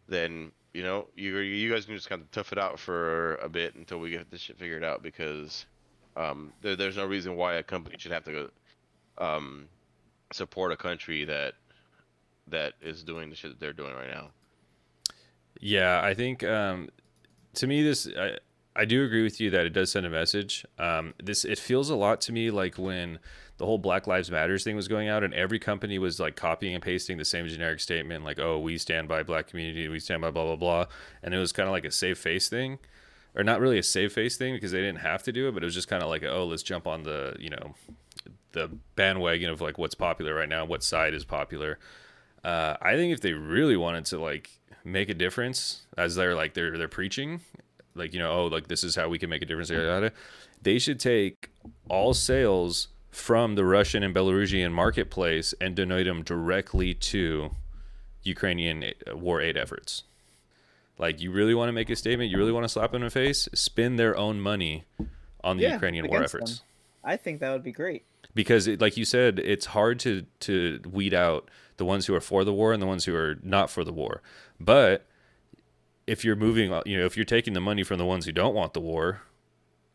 then 0.07 0.51
you 0.73 0.83
know 0.83 1.07
you 1.15 1.37
you 1.37 1.71
guys 1.71 1.85
can 1.85 1.95
just 1.95 2.09
kind 2.09 2.21
of 2.21 2.31
tough 2.31 2.51
it 2.51 2.57
out 2.57 2.79
for 2.79 3.35
a 3.35 3.49
bit 3.49 3.75
until 3.75 3.99
we 3.99 4.09
get 4.09 4.29
this 4.31 4.41
shit 4.41 4.57
figured 4.57 4.83
out 4.83 5.03
because 5.03 5.65
um, 6.15 6.53
there, 6.61 6.75
there's 6.75 6.97
no 6.97 7.05
reason 7.05 7.35
why 7.35 7.55
a 7.55 7.63
company 7.63 7.95
should 7.97 8.11
have 8.11 8.23
to 8.25 8.49
um, 9.17 9.67
support 10.31 10.71
a 10.71 10.77
country 10.77 11.25
that 11.25 11.53
that 12.47 12.73
is 12.81 13.03
doing 13.03 13.29
the 13.29 13.35
shit 13.35 13.51
that 13.51 13.59
they're 13.59 13.73
doing 13.73 13.93
right 13.93 14.09
now. 14.09 14.29
Yeah, 15.59 16.01
I 16.03 16.13
think 16.13 16.43
um, 16.43 16.89
to 17.55 17.67
me 17.67 17.83
this 17.83 18.07
I, 18.17 18.37
I 18.75 18.85
do 18.85 19.03
agree 19.03 19.23
with 19.23 19.39
you 19.39 19.49
that 19.51 19.65
it 19.65 19.69
does 19.69 19.91
send 19.91 20.05
a 20.05 20.09
message. 20.09 20.65
Um, 20.79 21.13
this 21.21 21.45
it 21.45 21.59
feels 21.59 21.89
a 21.89 21.95
lot 21.95 22.21
to 22.21 22.31
me 22.31 22.49
like 22.49 22.77
when 22.77 23.19
the 23.57 23.65
whole 23.65 23.77
Black 23.77 24.07
Lives 24.07 24.31
Matters 24.31 24.63
thing 24.63 24.75
was 24.75 24.87
going 24.87 25.09
out, 25.09 25.23
and 25.23 25.33
every 25.33 25.59
company 25.59 25.99
was 25.99 26.19
like 26.19 26.35
copying 26.35 26.73
and 26.73 26.83
pasting 26.83 27.17
the 27.17 27.25
same 27.25 27.47
generic 27.47 27.79
statement, 27.79 28.23
like 28.23 28.39
"Oh, 28.39 28.59
we 28.59 28.77
stand 28.77 29.07
by 29.07 29.21
Black 29.21 29.47
community, 29.47 29.87
we 29.87 29.99
stand 29.99 30.21
by 30.21 30.31
blah 30.31 30.43
blah 30.43 30.55
blah," 30.55 30.85
and 31.21 31.33
it 31.33 31.37
was 31.37 31.51
kind 31.51 31.67
of 31.69 31.73
like 31.73 31.85
a 31.85 31.91
safe 31.91 32.17
face 32.17 32.49
thing, 32.49 32.79
or 33.35 33.43
not 33.43 33.61
really 33.61 33.77
a 33.77 33.83
safe 33.83 34.13
face 34.13 34.37
thing 34.37 34.55
because 34.55 34.71
they 34.71 34.81
didn't 34.81 34.99
have 35.01 35.21
to 35.23 35.31
do 35.31 35.47
it, 35.47 35.53
but 35.53 35.61
it 35.63 35.65
was 35.65 35.75
just 35.75 35.87
kind 35.87 36.01
of 36.01 36.09
like, 36.09 36.23
"Oh, 36.23 36.45
let's 36.45 36.63
jump 36.63 36.87
on 36.87 37.03
the 37.03 37.35
you 37.39 37.51
know 37.51 37.75
the 38.53 38.69
bandwagon 38.95 39.51
of 39.51 39.61
like 39.61 39.77
what's 39.77 39.95
popular 39.95 40.33
right 40.33 40.49
now, 40.49 40.65
what 40.65 40.83
side 40.83 41.13
is 41.13 41.25
popular." 41.25 41.77
Uh, 42.43 42.75
I 42.81 42.95
think 42.95 43.13
if 43.13 43.21
they 43.21 43.33
really 43.33 43.77
wanted 43.77 44.05
to 44.05 44.19
like 44.19 44.49
make 44.83 45.09
a 45.09 45.13
difference 45.13 45.83
as 45.95 46.15
they're 46.15 46.35
like 46.35 46.55
they're 46.55 46.77
they're 46.77 46.87
preaching 46.87 47.41
like 47.95 48.13
you 48.13 48.19
know 48.19 48.31
oh 48.31 48.45
like 48.47 48.67
this 48.67 48.83
is 48.83 48.95
how 48.95 49.07
we 49.07 49.17
can 49.19 49.29
make 49.29 49.41
a 49.41 49.45
difference 49.45 49.71
they 50.61 50.79
should 50.79 50.99
take 50.99 51.49
all 51.89 52.13
sales 52.13 52.87
from 53.11 53.55
the 53.55 53.63
russian 53.65 54.01
and 54.03 54.15
belarusian 54.15 54.71
marketplace 54.71 55.53
and 55.61 55.75
donate 55.75 56.05
them 56.05 56.23
directly 56.23 56.93
to 56.93 57.51
ukrainian 58.23 58.83
uh, 58.83 59.15
war 59.17 59.41
aid 59.41 59.57
efforts 59.57 60.03
like 60.97 61.19
you 61.21 61.31
really 61.31 61.53
want 61.53 61.67
to 61.69 61.73
make 61.73 61.89
a 61.89 61.95
statement 61.95 62.29
you 62.31 62.37
really 62.37 62.51
want 62.51 62.63
to 62.63 62.69
slap 62.69 62.91
them 62.91 63.01
in 63.01 63.07
the 63.07 63.11
face 63.11 63.47
spend 63.53 63.99
their 63.99 64.15
own 64.17 64.39
money 64.39 64.83
on 65.43 65.57
the 65.57 65.63
Yeah, 65.63 65.73
ukrainian 65.73 66.07
war 66.07 66.23
efforts 66.23 66.59
them. 66.59 66.65
I 67.03 67.17
think 67.17 67.41
that 67.41 67.51
would 67.51 67.63
be 67.63 67.73
great. 67.73 68.05
because 68.33 68.65
it, 68.67 68.79
like 68.79 68.95
you 68.95 69.03
said 69.05 69.39
it's 69.39 69.67
hard 69.67 69.99
to 69.99 70.25
to 70.41 70.79
weed 70.89 71.13
out 71.13 71.49
the 71.77 71.85
ones 71.85 72.05
who 72.05 72.15
are 72.15 72.21
for 72.21 72.43
the 72.45 72.53
war 72.53 72.71
and 72.71 72.81
the 72.81 72.85
ones 72.87 73.05
who 73.05 73.15
are 73.15 73.37
not 73.43 73.69
for 73.69 73.83
the 73.83 73.91
war 73.91 74.21
but 74.59 75.05
if 76.07 76.25
you're 76.25 76.35
moving 76.35 76.71
uh, 76.71 76.81
you 76.85 76.97
know 76.97 77.05
if 77.05 77.15
you're 77.15 77.25
taking 77.25 77.53
the 77.53 77.61
money 77.61 77.83
from 77.83 77.97
the 77.97 78.05
ones 78.05 78.25
who 78.25 78.31
don't 78.31 78.53
want 78.53 78.73
the 78.73 78.81
war 78.81 79.21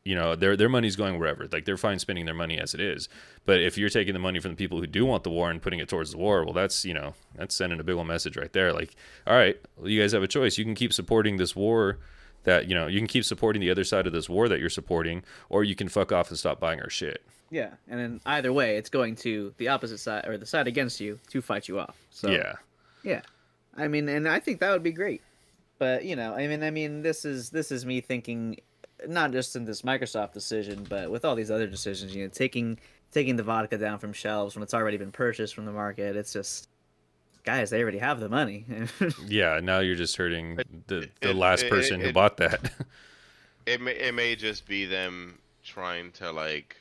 you 0.09 0.15
know 0.15 0.35
their 0.35 0.57
their 0.57 0.71
money's 0.71 0.97
going 0.97 1.19
wherever. 1.19 1.47
Like 1.53 1.67
they're 1.67 1.77
fine 1.77 1.99
spending 1.99 2.25
their 2.25 2.35
money 2.35 2.59
as 2.59 2.73
it 2.73 2.81
is. 2.81 3.11
But 3.45 3.61
if 3.61 3.77
you're 3.77 3.91
taking 3.91 4.15
the 4.15 4.19
money 4.19 4.41
from 4.41 4.53
the 4.53 4.57
people 4.57 4.81
who 4.81 4.87
do 4.87 5.05
want 5.05 5.23
the 5.23 5.29
war 5.29 5.51
and 5.51 5.61
putting 5.61 5.81
it 5.81 5.89
towards 5.89 6.13
the 6.13 6.17
war 6.17 6.45
well 6.45 6.55
that's 6.55 6.83
you 6.87 6.95
know 6.95 7.13
that's 7.35 7.55
sending 7.55 7.79
a 7.79 7.85
big 7.85 7.95
old 7.95 8.07
message 8.07 8.35
right 8.35 8.53
there. 8.55 8.73
Like 8.73 8.97
all 9.27 9.37
right 9.37 9.57
well, 9.77 9.89
you 9.89 10.01
guys 10.01 10.13
have 10.13 10.23
a 10.23 10.29
choice. 10.29 10.57
You 10.57 10.65
can 10.65 10.75
keep 10.75 10.95
supporting 10.95 11.37
this 11.37 11.55
war 11.55 11.99
that 12.45 12.69
you 12.69 12.75
know 12.75 12.87
you 12.87 12.99
can 12.99 13.07
keep 13.07 13.25
supporting 13.25 13.61
the 13.61 13.71
other 13.71 13.85
side 13.85 14.07
of 14.07 14.15
this 14.15 14.31
war 14.31 14.49
that 14.49 14.61
you're 14.61 14.71
supporting 14.71 15.25
or 15.51 15.63
you 15.63 15.75
can 15.75 15.91
fuck 15.91 16.11
off 16.11 16.31
and 16.31 16.39
stop 16.39 16.59
buying 16.59 16.81
our 16.81 16.89
shit. 16.91 17.23
Yeah, 17.51 17.75
and 17.87 18.01
then 18.01 18.21
either 18.25 18.53
way, 18.53 18.77
it's 18.77 18.91
going 18.91 19.15
to 19.17 19.53
the 19.59 19.69
opposite 19.69 19.99
side 19.99 20.27
or 20.27 20.39
the 20.39 20.47
side 20.47 20.69
against 20.69 21.01
you 21.01 21.19
to 21.29 21.43
fight 21.43 21.69
you 21.69 21.79
off. 21.79 21.97
So 22.11 22.31
yeah. 22.31 22.55
yeah, 23.03 23.23
I 23.77 23.89
mean, 23.89 24.09
and 24.09 24.27
I 24.27 24.39
think 24.39 24.61
that 24.61 24.71
would 24.71 24.83
be 24.83 24.93
great. 24.93 25.23
But 25.79 26.05
you 26.05 26.17
know, 26.17 26.35
I 26.35 26.47
mean, 26.49 26.63
I 26.63 26.71
mean, 26.71 27.03
this 27.03 27.25
is 27.25 27.51
this 27.51 27.71
is 27.71 27.87
me 27.87 28.01
thinking, 28.01 28.57
not 29.07 29.33
just 29.33 29.55
in 29.57 29.65
this 29.65 29.83
Microsoft 29.83 30.33
decision, 30.33 30.87
but 30.89 31.11
with 31.11 31.25
all 31.25 31.35
these 31.37 31.51
other 31.51 31.67
decisions. 31.67 32.15
You 32.15 32.25
know, 32.25 32.31
taking 32.31 32.79
taking 33.13 33.37
the 33.37 33.43
vodka 33.43 33.79
down 33.79 33.99
from 33.99 34.13
shelves 34.13 34.55
when 34.57 34.63
it's 34.63 34.75
already 34.75 34.97
been 34.97 35.13
purchased 35.13 35.55
from 35.55 35.65
the 35.67 35.73
market. 35.73 36.15
It's 36.17 36.33
just, 36.33 36.69
guys, 37.45 37.71
they 37.71 37.81
already 37.83 37.99
have 37.99 38.21
the 38.21 38.29
money. 38.29 38.65
Yeah, 39.27 39.61
now 39.63 39.79
you're 39.79 39.95
just 39.97 40.17
hurting 40.17 40.57
the 40.89 41.09
the 41.21 41.31
it- 41.31 41.37
last 41.37 41.63
it- 41.65 41.71
person 41.71 42.01
who 42.01 42.09
it- 42.09 42.15
bought 42.15 42.37
that. 42.39 42.73
It 43.67 43.83
may 43.83 43.93
it 43.93 44.15
may 44.15 44.35
just 44.35 44.67
be 44.67 44.87
them 44.87 45.39
trying 45.63 46.11
to 46.13 46.33
like 46.33 46.75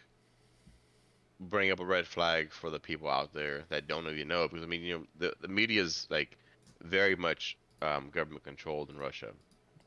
bring 1.42 1.70
up 1.70 1.82
a 1.82 1.86
red 1.86 2.08
flag 2.08 2.52
for 2.54 2.70
the 2.70 2.80
people 2.80 3.10
out 3.10 3.34
there 3.34 3.64
that 3.70 3.88
don't 3.90 4.08
even 4.08 4.30
know 4.30 4.46
it 4.46 4.52
because 4.52 4.64
I 4.64 4.68
mean 4.68 4.82
you 4.84 4.98
know 5.00 5.04
the 5.20 5.34
the 5.42 5.50
media 5.50 5.82
is 5.82 6.08
like 6.10 6.38
very 6.82 7.16
much 7.18 7.58
um, 7.82 8.10
government 8.10 8.44
controlled 8.44 8.90
in 8.90 8.98
Russia. 8.98 9.30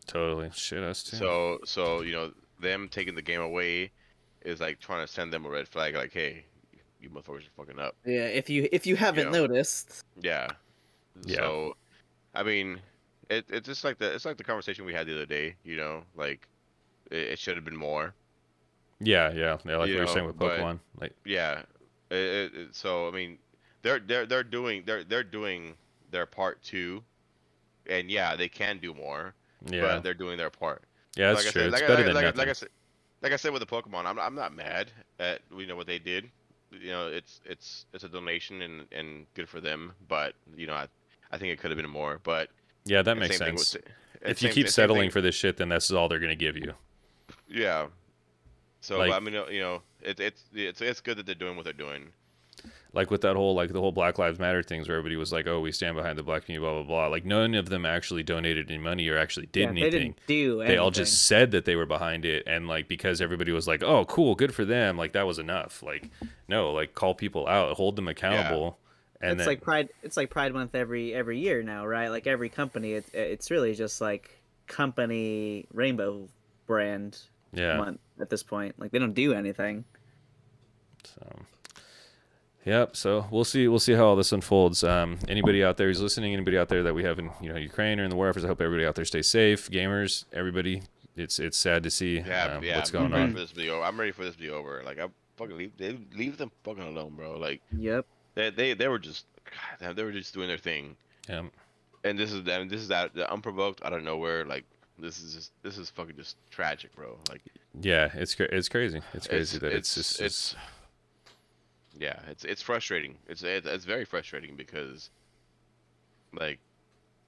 totally. 0.07 0.51
Shit 0.55 0.83
us 0.83 1.03
too. 1.03 1.17
So 1.17 1.59
so 1.65 2.03
you 2.03 2.13
know 2.13 2.33
them 2.61 2.89
taking 2.91 3.15
the 3.15 3.23
game 3.23 3.41
away 3.41 3.91
is 4.43 4.61
like 4.61 4.81
trying 4.81 5.07
to 5.07 5.13
send 5.13 5.33
them 5.33 5.45
a 5.45 5.49
red 5.51 5.67
flag 5.69 5.95
like 5.95 6.13
hey 6.13 6.45
you 7.01 7.09
motherfuckers 7.11 7.47
are 7.47 7.51
fucking 7.57 7.79
up. 7.79 7.97
yeah, 8.05 8.25
if 8.27 8.51
you 8.51 8.69
if 8.73 8.87
you 8.87 8.95
haven't 8.97 9.33
know. 9.33 9.47
noticed, 9.47 10.05
Yeah. 10.23 10.49
Yeah. 11.25 11.37
So, 11.37 11.77
I 12.35 12.43
mean, 12.43 12.79
it, 13.31 13.45
it's 13.49 13.67
just 13.67 13.85
like 13.85 13.99
the 13.99 14.15
it's 14.15 14.25
like 14.27 14.37
the 14.37 14.45
conversation 14.45 14.85
we 14.85 14.93
had 14.95 15.07
the 15.07 15.15
other 15.15 15.27
day. 15.27 15.57
You 15.65 15.77
know, 15.77 16.03
like 16.15 16.47
it, 17.11 17.17
it 17.33 17.39
should 17.39 17.57
have 17.57 17.65
been 17.65 17.77
more. 17.77 18.15
yeah, 19.01 19.33
yeah, 19.33 19.57
yeah. 19.65 19.77
Like 19.79 19.89
you 19.89 19.95
we 19.95 20.01
were 20.01 20.07
know, 20.07 20.13
saying 20.13 20.27
with 20.27 20.39
but- 20.39 20.59
Pokemon. 20.61 20.79
Like 21.01 21.15
Yeah. 21.25 21.63
It, 22.11 22.17
it, 22.17 22.55
it- 22.55 22.75
so 22.75 23.09
I 23.09 23.13
mean, 23.13 23.39
they're 23.83 23.99
they're 24.01 24.27
they're 24.27 24.43
doing 24.45 24.83
they're 24.87 25.05
they're 25.05 25.25
doing 25.25 25.75
their 26.11 26.27
part 26.27 26.63
too, 26.63 27.03
and 27.91 28.11
yeah, 28.11 28.37
they 28.37 28.49
can 28.49 28.79
do 28.79 28.95
more, 28.95 29.35
yeah, 29.69 29.81
but 29.83 30.03
they're 30.03 30.15
doing 30.15 30.39
their 30.39 30.51
part. 30.51 30.83
yeah, 31.17 31.33
that's 31.33 31.45
like 31.45 31.53
true. 31.53 31.63
I 31.63 31.65
said, 31.65 31.73
it's 31.73 31.81
like, 31.81 31.89
better 31.89 32.03
I, 32.03 32.07
than 32.07 32.15
like, 32.15 32.25
nothing. 32.25 32.39
like 32.39 32.49
I 32.49 32.53
said, 32.53 32.69
like 33.23 33.33
I 33.33 33.37
said 33.37 33.53
with 33.53 33.61
the 33.61 33.67
Pokemon, 33.67 34.07
I'm 34.07 34.19
I'm 34.19 34.35
not 34.35 34.55
mad 34.55 34.91
at 35.19 35.41
you 35.57 35.67
know 35.67 35.77
what 35.77 35.87
they 35.87 35.99
did. 35.99 36.31
You 36.71 36.91
know, 36.91 37.09
it's 37.09 37.41
it's 37.45 37.85
it's 37.93 38.05
a 38.05 38.09
donation 38.09 38.63
and 38.63 38.87
and 38.93 39.27
good 39.35 39.49
for 39.49 39.61
them, 39.61 39.93
but 40.09 40.35
you 40.57 40.67
know, 40.67 40.75
I 40.75 40.87
I 41.33 41.37
think 41.39 41.53
it 41.53 41.59
could 41.61 41.71
have 41.71 41.79
been 41.79 41.91
more, 41.91 42.21
but 42.23 42.49
yeah, 42.85 43.03
that 43.03 43.17
makes 43.19 43.39
with 43.39 43.47
sense. 43.49 43.69
sa- 43.69 43.79
If 44.23 44.43
you 44.43 44.49
same- 44.49 44.55
keep 44.55 44.69
settling 44.69 45.03
thing- 45.03 45.11
for 45.11 45.21
this 45.21 45.35
shit, 45.35 45.57
then 45.57 45.69
that's 45.69 45.91
all 45.91 46.09
they're 46.09 46.19
gonna 46.21 46.35
give 46.37 46.57
you. 46.57 46.75
Yeah. 47.49 47.89
So 48.81 48.99
Like- 48.99 49.13
I 49.13 49.21
mean, 49.21 49.35
you 49.51 49.61
know, 49.61 49.83
it, 50.01 50.19
it's 50.21 50.45
it's 50.55 50.81
it's 50.81 51.01
good 51.01 51.19
that 51.19 51.27
they're 51.27 51.35
doing 51.35 51.57
what 51.57 51.65
they're 51.65 51.73
doing. 51.75 52.13
Like 52.93 53.11
with 53.11 53.21
that 53.21 53.37
whole 53.37 53.55
like 53.55 53.73
the 53.73 53.81
whole 53.81 53.93
Black 53.93 54.19
Lives 54.19 54.39
Matter 54.39 54.63
things, 54.63 54.89
where 54.89 54.97
everybody 54.97 55.17
was 55.17 55.33
like, 55.33 55.47
"Oh, 55.47 55.61
we 55.61 55.71
stand 55.71 55.95
behind 55.95 56.19
the 56.19 56.25
black 56.25 56.45
community," 56.45 56.65
blah 56.65 56.83
blah 56.83 56.83
blah. 56.83 57.07
Like 57.07 57.25
none 57.25 57.55
of 57.55 57.69
them 57.69 57.87
actually 57.87 58.25
donated 58.25 58.69
any 58.69 58.79
money 58.79 59.09
or 59.09 59.17
actually 59.17 59.47
did 59.47 59.61
yeah, 59.61 59.69
anything. 59.69 59.91
they 59.91 59.99
didn't 59.99 60.27
do. 60.27 60.59
they 60.65 60.77
all 60.77 60.91
just 60.91 61.27
said 61.27 61.53
that 61.53 61.65
they 61.65 61.77
were 61.77 61.87
behind 61.87 62.25
it 62.25 62.43
and 62.47 62.67
like 62.67 62.89
because 62.89 63.21
everybody 63.21 63.53
was 63.53 63.69
like 63.69 63.83
oh 63.83 64.05
cool 64.07 64.35
good 64.35 64.53
for 64.53 64.65
them 64.65 64.97
like 64.97 65.13
that 65.13 65.27
was 65.27 65.39
enough. 65.39 65.83
Like 65.83 66.11
no 66.49 66.73
like 66.73 66.95
call 66.95 67.15
people 67.15 67.47
out 67.47 67.77
hold 67.77 67.95
them 67.95 68.09
accountable 68.09 68.79
and 69.21 69.33
it's 69.33 69.39
then 69.39 69.47
like 69.47 69.61
pride 69.61 69.91
it's 70.03 70.17
like 70.17 70.31
pride 70.31 70.53
month 70.53 70.75
every 70.75 71.15
every 71.15 71.39
year 71.39 71.63
now 71.63 71.87
right? 71.87 72.09
Like 72.09 72.27
every 72.27 72.49
company 72.49 72.93
it's 72.93 73.11
it's 73.13 73.51
really 73.51 73.75
just 73.75 74.01
like 74.01 74.41
company 74.67 75.67
rainbow 75.73 76.29
brand 76.67 77.19
yeah. 77.53 77.77
month 77.77 78.01
at 78.21 78.31
this 78.31 78.43
point. 78.43 78.79
Like 78.79 78.93
they 78.93 78.99
don't 78.99 79.15
do 79.15 79.33
anything. 79.33 79.85
So 81.05 81.27
yep 82.65 82.95
so 82.97 83.27
we'll 83.31 83.45
see 83.45 83.67
we'll 83.69 83.79
see 83.79 83.95
how 83.95 84.05
all 84.07 84.17
this 84.17 84.33
unfolds 84.33 84.85
um 84.85 85.19
anybody 85.29 85.65
out 85.65 85.77
there 85.77 85.89
who's 85.89 86.01
listening 86.01 86.33
anybody 86.35 86.59
out 86.59 86.69
there 86.69 86.83
that 86.83 86.95
we 86.95 87.05
have 87.05 87.19
in 87.19 87.31
you 87.41 87.49
know 87.51 87.57
ukraine 87.57 87.99
or 87.99 88.05
in 88.05 88.11
the 88.11 88.17
war 88.17 88.29
efforts 88.29 88.45
i 88.45 88.49
hope 88.49 88.61
everybody 88.61 88.87
out 88.87 88.95
there 88.95 89.05
stays 89.05 89.31
safe 89.31 89.71
gamers 89.71 90.25
everybody 90.33 90.83
it's 91.17 91.39
it's 91.39 91.59
sad 91.59 91.83
to 91.83 91.91
see 91.91 92.21
Yeah, 92.21 92.55
um, 92.57 92.65
yeah. 92.65 92.77
what's 92.77 92.95
I'm 92.95 93.11
ready 93.13 93.23
on 93.25 93.33
For 93.33 93.39
this 93.41 93.51
to 93.51 93.57
be 93.57 93.69
over. 93.71 93.85
I'm 93.85 93.99
ready 93.99 94.13
for 94.13 94.25
this 94.25 94.35
to 94.35 94.41
be 94.41 94.51
over. 94.51 94.83
Like 94.85 94.99
I 94.99 95.09
fucking 95.37 95.57
leave 95.57 95.77
they 95.77 95.99
leave 96.17 96.39
them 96.39 96.51
fucking 96.65 96.83
alone, 96.83 97.15
bro. 97.15 97.37
Like 97.39 97.61
yep 97.77 98.07
they 98.35 98.51
they, 98.51 98.75
they 98.75 98.89
were 98.89 98.99
just 98.99 99.27
God 99.81 99.97
they 99.97 100.05
were 100.05 100.13
just 100.13 100.33
doing 100.35 100.49
their 100.49 100.59
thing. 100.59 100.97
yeah 101.29 101.43
And 102.05 102.19
this 102.19 102.33
is 102.33 102.47
and 102.49 102.71
this 102.71 102.81
is 102.81 102.89
that 102.89 103.15
the 103.15 103.31
unprovoked 103.31 103.85
out 103.85 103.93
of 103.93 104.03
nowhere. 104.03 104.45
Like 104.45 104.65
this 104.99 105.21
is 105.21 105.35
just 105.35 105.53
this 105.63 105.79
is 105.79 105.91
fucking 105.91 106.17
just 106.17 106.37
tragic, 106.51 106.95
bro. 106.95 107.19
Like 107.29 107.43
yeah 107.81 108.11
it's 108.15 108.35
it's 108.39 108.69
crazy 108.69 109.01
it's 109.13 109.27
crazy 109.27 109.59
that 109.59 109.73
it's, 109.73 109.95
just 109.95 110.21
it's 110.21 110.57
yeah, 112.01 112.19
it's 112.29 112.45
it's 112.45 112.63
frustrating. 112.63 113.15
It's 113.29 113.43
it's, 113.45 113.85
very 113.85 114.07
frustrating 114.07 114.57
because 114.57 115.11
like 116.33 116.59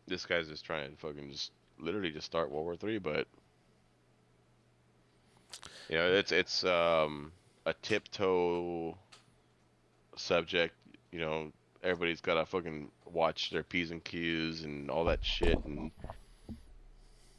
this 0.08 0.24
guy's 0.24 0.48
just 0.48 0.64
trying 0.64 0.90
to 0.90 0.96
fucking 0.96 1.30
just 1.30 1.52
literally 1.78 2.10
just 2.10 2.24
start 2.24 2.50
World 2.50 2.64
War 2.64 2.76
Three, 2.76 2.98
but 2.98 3.28
you 5.90 5.96
know 5.98 6.10
it's 6.10 6.32
it's 6.32 6.64
um 6.64 7.30
a 7.66 7.74
tiptoe 7.82 8.96
subject. 10.16 10.74
You 11.12 11.20
know 11.20 11.52
everybody's 11.84 12.22
got 12.22 12.34
to 12.34 12.46
fucking 12.46 12.90
watch 13.12 13.50
their 13.50 13.62
p's 13.62 13.90
and 13.90 14.02
q's 14.02 14.62
and 14.62 14.90
all 14.90 15.04
that 15.04 15.22
shit 15.22 15.62
and 15.64 15.90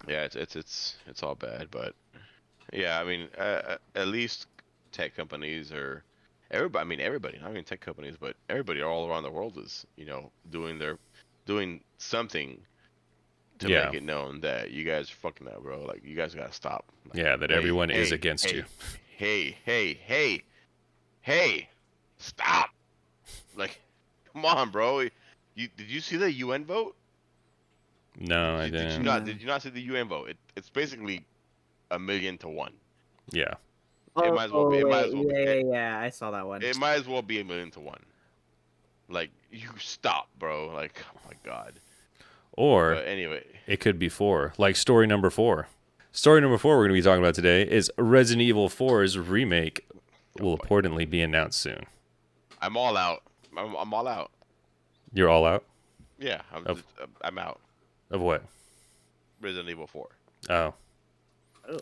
yeah, 0.08 0.24
it's 0.24 0.36
it's 0.36 0.56
it's 0.56 0.96
it's 1.08 1.24
all 1.24 1.34
bad, 1.34 1.70
but 1.72 1.96
yeah, 2.72 3.00
I 3.00 3.04
mean, 3.04 3.28
uh, 3.40 3.78
at 3.96 4.08
least 4.08 4.46
tech 4.92 5.16
companies 5.16 5.72
are 5.72 6.04
everybody. 6.54 6.82
I 6.82 6.86
mean, 6.86 7.00
everybody. 7.02 7.38
Not 7.40 7.52
even 7.52 7.64
tech 7.64 7.82
companies, 7.82 8.16
but 8.20 8.36
everybody 8.50 8.82
all 8.82 9.10
around 9.10 9.24
the 9.24 9.32
world 9.32 9.58
is 9.58 9.86
you 9.98 10.06
know 10.06 10.32
doing 10.52 10.80
their 10.80 10.98
doing 11.46 11.82
something 11.98 12.58
to 13.60 13.70
Yeah. 13.70 13.86
make 13.86 13.96
it 13.96 14.04
known 14.04 14.40
that 14.42 14.72
you 14.72 14.84
guys 14.84 15.12
are 15.12 15.16
fucking 15.16 15.48
up, 15.48 15.62
bro. 15.64 15.84
Like 15.84 16.04
you 16.06 16.16
guys 16.16 16.34
gotta 16.34 16.54
stop. 16.54 16.86
Like, 17.06 17.18
yeah 17.18 17.36
that 17.36 17.50
hey, 17.50 17.56
everyone 17.56 17.90
is 17.90 18.12
against 18.12 18.50
hey, 18.50 18.58
you 18.58 18.64
hey, 19.18 19.58
hey, 19.66 19.94
hey, 20.06 20.44
hey, 21.22 21.70
stop! 22.18 22.70
Like, 23.56 23.80
come 24.32 24.46
on, 24.46 24.70
bro. 24.70 25.02
You 25.56 25.68
did 25.78 25.88
you 25.90 26.00
see 26.00 26.18
the 26.18 26.32
UN 26.32 26.66
vote? 26.66 26.96
No, 28.20 28.56
I 28.58 28.66
didn't. 28.70 28.88
did 28.90 28.98
you 28.98 29.04
not? 29.04 29.26
Did 29.26 29.42
you 29.42 29.48
not 29.48 29.62
see 29.62 29.70
the 29.70 29.82
UN 29.82 30.08
vote? 30.08 30.30
It, 30.30 30.38
it's 30.56 30.70
basically 30.70 31.26
a 31.92 32.00
million 32.00 32.38
to 32.40 32.48
one. 32.50 32.74
Yeah. 33.32 33.54
It 34.16 34.22
oh, 34.30 34.34
might 34.34 34.46
as 34.46 34.52
well 34.52 34.70
be- 34.70 34.78
it 34.78 34.88
might 34.88 35.06
as 35.06 35.14
well 35.14 35.24
be- 35.24 35.34
Oh, 35.34 35.38
yeah, 35.40 35.54
yeah, 35.54 35.64
yeah, 35.72 36.00
I 36.00 36.10
saw 36.10 36.32
that 36.32 36.46
one. 36.46 36.62
It 36.62 36.78
might 36.78 36.94
as 36.96 37.08
well 37.08 37.22
be 37.22 37.40
a 37.40 37.44
million 37.44 37.72
to 37.72 37.80
one. 37.80 38.04
Like, 39.10 39.32
you 39.52 39.70
stop, 39.80 40.30
bro. 40.38 40.68
Like, 40.68 41.04
oh 41.16 41.20
my 41.28 41.34
god. 41.44 41.74
Or 42.54 42.96
But 42.96 43.08
anyway, 43.08 43.44
it 43.66 43.80
could 43.80 43.98
be 43.98 44.10
four, 44.10 44.54
like 44.58 44.76
story 44.76 45.08
number 45.08 45.30
four. 45.32 45.68
Story 46.12 46.42
number 46.42 46.60
four 46.60 46.78
we're 46.78 46.84
going 46.88 46.96
to 46.96 47.02
be 47.02 47.04
talking 47.04 47.24
about 47.24 47.34
today 47.34 47.64
is 47.64 47.92
Resident 47.98 48.44
Evil 48.44 48.70
4's 48.70 49.18
remake 49.18 49.88
oh 50.40 50.44
will 50.44 50.58
reportedly 50.60 51.10
be 51.10 51.22
announced 51.24 51.60
soon. 51.60 51.84
I'm 52.62 52.78
all 52.78 52.96
out. 52.96 53.24
I'm, 53.58 53.74
I'm 53.76 53.92
all 53.94 54.08
out. 54.08 54.30
You're 55.12 55.30
all 55.30 55.46
out 55.46 55.64
Yeah, 56.20 56.42
I'm, 56.54 56.68
Of- 56.68 56.78
just- 56.78 57.10
I'm 57.24 57.40
out. 57.40 57.60
of 58.12 58.22
what? 58.22 58.44
Resident 59.42 59.70
Evil 59.72 59.88
4. 59.88 60.08
Oh, 60.52 60.74
oh. 61.70 61.80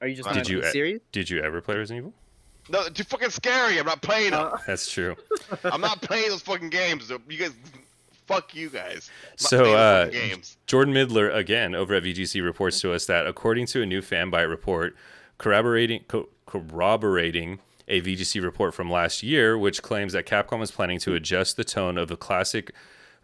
Are 0.00 0.06
you 0.08 0.14
just 0.16 0.28
Did 0.28 0.36
not 0.36 0.48
you- 0.48 0.62
serious? 0.70 1.00
did 1.12 1.28
you 1.30 1.40
ever 1.42 1.60
play 1.60 1.76
Resident 1.76 1.98
Evil? 2.06 2.14
No, 2.68 2.82
it's 2.86 2.90
too 2.96 3.04
fucking 3.04 3.30
scary. 3.30 3.78
I'm 3.78 3.86
not 3.86 4.00
playing 4.02 4.30
them. 4.30 4.46
Uh, 4.52 4.56
That's 4.66 4.90
true. 4.90 5.16
I'm 5.64 5.80
not 5.80 6.00
playing 6.02 6.28
those 6.30 6.42
fucking 6.42 6.70
games. 6.70 7.10
You 7.28 7.38
guys, 7.38 7.52
fuck 8.26 8.54
you 8.54 8.68
guys. 8.70 9.10
I'm 9.10 9.30
not 9.32 9.40
So, 9.40 9.58
playing 9.62 9.76
uh, 9.76 10.04
fucking 10.06 10.20
games. 10.30 10.56
Jordan 10.66 10.94
Middler 10.94 11.30
again 11.30 11.74
over 11.74 11.94
at 11.94 12.04
VGC 12.04 12.42
reports 12.44 12.80
to 12.82 12.92
us 12.92 13.06
that 13.06 13.26
according 13.26 13.66
to 13.66 13.82
a 13.82 13.86
new 13.86 14.00
fanbyte 14.02 14.48
report 14.48 14.94
corroborating 15.38 16.04
co- 16.06 16.28
corroborating 16.46 17.58
a 17.88 18.00
VGC 18.00 18.40
report 18.42 18.72
from 18.72 18.88
last 18.90 19.22
year, 19.22 19.58
which 19.58 19.82
claims 19.82 20.12
that 20.12 20.24
Capcom 20.26 20.62
is 20.62 20.70
planning 20.70 21.00
to 21.00 21.14
adjust 21.14 21.56
the 21.56 21.64
tone 21.64 21.98
of 21.98 22.06
the 22.08 22.16
classic 22.16 22.72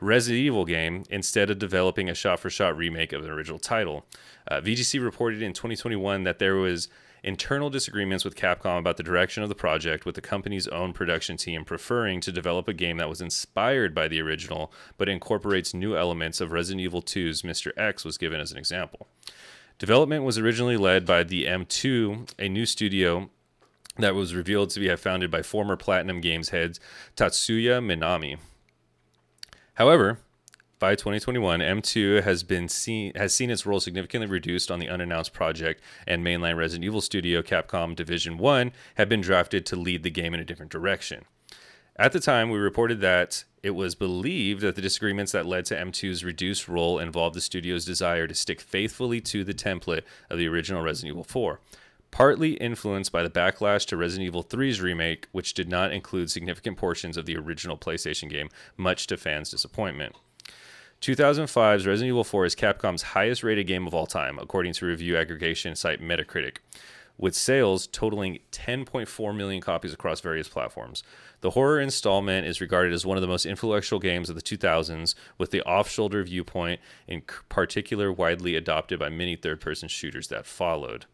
Resident 0.01 0.44
Evil 0.44 0.64
game 0.64 1.05
instead 1.09 1.51
of 1.51 1.59
developing 1.59 2.09
a 2.09 2.14
shot-for-shot 2.14 2.76
remake 2.76 3.12
of 3.12 3.22
the 3.22 3.30
original 3.30 3.59
title. 3.59 4.05
Uh, 4.49 4.61
VGC 4.61 5.03
reported 5.03 5.42
in 5.42 5.53
2021 5.53 6.24
that 6.24 6.38
there 6.38 6.57
was 6.57 6.88
internal 7.22 7.70
disagreements 7.70 8.24
with 8.24 8.36
Capcom 8.36 8.78
about 8.78 8.97
the 8.97 9.03
direction 9.03 9.42
of 9.42 9.49
the 9.49 9.55
project, 9.55 10.07
with 10.07 10.14
the 10.14 10.20
company's 10.20 10.68
own 10.68 10.92
production 10.92 11.36
team 11.36 11.64
preferring 11.64 12.20
to 12.20 12.30
develop 12.30 12.68
a 12.68 12.72
game 12.72 12.99
that 12.99 13.09
was 13.09 13.20
inspired 13.20 13.94
by 13.94 14.07
the 14.07 14.20
original 14.20 14.72
but 14.97 15.09
incorporates 15.09 15.74
new 15.74 15.97
elements 15.97 16.40
of 16.40 16.53
Resident 16.53 16.82
Evil 16.82 17.03
2's 17.03 17.42
Mr. 17.42 17.72
X 17.76 18.05
was 18.05 18.16
given 18.16 18.40
as 18.40 18.53
an 18.53 18.59
example. 18.59 19.09
Development 19.78 20.24
was 20.24 20.38
originally 20.38 20.76
led 20.76 21.05
by 21.05 21.22
the 21.22 21.44
M2, 21.44 22.32
a 22.38 22.49
new 22.49 22.64
studio 22.64 23.28
that 23.99 24.14
was 24.14 24.34
revealed 24.34 24.70
to 24.70 24.80
be 24.80 24.94
founded 24.97 25.30
by 25.30 25.42
former 25.42 25.76
Platinum 25.76 26.20
Games 26.20 26.51
heads 26.51 26.78
Tatsuya 27.16 27.82
Minami. 27.82 28.38
However, 29.76 30.20
by 30.78 30.94
2021, 30.94 31.60
M2 31.60 32.22
has 32.22 32.42
been 32.42 32.68
seen 32.68 33.12
has 33.14 33.34
seen 33.34 33.50
its 33.50 33.64
role 33.64 33.80
significantly 33.80 34.26
reduced 34.26 34.70
on 34.70 34.78
the 34.78 34.88
unannounced 34.88 35.32
project, 35.32 35.82
and 36.06 36.24
mainline 36.24 36.56
Resident 36.56 36.84
Evil 36.84 37.00
studio 37.00 37.42
Capcom 37.42 37.94
Division 37.94 38.38
One 38.38 38.72
had 38.96 39.08
been 39.08 39.20
drafted 39.20 39.64
to 39.66 39.76
lead 39.76 40.02
the 40.02 40.10
game 40.10 40.34
in 40.34 40.40
a 40.40 40.44
different 40.44 40.72
direction. 40.72 41.24
At 41.98 42.12
the 42.12 42.20
time, 42.20 42.50
we 42.50 42.58
reported 42.58 43.00
that 43.00 43.44
it 43.62 43.70
was 43.70 43.94
believed 43.94 44.62
that 44.62 44.76
the 44.76 44.82
disagreements 44.82 45.32
that 45.32 45.46
led 45.46 45.64
to 45.66 45.76
M2's 45.76 46.24
reduced 46.24 46.68
role 46.68 46.98
involved 46.98 47.34
the 47.34 47.40
studio's 47.40 47.84
desire 47.84 48.26
to 48.26 48.34
stick 48.34 48.60
faithfully 48.60 49.20
to 49.22 49.44
the 49.44 49.54
template 49.54 50.02
of 50.30 50.38
the 50.38 50.48
original 50.48 50.82
Resident 50.82 51.12
Evil 51.12 51.24
4, 51.24 51.58
partly 52.16 52.52
influenced 52.52 53.12
by 53.12 53.22
the 53.22 53.28
backlash 53.28 53.84
to 53.84 53.94
Resident 53.94 54.26
Evil 54.26 54.42
3's 54.42 54.80
remake, 54.80 55.28
which 55.32 55.52
did 55.52 55.68
not 55.68 55.92
include 55.92 56.30
significant 56.30 56.78
portions 56.78 57.18
of 57.18 57.26
the 57.26 57.36
original 57.36 57.76
PlayStation 57.76 58.30
game, 58.30 58.48
much 58.78 59.06
to 59.06 59.18
fans' 59.18 59.50
disappointment. 59.50 60.16
2005's 61.02 61.86
Resident 61.86 62.08
Evil 62.08 62.24
4 62.24 62.46
is 62.46 62.54
Capcom's 62.54 63.02
highest 63.02 63.42
rated 63.42 63.66
game 63.66 63.86
of 63.86 63.92
all 63.92 64.06
time, 64.06 64.38
according 64.38 64.72
to 64.72 64.86
review 64.86 65.14
aggregation 65.14 65.76
site 65.76 66.00
Metacritic, 66.00 66.56
with 67.18 67.34
sales 67.34 67.86
totaling 67.86 68.38
10.4 68.50 69.36
million 69.36 69.60
copies 69.60 69.92
across 69.92 70.22
various 70.22 70.48
platforms. 70.48 71.02
The 71.42 71.50
horror 71.50 71.78
installment 71.78 72.46
is 72.46 72.62
regarded 72.62 72.94
as 72.94 73.04
one 73.04 73.18
of 73.18 73.20
the 73.20 73.28
most 73.28 73.44
influential 73.44 73.98
games 73.98 74.30
of 74.30 74.36
the 74.36 74.40
2000s, 74.40 75.14
with 75.36 75.50
the 75.50 75.60
off 75.64 75.90
shoulder 75.90 76.22
viewpoint 76.22 76.80
in 77.06 77.20
particular 77.50 78.10
widely 78.10 78.56
adopted 78.56 78.98
by 78.98 79.10
many 79.10 79.36
third 79.36 79.60
person 79.60 79.90
shooters 79.90 80.28
that 80.28 80.46
followed. 80.46 81.04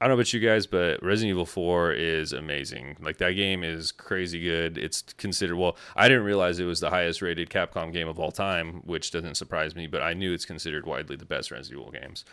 I 0.00 0.04
don't 0.04 0.10
know 0.10 0.20
about 0.20 0.32
you 0.32 0.38
guys, 0.38 0.66
but 0.66 1.02
Resident 1.02 1.30
Evil 1.30 1.44
4 1.44 1.92
is 1.92 2.32
amazing. 2.32 2.96
Like 3.00 3.18
that 3.18 3.32
game 3.32 3.64
is 3.64 3.90
crazy 3.90 4.40
good. 4.40 4.78
It's 4.78 5.02
considered 5.16 5.56
well, 5.56 5.76
I 5.96 6.06
didn't 6.06 6.22
realize 6.22 6.60
it 6.60 6.66
was 6.66 6.78
the 6.78 6.90
highest 6.90 7.20
rated 7.20 7.50
Capcom 7.50 7.92
game 7.92 8.06
of 8.06 8.20
all 8.20 8.30
time, 8.30 8.80
which 8.84 9.10
doesn't 9.10 9.36
surprise 9.36 9.74
me, 9.74 9.88
but 9.88 10.00
I 10.00 10.14
knew 10.14 10.32
it's 10.32 10.44
considered 10.44 10.86
widely 10.86 11.16
the 11.16 11.24
best 11.24 11.50
Resident 11.50 11.80
Evil 11.80 11.92
games. 11.92 12.24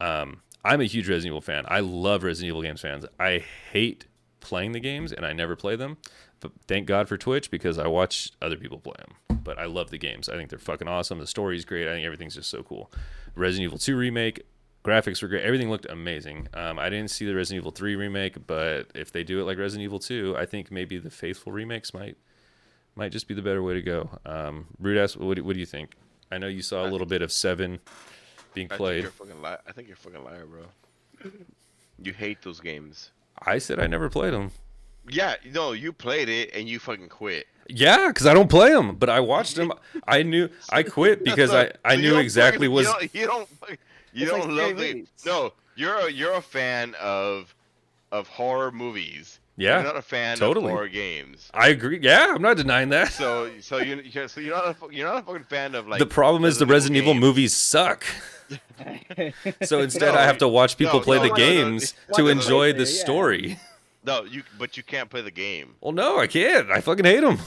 Um, 0.00 0.42
I'm 0.64 0.80
a 0.80 0.84
huge 0.84 1.08
Resident 1.08 1.32
Evil 1.32 1.40
fan. 1.40 1.64
I 1.66 1.80
love 1.80 2.22
Resident 2.22 2.50
Evil 2.50 2.62
games 2.62 2.82
fans. 2.82 3.04
I 3.18 3.44
hate 3.72 4.06
playing 4.38 4.72
the 4.72 4.80
games 4.80 5.12
and 5.12 5.26
I 5.26 5.32
never 5.32 5.56
play 5.56 5.74
them. 5.74 5.96
But 6.40 6.52
thank 6.68 6.86
God 6.86 7.08
for 7.08 7.16
Twitch 7.16 7.50
because 7.50 7.78
I 7.78 7.88
watch 7.88 8.30
other 8.40 8.56
people 8.56 8.78
play 8.78 8.94
them. 8.98 9.40
But 9.42 9.58
I 9.58 9.64
love 9.64 9.90
the 9.90 9.98
games. 9.98 10.28
I 10.28 10.36
think 10.36 10.50
they're 10.50 10.58
fucking 10.58 10.86
awesome. 10.86 11.18
The 11.18 11.26
story's 11.26 11.64
great. 11.64 11.88
I 11.88 11.94
think 11.94 12.06
everything's 12.06 12.36
just 12.36 12.50
so 12.50 12.62
cool. 12.62 12.92
Resident 13.34 13.64
Evil 13.64 13.78
2 13.78 13.96
remake, 13.96 14.44
graphics 14.84 15.20
were 15.22 15.28
great. 15.28 15.42
Everything 15.44 15.70
looked 15.70 15.86
amazing. 15.86 16.48
Um, 16.54 16.78
I 16.78 16.88
didn't 16.88 17.10
see 17.10 17.26
the 17.26 17.34
Resident 17.34 17.62
Evil 17.62 17.70
3 17.72 17.96
remake, 17.96 18.46
but 18.46 18.86
if 18.94 19.12
they 19.12 19.22
do 19.24 19.40
it 19.40 19.44
like 19.44 19.58
Resident 19.58 19.84
Evil 19.84 19.98
2, 19.98 20.36
I 20.38 20.46
think 20.46 20.70
maybe 20.70 20.98
the 20.98 21.10
faithful 21.10 21.52
remakes 21.52 21.92
might 21.94 22.16
might 22.96 23.12
just 23.12 23.28
be 23.28 23.34
the 23.34 23.42
better 23.42 23.62
way 23.62 23.74
to 23.74 23.82
go. 23.82 24.10
Um, 24.26 24.66
Rudeass, 24.82 25.16
what, 25.16 25.36
do- 25.36 25.44
what 25.44 25.54
do 25.54 25.60
you 25.60 25.66
think? 25.66 25.94
I 26.32 26.38
know 26.38 26.48
you 26.48 26.62
saw 26.62 26.84
a 26.84 26.90
little 26.90 27.06
bit 27.06 27.22
of 27.22 27.30
Seven 27.30 27.78
being 28.54 28.66
I 28.66 28.70
think 28.70 28.72
played. 28.76 29.02
you're 29.02 29.10
fucking 29.12 29.40
li- 29.40 29.56
I 29.68 29.72
think 29.72 29.86
you're 29.86 29.94
a 29.94 29.98
fucking 29.98 30.24
liar, 30.24 30.46
bro. 30.46 31.30
You 32.02 32.12
hate 32.12 32.42
those 32.42 32.58
games. 32.60 33.12
I 33.40 33.58
said 33.58 33.78
I 33.78 33.86
never 33.86 34.08
played 34.10 34.32
them. 34.32 34.50
Yeah, 35.08 35.36
no, 35.52 35.72
you 35.72 35.92
played 35.92 36.28
it 36.28 36.50
and 36.54 36.68
you 36.68 36.78
fucking 36.78 37.08
quit. 37.08 37.46
Yeah, 37.68 38.08
because 38.08 38.26
I 38.26 38.34
don't 38.34 38.50
play 38.50 38.70
them, 38.72 38.96
but 38.96 39.08
I 39.08 39.20
watched 39.20 39.54
them. 39.56 39.72
I 40.08 40.22
knew 40.22 40.48
I 40.70 40.82
quit 40.82 41.24
because 41.24 41.52
I, 41.54 41.70
I 41.84 41.96
knew 42.02 42.16
exactly 42.18 42.66
was. 42.68 42.86
You 42.86 42.92
don't. 42.92 43.14
You 43.14 43.26
don't, 43.26 43.48
you 44.18 44.24
It's 44.24 44.30
don't 44.32 44.42
scary 44.42 44.54
love 44.68 44.76
the. 44.78 44.94
movies. 44.94 45.08
No, 45.26 45.52
you're 45.76 45.94
a 46.06 46.10
you're 46.10 46.34
a 46.34 46.42
fan 46.42 46.94
of 47.00 47.54
of 48.12 48.28
horror 48.28 48.70
movies. 48.72 49.38
Yeah, 49.60 49.78
You're 49.78 49.86
not 49.92 49.96
a 49.96 50.02
fan 50.02 50.36
totally. 50.36 50.66
of 50.66 50.70
horror 50.70 50.88
games. 50.88 51.50
I 51.52 51.70
agree. 51.70 51.98
Yeah, 52.00 52.32
I'm 52.32 52.40
not 52.42 52.56
denying 52.56 52.90
that. 52.90 53.10
So 53.12 53.50
so 53.60 53.78
you 53.78 54.00
you're, 54.04 54.28
so 54.28 54.40
you're 54.40 54.54
not 54.54 54.76
a, 54.80 54.94
you're 54.94 55.08
not 55.08 55.22
a 55.22 55.26
fucking 55.26 55.44
fan 55.44 55.74
of 55.74 55.88
like. 55.88 55.98
the 55.98 56.06
problem 56.06 56.44
is 56.44 56.58
the 56.58 56.66
Resident 56.66 56.96
Evil 56.96 57.14
games. 57.14 57.20
movies 57.22 57.54
suck. 57.56 58.04
So 59.62 59.80
instead, 59.80 60.14
No, 60.14 60.20
I 60.20 60.22
have 60.24 60.38
to 60.38 60.48
watch 60.48 60.76
people 60.78 61.00
no, 61.00 61.04
play 61.04 61.16
no, 61.18 61.24
the 61.24 61.28
no, 61.30 61.34
no, 61.34 61.40
no. 61.44 61.70
games 61.70 61.94
to 62.14 62.28
enjoy 62.28 62.72
the 62.72 62.80
Yeah. 62.84 63.00
story. 63.02 63.58
No, 64.04 64.22
you 64.24 64.42
but 64.58 64.76
you 64.76 64.82
can't 64.82 65.10
play 65.10 65.20
the 65.22 65.30
game. 65.30 65.74
Well, 65.80 65.92
no, 65.92 66.18
I 66.18 66.26
can't. 66.28 66.70
I 66.70 66.80
fucking 66.80 67.04
hate 67.04 67.20
them. 67.20 67.38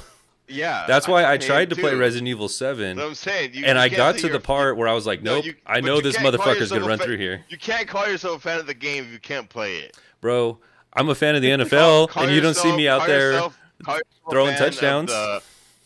Yeah. 0.51 0.85
That's 0.87 1.07
why 1.07 1.23
I 1.25 1.33
hate 1.33 1.41
tried 1.41 1.69
to 1.71 1.75
it 1.77 1.81
play. 1.81 1.95
Resident 1.95 2.27
Evil 2.27 2.47
7, 2.49 2.97
what 2.97 3.05
I'm 3.05 3.15
saying. 3.15 3.53
You, 3.53 3.65
and 3.65 3.77
you 3.77 3.81
I 3.81 3.89
got 3.89 4.17
to 4.17 4.29
the 4.29 4.39
part 4.39 4.77
where 4.77 4.87
I 4.87 4.93
was 4.93 5.05
like, 5.07 5.21
No, 5.21 5.35
nope, 5.35 5.45
you- 5.45 5.55
I 5.65 5.81
know 5.81 6.01
this 6.01 6.17
motherfucker's 6.17 6.71
gonna 6.71 6.85
run 6.85 6.97
fa- 6.99 7.05
through 7.05 7.17
here, 7.17 7.45
You 7.49 7.57
can't 7.57 7.87
call 7.87 8.07
yourself 8.07 8.37
a 8.37 8.41
fan 8.41 8.59
of 8.59 8.67
the 8.67 8.73
game 8.73 9.05
if 9.05 9.11
you 9.11 9.19
can't 9.19 9.49
play 9.49 9.77
it. 9.77 9.97
bro. 10.21 10.59
I'm 10.93 11.07
a 11.07 11.15
fan 11.15 11.35
of 11.35 11.41
the 11.41 11.49
NFL, 11.49 12.09
call 12.09 12.23
and 12.23 12.33
you 12.33 12.41
don't 12.41 12.55
see 12.55 12.75
me 12.75 12.87
out 12.87 13.07
there. 13.07 13.31
yourself- 13.31 13.57
call 13.83 13.95
yourself 13.95 14.29
throwing 14.29 14.55
touchdowns. 14.57 15.11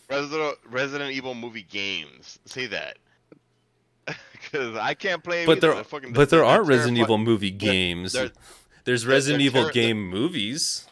Resident, 0.09 0.57
Resident 0.69 1.11
Evil 1.11 1.33
movie 1.35 1.63
games. 1.63 2.39
Say 2.45 2.65
that. 2.67 2.97
Because 4.33 4.77
I 4.77 4.93
can't 4.93 5.23
play. 5.23 5.45
But 5.45 5.59
there, 5.59 5.83
fucking- 5.83 6.13
but 6.13 6.29
there 6.29 6.43
aren't 6.45 6.67
Resident 6.67 6.97
Evil 6.99 7.17
movie 7.17 7.49
games. 7.51 8.13
they're- 8.13 8.31
There's 8.83 9.05
Resident 9.05 9.39
they're 9.41 9.61
Evil 9.61 9.71
game 9.71 10.07
movies. 10.09 10.85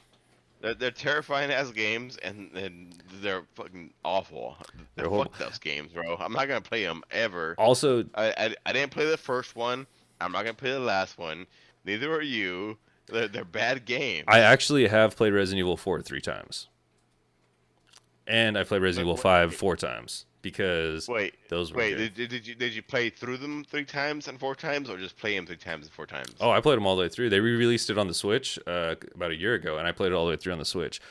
They're, 0.63 0.73
they're 0.73 0.91
terrifying 0.91 1.51
as 1.51 1.71
games, 1.71 2.15
and, 2.23 2.49
and 2.55 2.95
they're 3.21 3.43
fucking 3.53 3.93
awful. 4.05 4.55
They're 4.95 5.09
Fuck 5.09 5.37
those 5.37 5.59
games, 5.59 5.91
bro. 5.91 6.15
I'm 6.15 6.31
not 6.31 6.47
gonna 6.47 6.61
play 6.61 6.83
them 6.83 7.03
ever. 7.11 7.53
Also, 7.57 8.05
I, 8.15 8.33
I, 8.37 8.55
I 8.65 8.71
didn't 8.71 8.91
play 8.91 9.05
the 9.05 9.17
first 9.17 9.57
one. 9.57 9.85
I'm 10.21 10.31
not 10.31 10.43
gonna 10.43 10.53
play 10.53 10.71
the 10.71 10.79
last 10.79 11.17
one. 11.17 11.45
Neither 11.83 12.13
are 12.13 12.21
you. 12.21 12.77
They're, 13.07 13.27
they're 13.27 13.43
bad 13.43 13.83
games. 13.83 14.23
I 14.29 14.39
actually 14.39 14.87
have 14.87 15.17
played 15.17 15.33
Resident 15.33 15.59
Evil 15.59 15.75
4 15.75 16.01
three 16.01 16.21
times. 16.21 16.69
And 18.25 18.57
I 18.57 18.63
played 18.63 18.81
Resident 18.81 19.09
Evil 19.09 19.17
5 19.17 19.53
four 19.53 19.75
times 19.75 20.25
because 20.43 21.07
Wait, 21.07 21.33
those 21.49 21.71
were 21.71 21.79
wait. 21.79 21.97
good. 21.97 22.13
Did, 22.13 22.29
did 22.29 22.45
you 22.47 22.53
did 22.53 22.75
you 22.75 22.83
play 22.83 23.09
through 23.09 23.37
them 23.37 23.63
three 23.63 23.85
times 23.85 24.27
and 24.27 24.39
four 24.39 24.53
times, 24.53 24.87
or 24.89 24.97
just 24.97 25.17
play 25.17 25.35
them 25.35 25.47
three 25.47 25.55
times 25.57 25.87
and 25.87 25.93
four 25.93 26.05
times? 26.05 26.35
Oh, 26.39 26.51
I 26.51 26.61
played 26.61 26.77
them 26.77 26.85
all 26.85 26.95
the 26.95 27.01
way 27.01 27.09
through. 27.09 27.31
They 27.31 27.39
re-released 27.39 27.89
it 27.89 27.97
on 27.97 28.07
the 28.07 28.13
Switch 28.13 28.59
uh, 28.67 28.93
about 29.15 29.31
a 29.31 29.35
year 29.35 29.55
ago, 29.55 29.79
and 29.79 29.87
I 29.87 29.91
played 29.91 30.11
it 30.11 30.15
all 30.15 30.25
the 30.25 30.31
way 30.31 30.37
through 30.37 30.53
on 30.53 30.59
the 30.59 30.65
Switch. 30.65 31.01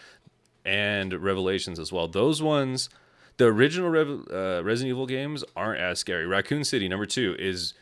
And 0.64 1.12
Revelations 1.14 1.80
as 1.80 1.90
well. 1.90 2.06
Those 2.06 2.40
ones, 2.40 2.88
the 3.36 3.46
original 3.46 3.90
Rev- 3.90 4.28
uh, 4.30 4.62
Resident 4.62 4.90
Evil 4.90 5.06
games 5.06 5.42
aren't 5.56 5.80
as 5.80 5.98
scary. 5.98 6.24
Raccoon 6.24 6.62
City 6.62 6.88
number 6.88 7.06
two 7.06 7.34
is 7.36 7.74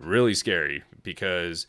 really 0.00 0.32
scary 0.32 0.84
because 1.02 1.66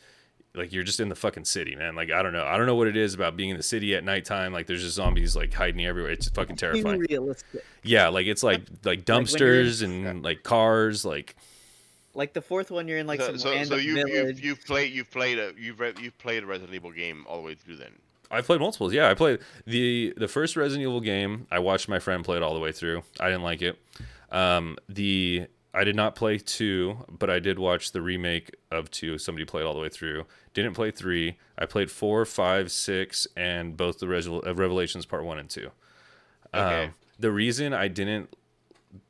like 0.56 0.74
you're 0.74 0.84
just 0.84 1.00
in 1.00 1.10
the 1.10 1.16
fucking 1.16 1.46
city, 1.46 1.76
man. 1.76 1.96
Like 1.96 2.12
I 2.12 2.22
don't 2.24 2.34
know, 2.34 2.46
I 2.46 2.58
don't 2.58 2.66
know 2.66 2.76
what 2.76 2.88
it 2.88 2.98
is 2.98 3.14
about 3.14 3.36
being 3.36 3.50
in 3.50 3.58
the 3.58 3.64
city 3.64 3.96
at 3.96 4.04
nighttime. 4.04 4.54
Like 4.54 4.68
there's 4.68 4.82
just 4.82 4.96
zombies 4.96 5.36
like 5.36 5.54
hiding 5.54 5.86
everywhere. 5.86 6.12
It's 6.12 6.30
fucking 6.30 6.56
terrifying. 6.56 7.06
realistic. 7.10 7.64
Yeah, 7.84 8.08
like 8.10 8.28
it's 8.28 8.44
like 8.44 8.62
like 8.84 9.08
when 9.08 9.20
you're 9.20 9.22
dumpsters 9.22 9.84
and 9.84 10.24
like 10.24 10.44
cars. 10.44 11.06
Like 11.06 11.36
Like 12.14 12.34
the 12.34 12.42
fourth 12.42 12.72
one, 12.72 12.88
you're 12.88 13.00
in 13.00 13.08
like 13.08 13.20
so, 13.20 13.28
some 13.28 13.38
so, 13.38 13.52
random 13.52 13.68
so 13.68 13.76
you 13.76 13.96
village. 13.96 14.38
you've, 14.38 14.44
you've 14.44 14.66
played 14.66 14.94
you've 14.94 15.12
played 15.12 15.40
a 15.40 15.54
you've 15.58 15.80
re- 15.80 15.94
you've 16.02 16.18
played 16.18 16.44
a 16.44 16.46
Resident 16.46 16.74
Evil 16.74 16.92
game 16.92 17.26
all 17.28 17.38
the 17.38 17.44
way 17.44 17.56
through 17.56 17.78
then. 17.78 17.92
I've 18.32 18.46
played 18.46 18.60
multiples. 18.60 18.94
Yeah, 18.94 19.10
I 19.10 19.14
played 19.14 19.40
the 19.66 20.14
the 20.18 20.28
first 20.28 20.56
Resident 20.56 20.82
Evil 20.88 21.02
game. 21.02 21.48
I 21.52 21.60
watched 21.60 21.88
my 21.88 22.00
friend 22.00 22.24
play 22.26 22.38
it 22.38 22.44
all 22.44 22.54
the 22.54 22.60
way 22.60 22.72
through. 22.72 23.04
I 23.20 23.26
didn't 23.28 23.44
like 23.44 23.62
it. 23.62 23.78
Um, 24.32 24.78
the 24.90 25.48
I 25.76 25.84
did 25.84 25.96
not 25.96 26.16
play 26.16 26.38
two, 26.38 27.06
but 27.10 27.30
I 27.30 27.40
did 27.40 27.60
watch 27.60 27.92
the 27.92 28.02
remake 28.02 28.56
of 28.72 28.90
two. 28.90 29.18
Somebody 29.18 29.46
played 29.46 29.66
all 29.66 29.74
the 29.74 29.80
way 29.82 29.90
through. 29.90 30.26
Didn't 30.54 30.74
play 30.74 30.90
three. 30.92 31.38
I 31.58 31.66
played 31.66 31.92
four, 31.92 32.24
five, 32.26 32.72
six, 32.72 33.28
and 33.36 33.76
both 33.76 34.00
the 34.00 34.08
Revel- 34.08 34.44
uh, 34.48 34.56
Revelations 34.56 35.06
Part 35.06 35.26
One 35.26 35.38
and 35.38 35.50
Two. 35.50 35.72
Okay. 36.54 36.86
Um, 36.86 36.94
the 37.20 37.32
reason 37.32 37.74
I 37.74 37.88
didn't, 37.90 38.34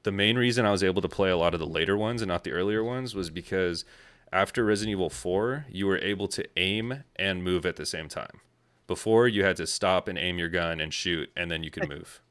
the 0.03 0.11
main 0.11 0.37
reason 0.37 0.65
I 0.65 0.71
was 0.71 0.83
able 0.83 1.01
to 1.03 1.09
play 1.09 1.29
a 1.29 1.37
lot 1.37 1.53
of 1.53 1.59
the 1.59 1.67
later 1.67 1.95
ones 1.95 2.21
and 2.21 2.29
not 2.29 2.43
the 2.43 2.51
earlier 2.51 2.83
ones 2.83 3.13
was 3.13 3.29
because 3.29 3.85
after 4.33 4.65
Resident 4.65 4.91
Evil 4.93 5.09
4, 5.11 5.67
you 5.69 5.85
were 5.85 5.99
able 5.99 6.27
to 6.29 6.43
aim 6.57 7.03
and 7.15 7.43
move 7.43 7.65
at 7.65 7.75
the 7.75 7.85
same 7.85 8.09
time. 8.09 8.41
Before, 8.87 9.27
you 9.27 9.43
had 9.43 9.55
to 9.57 9.67
stop 9.67 10.07
and 10.07 10.17
aim 10.17 10.37
your 10.39 10.49
gun 10.49 10.79
and 10.79 10.93
shoot, 10.93 11.29
and 11.37 11.49
then 11.51 11.63
you 11.63 11.69
could 11.71 11.87
move. 11.95 12.21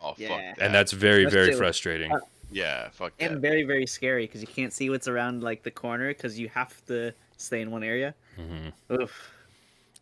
Oh 0.00 0.14
Yeah. 0.18 0.28
fuck 0.28 0.38
that. 0.38 0.58
And 0.64 0.74
that's 0.74 0.92
very, 0.92 1.24
That's 1.24 1.34
very 1.34 1.48
true. 1.48 1.56
frustrating. 1.58 2.12
Uh, 2.12 2.20
yeah, 2.52 2.88
fuck 2.90 3.16
that. 3.18 3.30
and 3.32 3.40
very 3.42 3.62
very 3.64 3.86
scary 3.86 4.26
because 4.26 4.40
you 4.40 4.46
can't 4.46 4.72
see 4.72 4.90
what's 4.90 5.08
around 5.08 5.42
like 5.42 5.62
the 5.62 5.70
corner 5.70 6.08
because 6.08 6.38
you 6.38 6.48
have 6.50 6.84
to 6.86 7.12
stay 7.36 7.60
in 7.60 7.70
one 7.70 7.82
area. 7.82 8.14
hmm 8.36 8.68
Oof. 8.92 9.30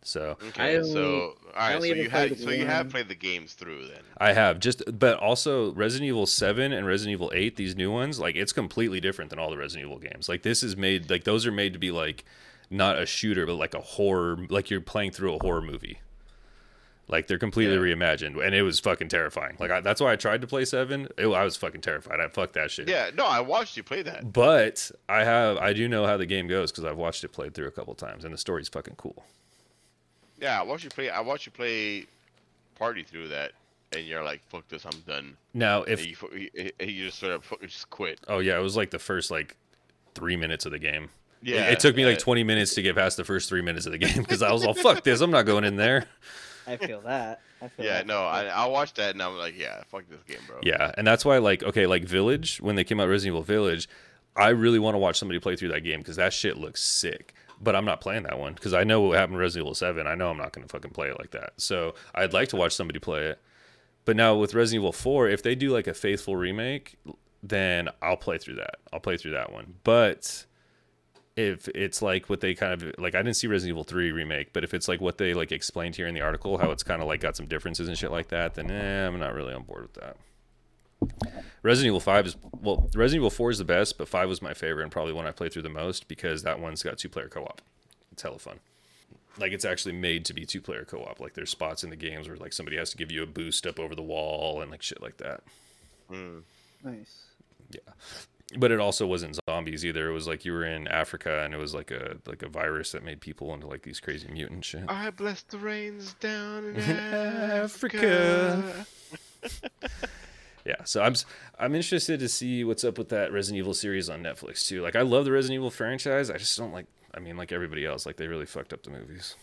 So 0.03 0.35
Okay, 0.47 0.73
I 0.73 0.75
only- 0.77 0.91
so 0.91 1.19
all 1.21 1.35
right, 1.55 1.75
only 1.75 1.89
so 1.89 1.95
you 1.95 2.09
had 2.09 2.27
played 2.29 2.39
so 2.39 2.49
you 2.49 2.65
have 2.65 2.89
played 2.89 3.07
the 3.07 3.13
games 3.15 3.53
through 3.53 3.85
then. 3.87 4.01
I 4.17 4.33
have 4.33 4.59
just, 4.59 4.81
but 4.99 5.19
also 5.19 5.73
Resident 5.73 6.07
Evil 6.07 6.25
7 6.25 6.71
and 6.73 6.87
Resident 6.87 7.13
Evil 7.13 7.31
8, 7.35 7.55
these 7.55 7.75
new 7.75 7.91
ones, 7.91 8.19
like 8.19 8.35
it's 8.35 8.51
completely 8.51 8.99
different 8.99 9.29
than 9.29 9.37
all 9.37 9.51
the 9.51 9.57
Resident 9.57 9.85
Evil 9.87 9.99
games. 9.99 10.27
Like 10.27 10.41
this 10.41 10.63
is 10.63 10.75
made, 10.75 11.09
like 11.11 11.23
those 11.23 11.45
are 11.45 11.51
made 11.51 11.73
to 11.73 11.79
be 11.79 11.91
like 11.91 12.25
not 12.71 12.97
a 12.97 13.05
shooter, 13.05 13.45
but 13.45 13.55
like 13.55 13.75
a 13.75 13.81
horror, 13.81 14.39
like 14.49 14.71
you're 14.71 14.81
playing 14.81 15.11
through 15.11 15.35
a 15.35 15.39
horror 15.39 15.61
movie. 15.61 15.99
Like 17.11 17.27
they're 17.27 17.37
completely 17.37 17.75
Yeah. 17.75 17.95
reimagined, 17.95 18.43
and 18.43 18.55
it 18.55 18.63
was 18.63 18.79
fucking 18.79 19.09
terrifying. 19.09 19.57
Like 19.59 19.69
I, 19.69 19.81
that's 19.81 19.99
why 19.99 20.13
I 20.13 20.15
tried 20.15 20.41
to 20.41 20.47
play 20.47 20.63
seven. 20.63 21.09
It, 21.17 21.27
I 21.27 21.43
was 21.43 21.57
fucking 21.57 21.81
terrified. 21.81 22.21
I 22.21 22.27
fucked 22.29 22.53
that 22.53 22.71
shit. 22.71 22.87
Yeah, 22.87 23.11
no, 23.13 23.25
I 23.25 23.41
watched 23.41 23.75
you 23.75 23.83
play 23.83 24.01
that. 24.03 24.31
But 24.31 24.89
I 25.09 25.25
have, 25.25 25.57
I 25.57 25.73
do 25.73 25.89
know 25.89 26.05
how 26.05 26.15
the 26.15 26.25
game 26.25 26.47
goes 26.47 26.71
because 26.71 26.85
I've 26.85 26.97
watched 26.97 27.23
it 27.25 27.29
played 27.29 27.53
through 27.53 27.67
a 27.67 27.71
couple 27.71 27.93
times, 27.95 28.23
and 28.23 28.33
the 28.33 28.37
story's 28.37 28.69
fucking 28.69 28.95
cool. 28.95 29.25
Yeah, 30.39 30.59
I 30.59 30.63
watched 30.63 30.85
you 30.85 30.89
play. 30.89 31.09
I 31.09 31.19
watched 31.19 31.45
you 31.45 31.51
play 31.51 32.05
party 32.79 33.03
through 33.03 33.27
that, 33.27 33.51
and 33.91 34.05
you're 34.05 34.23
like, 34.23 34.41
"Fuck 34.49 34.67
this, 34.69 34.85
I'm 34.85 34.99
done." 35.05 35.35
Now, 35.53 35.83
if 35.83 36.05
you, 36.05 36.15
you, 36.79 37.05
just 37.05 37.19
sort 37.19 37.33
of 37.33 37.53
just 37.61 37.89
quit. 37.89 38.19
oh 38.27 38.39
yeah, 38.39 38.57
it 38.57 38.61
was 38.61 38.77
like 38.77 38.89
the 38.89 38.99
first 38.99 39.29
like 39.31 39.57
three 40.15 40.37
minutes 40.37 40.65
of 40.65 40.71
the 40.71 40.79
game. 40.79 41.09
Yeah, 41.43 41.69
it, 41.71 41.79
took 41.79 41.95
me 41.95 42.05
like 42.05 42.17
uh, 42.17 42.21
20 42.21 42.43
minutes 42.43 42.75
to 42.75 42.83
get 42.83 42.95
past 42.95 43.17
the 43.17 43.23
first 43.23 43.49
three 43.49 43.63
minutes 43.63 43.87
of 43.87 43.91
the 43.91 43.97
game 43.97 44.17
because 44.17 44.43
I 44.43 44.51
was 44.51 44.63
all, 44.63 44.75
fuck 44.75 45.03
this, 45.03 45.21
I'm 45.21 45.31
not 45.31 45.47
going 45.47 45.63
in 45.63 45.75
there. 45.75 46.05
I 46.71 46.77
feel 46.77 47.01
that. 47.01 47.41
I 47.61 47.67
feel 47.67 47.85
Yeah, 47.85 47.93
that. 47.99 48.07
no, 48.07 48.21
I 48.23 48.45
I 48.45 48.65
watched 48.67 48.95
that 48.95 49.11
and 49.13 49.21
I'm 49.21 49.37
like, 49.37 49.57
yeah, 49.57 49.83
fuck 49.89 50.03
this 50.09 50.23
game, 50.23 50.39
bro. 50.47 50.59
Yeah, 50.63 50.91
and 50.97 51.05
that's 51.05 51.23
why, 51.25 51.37
like, 51.37 51.63
okay, 51.63 51.85
like 51.87 52.03
Village, 52.05 52.59
when 52.61 52.75
they 52.75 52.83
came 52.83 52.99
out 52.99 53.07
Resident 53.09 53.33
Evil 53.35 53.43
Village, 53.43 53.87
I 54.35 54.49
really 54.49 54.79
want 54.79 54.95
to 54.95 54.99
watch 54.99 55.17
somebody 55.19 55.39
play 55.39 55.55
through 55.55 55.69
that 55.69 55.81
game 55.81 55.99
because 55.99 56.15
that 56.15 56.33
shit 56.33 56.57
looks 56.57 56.81
sick. 56.81 57.33
But 57.63 57.75
I'm 57.75 57.85
not 57.85 58.01
playing 58.01 58.23
that 58.23 58.39
one 58.39 58.53
because 58.53 58.73
I 58.73 58.83
know 58.83 59.01
what 59.01 59.17
happened 59.17 59.35
in 59.35 59.39
Resident 59.41 59.67
Evil 59.67 59.75
7. 59.75 60.07
I 60.07 60.15
know 60.15 60.29
I'm 60.31 60.37
not 60.37 60.51
going 60.51 60.65
to 60.67 60.71
fucking 60.71 60.91
play 60.91 61.09
it 61.09 61.19
like 61.19 61.29
that. 61.31 61.53
So 61.57 61.93
I'd 62.15 62.33
like 62.33 62.47
to 62.49 62.55
watch 62.55 62.73
somebody 62.73 62.97
play 62.99 63.25
it. 63.27 63.39
But 64.03 64.15
now 64.15 64.35
with 64.35 64.55
Resident 64.55 64.81
Evil 64.81 64.91
4, 64.93 65.29
if 65.29 65.43
they 65.43 65.53
do 65.53 65.69
like 65.69 65.85
a 65.85 65.93
faithful 65.93 66.35
remake, 66.35 66.97
then 67.43 67.89
I'll 68.01 68.17
play 68.17 68.39
through 68.39 68.55
that. 68.55 68.77
I'll 68.91 68.99
play 68.99 69.15
through 69.17 69.31
that 69.33 69.51
one. 69.51 69.75
But 69.83 70.45
if 71.35 71.67
it's 71.69 72.01
like 72.01 72.29
what 72.29 72.41
they 72.41 72.53
kind 72.53 72.73
of 72.73 72.93
like, 72.97 73.15
I 73.15 73.19
didn't 73.19 73.37
see 73.37 73.47
Resident 73.47 73.75
Evil 73.75 73.83
3 73.83 74.11
remake, 74.11 74.53
but 74.53 74.63
if 74.63 74.73
it's 74.73 74.87
like 74.87 74.99
what 74.99 75.17
they 75.17 75.33
like 75.33 75.51
explained 75.51 75.95
here 75.95 76.07
in 76.07 76.13
the 76.13 76.21
article, 76.21 76.57
how 76.57 76.71
it's 76.71 76.83
kind 76.83 77.01
of 77.01 77.07
like 77.07 77.21
got 77.21 77.37
some 77.37 77.47
differences 77.47 77.87
and 77.87 77.97
shit 77.97 78.11
like 78.11 78.29
that, 78.29 78.55
then 78.55 78.69
eh, 78.69 79.07
I'm 79.07 79.19
not 79.19 79.33
really 79.33 79.53
on 79.53 79.63
board 79.63 79.83
with 79.83 79.93
that. 79.93 80.17
Resident 81.63 81.87
Evil 81.87 81.99
5 81.99 82.27
is 82.27 82.35
well, 82.61 82.89
Resident 82.95 83.21
Evil 83.21 83.29
4 83.29 83.51
is 83.51 83.57
the 83.57 83.65
best, 83.65 83.97
but 83.97 84.07
5 84.07 84.27
was 84.27 84.41
my 84.41 84.53
favorite 84.53 84.83
and 84.83 84.91
probably 84.91 85.13
one 85.13 85.25
I 85.25 85.31
played 85.31 85.53
through 85.53 85.63
the 85.63 85.69
most 85.69 86.07
because 86.07 86.43
that 86.43 86.59
one's 86.59 86.83
got 86.83 86.97
two 86.97 87.09
player 87.09 87.29
co 87.29 87.43
op. 87.43 87.61
It's 88.11 88.21
hella 88.21 88.39
fun. 88.39 88.59
Like 89.37 89.53
it's 89.53 89.65
actually 89.65 89.93
made 89.93 90.25
to 90.25 90.33
be 90.33 90.45
two 90.45 90.61
player 90.61 90.83
co 90.83 91.03
op. 91.03 91.19
Like 91.19 91.33
there's 91.33 91.49
spots 91.49 91.83
in 91.83 91.89
the 91.89 91.95
games 91.95 92.27
where 92.27 92.37
like 92.37 92.53
somebody 92.53 92.77
has 92.77 92.91
to 92.91 92.97
give 92.97 93.11
you 93.11 93.23
a 93.23 93.27
boost 93.27 93.65
up 93.65 93.79
over 93.79 93.95
the 93.95 94.01
wall 94.03 94.61
and 94.61 94.69
like 94.69 94.81
shit 94.81 95.01
like 95.01 95.17
that. 95.17 95.41
Mm. 96.11 96.43
Nice. 96.83 97.27
But 98.57 98.71
it 98.71 98.79
also 98.79 99.07
wasn't 99.07 99.39
zombies 99.49 99.85
either. 99.85 100.09
It 100.09 100.13
was 100.13 100.27
like 100.27 100.43
you 100.45 100.51
were 100.51 100.65
in 100.65 100.87
Africa 100.87 101.41
and 101.43 101.53
it 101.53 101.57
was 101.57 101.73
like 101.73 101.89
a 101.91 102.17
like 102.25 102.43
a 102.43 102.49
virus 102.49 102.91
that 102.91 103.03
made 103.03 103.21
people 103.21 103.53
into 103.53 103.67
like 103.67 103.83
these 103.83 103.99
crazy 103.99 104.27
mutant 104.31 104.65
shit. 104.65 104.83
I 104.89 105.09
bless 105.09 105.43
the 105.43 105.57
rains 105.57 106.13
down 106.15 106.65
in 106.65 106.75
Africa. 106.79 108.63
Africa. 108.63 108.85
Yeah, 110.63 110.83
so 110.83 111.01
I'm 111.01 111.13
s- 111.13 111.25
I'm 111.57 111.73
interested 111.73 112.19
to 112.19 112.29
see 112.29 112.63
what's 112.63 112.83
up 112.83 112.99
with 112.99 113.09
that 113.09 113.31
Resident 113.33 113.57
Evil 113.57 113.73
series 113.73 114.11
on 114.11 114.21
Netflix 114.21 114.67
too. 114.67 114.83
Like 114.83 114.95
I 114.95 115.01
love 115.01 115.25
the 115.25 115.31
Resident 115.31 115.55
Evil 115.55 115.71
franchise. 115.71 116.29
I 116.29 116.37
just 116.37 116.55
don't 116.55 116.71
like. 116.71 116.85
I 117.15 117.19
mean, 117.19 117.35
like 117.35 117.51
everybody 117.51 117.83
else, 117.83 118.05
like 118.05 118.17
they 118.17 118.27
really 118.27 118.45
fucked 118.45 118.71
up 118.71 118.83
the 118.83 118.91
movies. 118.91 119.35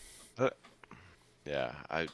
Yeah, 1.45 1.73
I 1.89 2.07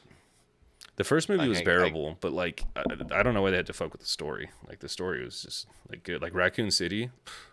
The 0.96 1.04
first 1.04 1.28
movie 1.28 1.44
I 1.44 1.48
was 1.48 1.58
can't- 1.58 1.68
I- 1.68 1.72
bearable, 1.72 2.16
but 2.20 2.32
like 2.32 2.64
I, 2.74 2.82
I 3.14 3.22
don't 3.22 3.34
know 3.34 3.42
why 3.42 3.50
they 3.50 3.56
had 3.58 3.66
to 3.66 3.72
fuck 3.72 3.92
with 3.92 4.00
the 4.00 4.06
story. 4.06 4.50
Like 4.68 4.80
the 4.80 4.88
story 4.88 5.24
was 5.24 5.42
just 5.42 5.66
like 5.90 6.02
good. 6.02 6.22
Like 6.22 6.34
Raccoon 6.34 6.70
City, 6.70 7.10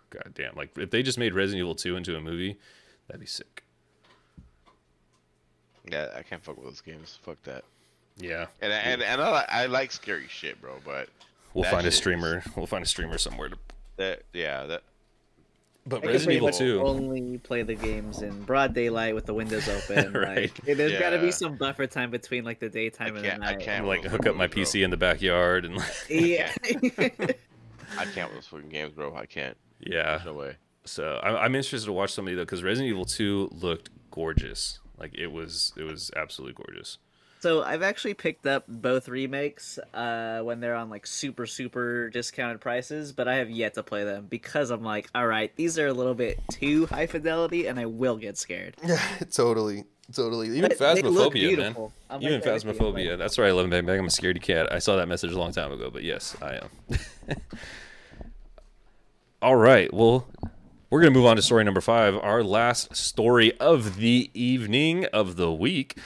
god 0.10 0.32
damn. 0.34 0.56
Like 0.56 0.78
if 0.78 0.90
they 0.92 1.04
just 1.04 1.18
made 1.18 1.34
Resident 1.34 1.60
Evil 1.60 1.76
two 1.76 1.96
into 1.98 2.16
a 2.16 2.22
movie, 2.22 2.58
that'd 3.08 3.20
be 3.20 3.26
sick. 3.26 3.64
yeah 5.90 6.08
I 6.16 6.24
can't 6.24 6.44
fuck 6.44 6.56
with 6.58 6.66
those 6.66 6.82
games. 6.82 7.20
Fuck 7.24 7.42
that. 7.44 7.64
Yeah, 8.18 8.46
And 8.62 8.72
and 8.72 9.02
and 9.02 9.22
I, 9.22 9.46
I 9.50 9.66
like 9.66 9.92
scary 9.92 10.28
shit, 10.30 10.62
bro. 10.62 10.76
But 10.86 11.10
we'll 11.54 11.64
find 11.66 11.78
a 11.78 11.82
shit 11.82 11.88
is- 11.94 11.98
streamer. 11.98 12.44
We'll 12.56 12.68
find 12.68 12.84
a 12.84 12.88
streamer 12.88 13.18
somewhere 13.18 13.50
to. 13.50 13.58
that 13.98 14.22
yeah 14.34 14.66
that 14.68 14.84
But 15.86 16.04
I 16.04 16.08
Resident 16.08 16.38
Evil 16.38 16.50
two. 16.52 16.82
only 16.82 17.38
play 17.40 17.62
the 17.64 17.76
games 17.76 18.22
in 18.22 18.44
broad 18.44 18.74
daylight 18.74 19.16
with 19.16 19.26
the 19.26 19.34
windows 19.34 19.68
open. 19.68 20.14
Right. 20.18 20.52
Like, 20.66 20.78
there's 20.78 20.98
got 21.00 21.10
to 21.10 21.20
be 21.20 21.32
some 21.32 21.56
buffer 21.58 21.88
time 21.88 22.10
between 22.10 22.46
like 22.46 22.60
the 22.60 22.70
daytime 22.70 23.16
and 23.18 23.26
the 23.26 23.30
can't- 23.30 23.44
I 23.44 23.52
night. 23.52 23.60
can't. 23.60 23.86
Like 23.88 24.04
hook 24.06 24.26
up 24.26 24.36
my 24.36 24.48
movies, 24.48 24.70
PC 24.72 24.84
in 24.84 24.92
the 24.92 24.98
backyard 24.98 25.66
and 25.66 25.78
Yeah. 26.10 26.52
I 27.98 28.06
can't 28.06 28.30
with 28.30 28.36
those 28.36 28.48
fucking 28.48 28.70
games, 28.70 28.94
bro. 28.94 29.14
I 29.16 29.26
can't. 29.26 29.58
yeah. 29.80 30.22
No 30.26 30.34
way. 30.34 30.56
So 30.86 31.20
I'm, 31.22 31.36
I'm 31.36 31.56
interested 31.56 31.86
to 31.88 31.94
watch 31.94 32.12
somebody 32.14 32.36
though 32.36 32.44
because 32.44 32.64
Resident 32.64 32.90
Evil 32.90 33.06
2 33.06 33.50
looked 33.52 33.90
gorgeous. 34.12 34.80
Like 34.98 35.14
it 35.16 35.28
was, 35.28 35.74
it 35.78 35.84
was 35.84 36.12
absolutely 36.16 36.56
gorgeous. 36.66 36.98
So 37.44 37.62
I've 37.62 37.82
actually 37.82 38.14
picked 38.14 38.48
up 38.48 38.64
both 38.70 39.10
remakes 39.10 39.78
uh, 39.94 40.40
when 40.44 40.62
they're 40.62 40.76
on 40.76 40.90
like 40.90 41.06
super 41.06 41.46
super 41.46 42.10
discounted 42.10 42.62
prices, 42.62 43.12
but 43.12 43.28
I 43.28 43.36
have 43.36 43.50
yet 43.50 43.74
to 43.74 43.84
play 43.84 44.06
them 44.06 44.28
because 44.30 44.70
I'm 44.70 44.82
like, 44.82 45.10
all 45.14 45.28
right, 45.28 45.54
these 45.58 45.78
are 45.78 45.88
a 45.88 45.94
little 45.94 46.14
bit 46.14 46.40
too 46.50 46.86
high 46.86 47.06
fidelity, 47.06 47.68
and 47.68 47.78
I 47.78 47.86
will 47.86 48.16
get 48.16 48.38
scared. 48.38 48.78
Yeah, 48.82 48.98
totally, 49.34 49.84
totally. 50.14 50.58
Even 50.58 50.70
But 50.70 50.80
Phasmophobia, 50.80 51.58
man. 51.58 51.76
I'm 52.10 52.24
Even 52.24 52.40
like 52.40 52.44
Phasmophobia. 52.46 53.18
That's 53.18 53.38
right, 53.38 53.50
Eleven 53.50 53.70
Bang 53.70 53.86
Bang. 53.86 54.00
I'm 54.00 54.06
a 54.06 54.08
scaredy 54.08 54.42
cat. 54.42 54.72
I 54.72 54.80
saw 54.80 54.96
that 54.96 55.10
message 55.10 55.34
a 55.34 55.38
long 55.38 55.52
time 55.52 55.74
ago, 55.74 55.90
but 55.92 56.04
yes, 56.04 56.38
I 56.42 56.54
am. 56.56 56.70
All 59.42 59.58
right. 59.58 59.94
Well, 59.94 60.30
we're 60.90 61.02
gonna 61.02 61.12
move 61.12 61.26
on 61.26 61.36
to 61.36 61.42
story 61.42 61.66
number 61.66 61.82
five, 61.82 62.16
our 62.16 62.42
last 62.42 62.96
story 62.96 63.52
of 63.60 63.98
the 63.98 64.32
evening 64.34 65.08
of 65.08 65.36
the 65.36 65.52
week. 65.52 65.98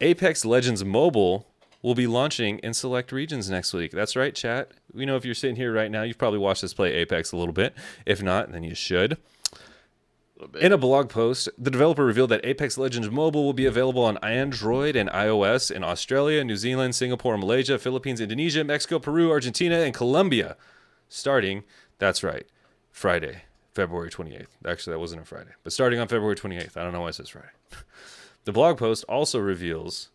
Apex 0.00 0.44
Legends 0.44 0.84
Mobile 0.84 1.46
will 1.82 1.94
be 1.94 2.06
launching 2.06 2.58
in 2.58 2.74
select 2.74 3.12
regions 3.12 3.50
next 3.50 3.72
week. 3.72 3.92
That's 3.92 4.16
right, 4.16 4.34
chat. 4.34 4.72
We 4.92 5.06
know 5.06 5.16
if 5.16 5.24
you're 5.24 5.34
sitting 5.34 5.56
here 5.56 5.72
right 5.72 5.90
now, 5.90 6.02
you've 6.02 6.18
probably 6.18 6.38
watched 6.38 6.64
us 6.64 6.74
play 6.74 6.92
Apex 6.94 7.32
a 7.32 7.36
little 7.36 7.52
bit. 7.52 7.74
If 8.06 8.22
not, 8.22 8.52
then 8.52 8.62
you 8.62 8.74
should. 8.74 9.18
A. 10.54 10.58
In 10.58 10.72
a 10.72 10.78
blog 10.78 11.10
post, 11.10 11.50
the 11.58 11.70
developer 11.70 12.04
revealed 12.04 12.30
that 12.30 12.44
Apex 12.44 12.78
Legends 12.78 13.10
Mobile 13.10 13.44
will 13.44 13.52
be 13.52 13.66
available 13.66 14.02
on 14.02 14.16
Android 14.18 14.96
and 14.96 15.10
iOS 15.10 15.70
in 15.70 15.84
Australia, 15.84 16.42
New 16.44 16.56
Zealand, 16.56 16.94
Singapore, 16.94 17.36
Malaysia, 17.36 17.78
Philippines, 17.78 18.20
Indonesia, 18.20 18.64
Mexico, 18.64 18.98
Peru, 18.98 19.30
Argentina, 19.30 19.80
and 19.80 19.92
Colombia 19.92 20.56
starting, 21.08 21.64
that's 21.98 22.22
right, 22.22 22.46
Friday, 22.90 23.42
February 23.74 24.08
28th. 24.08 24.46
Actually, 24.66 24.94
that 24.94 24.98
wasn't 24.98 25.20
a 25.20 25.24
Friday, 25.26 25.50
but 25.62 25.74
starting 25.74 25.98
on 26.00 26.08
February 26.08 26.36
28th. 26.36 26.76
I 26.76 26.84
don't 26.84 26.92
know 26.92 27.02
why 27.02 27.08
it 27.08 27.16
says 27.16 27.28
Friday. 27.28 27.48
The 28.50 28.54
blog 28.54 28.78
post 28.78 29.04
also 29.04 29.38
reveals 29.38 30.08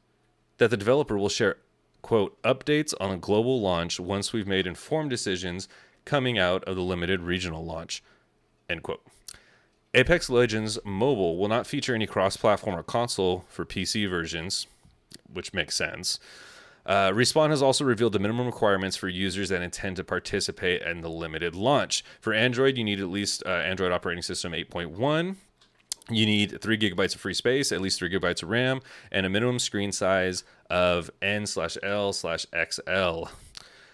that 0.57 0.69
the 0.69 0.75
developer 0.75 1.17
will 1.17 1.29
share, 1.29 1.55
quote, 2.01 2.38
updates 2.43 2.93
on 2.99 3.09
a 3.09 3.17
global 3.17 3.61
launch 3.61 3.97
once 3.97 4.33
we've 4.33 4.45
made 4.45 4.67
informed 4.67 5.09
decisions 5.09 5.69
coming 6.03 6.38
out 6.38 6.61
of 6.65 6.75
the 6.75 6.81
limited 6.81 7.21
regional 7.21 7.63
launch, 7.63 8.03
end 8.69 8.83
quote. 8.83 9.01
Apex 9.93 10.29
Legends 10.29 10.77
Mobile 10.83 11.38
will 11.38 11.47
not 11.47 11.65
feature 11.65 11.95
any 11.95 12.05
cross 12.05 12.36
platform 12.36 12.77
or 12.77 12.83
console 12.83 13.45
for 13.47 13.63
PC 13.63 14.09
versions, 14.09 14.67
which 15.31 15.53
makes 15.53 15.73
sense. 15.73 16.19
Uh, 16.86 17.11
Respawn 17.11 17.51
has 17.51 17.61
also 17.61 17.86
revealed 17.86 18.11
the 18.11 18.19
minimum 18.19 18.47
requirements 18.47 18.97
for 18.97 19.07
users 19.07 19.47
that 19.47 19.61
intend 19.61 19.95
to 19.95 20.03
participate 20.03 20.81
in 20.81 20.99
the 20.99 21.09
limited 21.09 21.55
launch. 21.55 22.03
For 22.19 22.33
Android, 22.33 22.77
you 22.77 22.83
need 22.83 22.99
at 22.99 23.07
least 23.07 23.43
uh, 23.45 23.49
Android 23.49 23.93
operating 23.93 24.23
system 24.23 24.51
8.1. 24.51 25.38
You 26.10 26.26
need 26.26 26.62
three 26.62 26.78
gigabytes 26.78 27.16
of 27.16 27.22
free 27.22 27.34
space, 27.34 27.72
at 27.72 27.82
least 27.82 27.97
three 27.97 28.10
gigabytes 28.10 28.43
of 28.43 28.49
RAM, 28.49 28.82
and 29.12 29.26
a 29.26 29.30
minimum 29.30 29.58
screen 29.58 29.91
size 29.91 30.43
of 30.70 31.10
N 31.22 31.45
slash 31.45 31.78
L 31.82 32.14
slash 32.14 32.45
XL. 32.53 33.26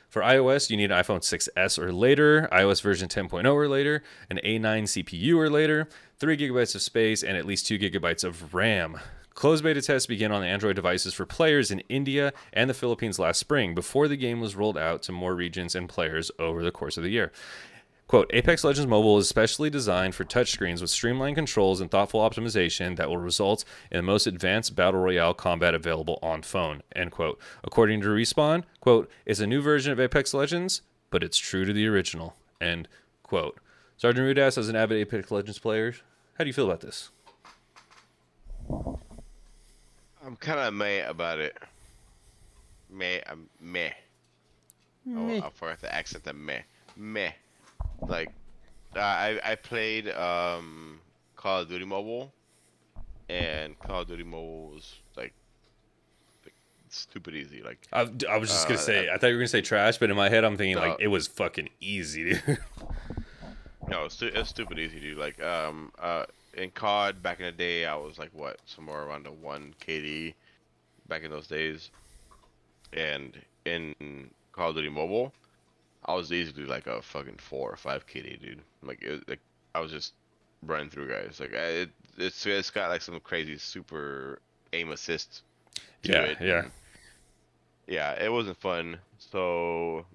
For 0.10 0.22
iOS, 0.22 0.70
you 0.70 0.76
need 0.76 0.92
an 0.92 1.02
iPhone 1.02 1.22
6s 1.22 1.80
or 1.80 1.94
later, 1.94 2.50
iOS 2.52 2.82
version 2.82 3.08
10.0 3.08 3.54
or 3.54 3.68
later, 3.70 4.04
an 4.30 4.42
A9 4.44 4.84
CPU 4.84 5.38
or 5.38 5.50
later, 5.50 5.88
3 6.20 6.36
gigabytes 6.36 6.76
of 6.76 6.82
space, 6.82 7.24
and 7.24 7.38
at 7.38 7.46
least 7.46 7.66
2 7.68 7.80
gigabytes 7.80 8.26
of 8.26 8.54
RAM. 8.54 9.00
Closed 9.34 9.64
beta 9.64 9.82
tests 9.82 10.08
began 10.08 10.34
on 10.34 10.44
Android 10.44 10.76
devices 10.76 11.14
for 11.14 11.26
players 11.26 11.72
in 11.72 11.80
India 11.88 12.34
and 12.52 12.70
the 12.70 12.74
Philippines 12.74 13.20
last 13.20 13.40
spring 13.40 13.74
before 13.74 14.10
the 14.10 14.18
game 14.18 14.42
was 14.42 14.56
rolled 14.56 14.78
out 14.78 15.02
to 15.04 15.14
more 15.14 15.34
regions 15.34 15.74
and 15.74 15.88
players 15.88 16.30
over 16.38 16.62
the 16.62 16.72
course 16.72 16.98
of 16.98 17.04
the 17.04 17.10
year. 17.10 17.32
Quote, 18.12 18.30
Apex 18.34 18.66
Legends 18.66 18.90
Mobile 18.90 19.20
is 19.20 19.30
specially 19.30 19.70
designed 19.70 20.16
for 20.16 20.26
touchscreens 20.26 20.82
with 20.82 20.90
streamlined 20.90 21.38
controls 21.38 21.80
and 21.80 21.90
thoughtful 21.90 22.20
optimization 22.20 22.98
that 22.98 23.08
will 23.08 23.18
result 23.18 23.64
in 23.90 23.96
the 24.00 24.04
most 24.04 24.28
advanced 24.28 24.76
battle 24.76 25.00
royale 25.00 25.34
combat 25.34 25.74
available 25.74 26.20
on 26.22 26.42
phone, 26.42 26.84
end 26.94 27.12
quote. 27.12 27.40
According 27.64 28.02
to 28.02 28.08
Respawn, 28.08 28.66
quote, 28.82 29.10
it's 29.26 29.40
a 29.40 29.48
new 29.48 29.62
version 29.62 29.94
of 29.94 30.00
Apex 30.02 30.34
Legends, 30.34 30.82
but 31.10 31.24
it's 31.24 31.38
true 31.38 31.64
to 31.64 31.72
the 31.72 31.88
original, 31.88 32.36
end 32.60 32.90
quote. 33.24 33.58
Sergeant 33.96 34.28
Rudeass, 34.28 34.58
as 34.58 34.68
an 34.68 34.76
avid 34.76 34.98
Apex 34.98 35.32
Legends 35.32 35.60
player, 35.60 35.94
how 36.38 36.44
do 36.44 36.50
you 36.50 36.54
feel 36.54 36.66
about 36.66 36.82
this? 36.82 37.12
I'm 38.70 40.36
kind 40.38 40.60
of 40.60 40.74
meh 40.74 41.08
about 41.08 41.40
it. 41.40 41.56
Meh, 42.90 43.22
I'm 43.26 43.48
meh. 43.62 43.92
Oh, 45.16 45.38
I 45.38 45.50
forgot 45.54 45.80
the 45.80 45.96
accent. 45.96 46.26
The 46.26 46.34
meh, 46.34 46.64
meh. 46.98 47.32
Like, 48.08 48.32
I 48.96 49.40
I 49.44 49.56
played 49.56 50.10
um 50.10 51.00
Call 51.36 51.62
of 51.62 51.70
Duty 51.70 51.86
Mobile, 51.86 52.34
and 53.30 53.78
Call 53.80 54.02
of 54.02 54.08
Duty 54.08 54.24
Mobile 54.24 54.70
was 54.72 54.96
like, 55.16 55.34
like 56.44 56.54
stupid 56.90 57.36
easy. 57.36 57.62
Like, 57.64 57.88
I, 57.94 58.10
I 58.30 58.38
was 58.38 58.50
just 58.50 58.68
gonna 58.68 58.80
Uh, 58.80 58.84
say, 58.84 59.10
I 59.10 59.18
thought 59.18 59.28
you 59.28 59.34
were 59.34 59.40
gonna 59.40 59.48
say 59.48 59.62
trash, 59.62 59.98
but 59.98 60.10
in 60.10 60.16
my 60.16 60.30
head, 60.30 60.44
I'm 60.44 60.58
thinking 60.58 60.76
No. 60.76 60.82
like 60.90 60.98
it 61.00 61.08
was 61.08 61.28
fucking 61.28 61.70
easy, 61.80 62.34
dude. 62.34 62.58
no, 63.88 64.06
it's, 64.06 64.16
stu- 64.16 64.32
it's 64.34 64.50
stupid 64.50 64.78
easy, 64.80 65.00
dude. 65.00 65.18
Like, 65.18 65.42
um, 65.42 65.92
uh, 66.00 66.26
in 66.56 66.70
COD 66.72 67.22
back 67.24 67.40
in 67.40 67.46
the 67.46 67.52
day, 67.52 67.86
I 67.86 67.96
was 67.96 68.18
like 68.20 68.30
what, 68.34 68.60
somewhere 68.66 69.04
around 69.04 69.26
the 69.26 69.32
one 69.32 69.74
KD, 69.86 70.34
back 71.08 71.24
in 71.24 71.32
those 71.32 71.48
days, 71.48 71.92
and 72.94 73.40
in 73.66 74.30
Call 74.52 74.70
of 74.72 74.76
Duty 74.76 74.90
Mobile, 74.90 75.34
I 76.06 76.14
was 76.14 76.32
easily 76.32 76.66
like 76.66 76.88
a 76.88 77.02
fucking 77.02 77.38
four 77.38 77.72
or 77.72 77.76
five 77.78 78.08
KD, 78.08 78.40
dude. 78.42 78.62
Like, 78.84 79.02
it, 79.04 79.28
like 79.30 79.40
I 79.76 79.80
was 79.80 79.92
just 79.92 80.14
running 80.64 80.90
through 80.90 81.10
guys. 81.10 81.40
Like, 81.40 81.54
I, 81.54 81.58
it, 81.84 81.90
it's 82.18 82.46
it's 82.46 82.70
got 82.72 82.90
like 82.90 83.02
some 83.02 83.20
crazy 83.20 83.58
super 83.58 84.40
aim 84.74 84.92
assist. 84.92 85.44
To 86.04 86.12
Yeah, 86.12 86.22
it. 86.24 86.38
yeah. 86.42 86.60
and- 86.64 86.72
yeah, 87.88 88.14
it 88.24 88.32
wasn't 88.32 88.58
fun. 88.58 88.98
So, 89.18 90.06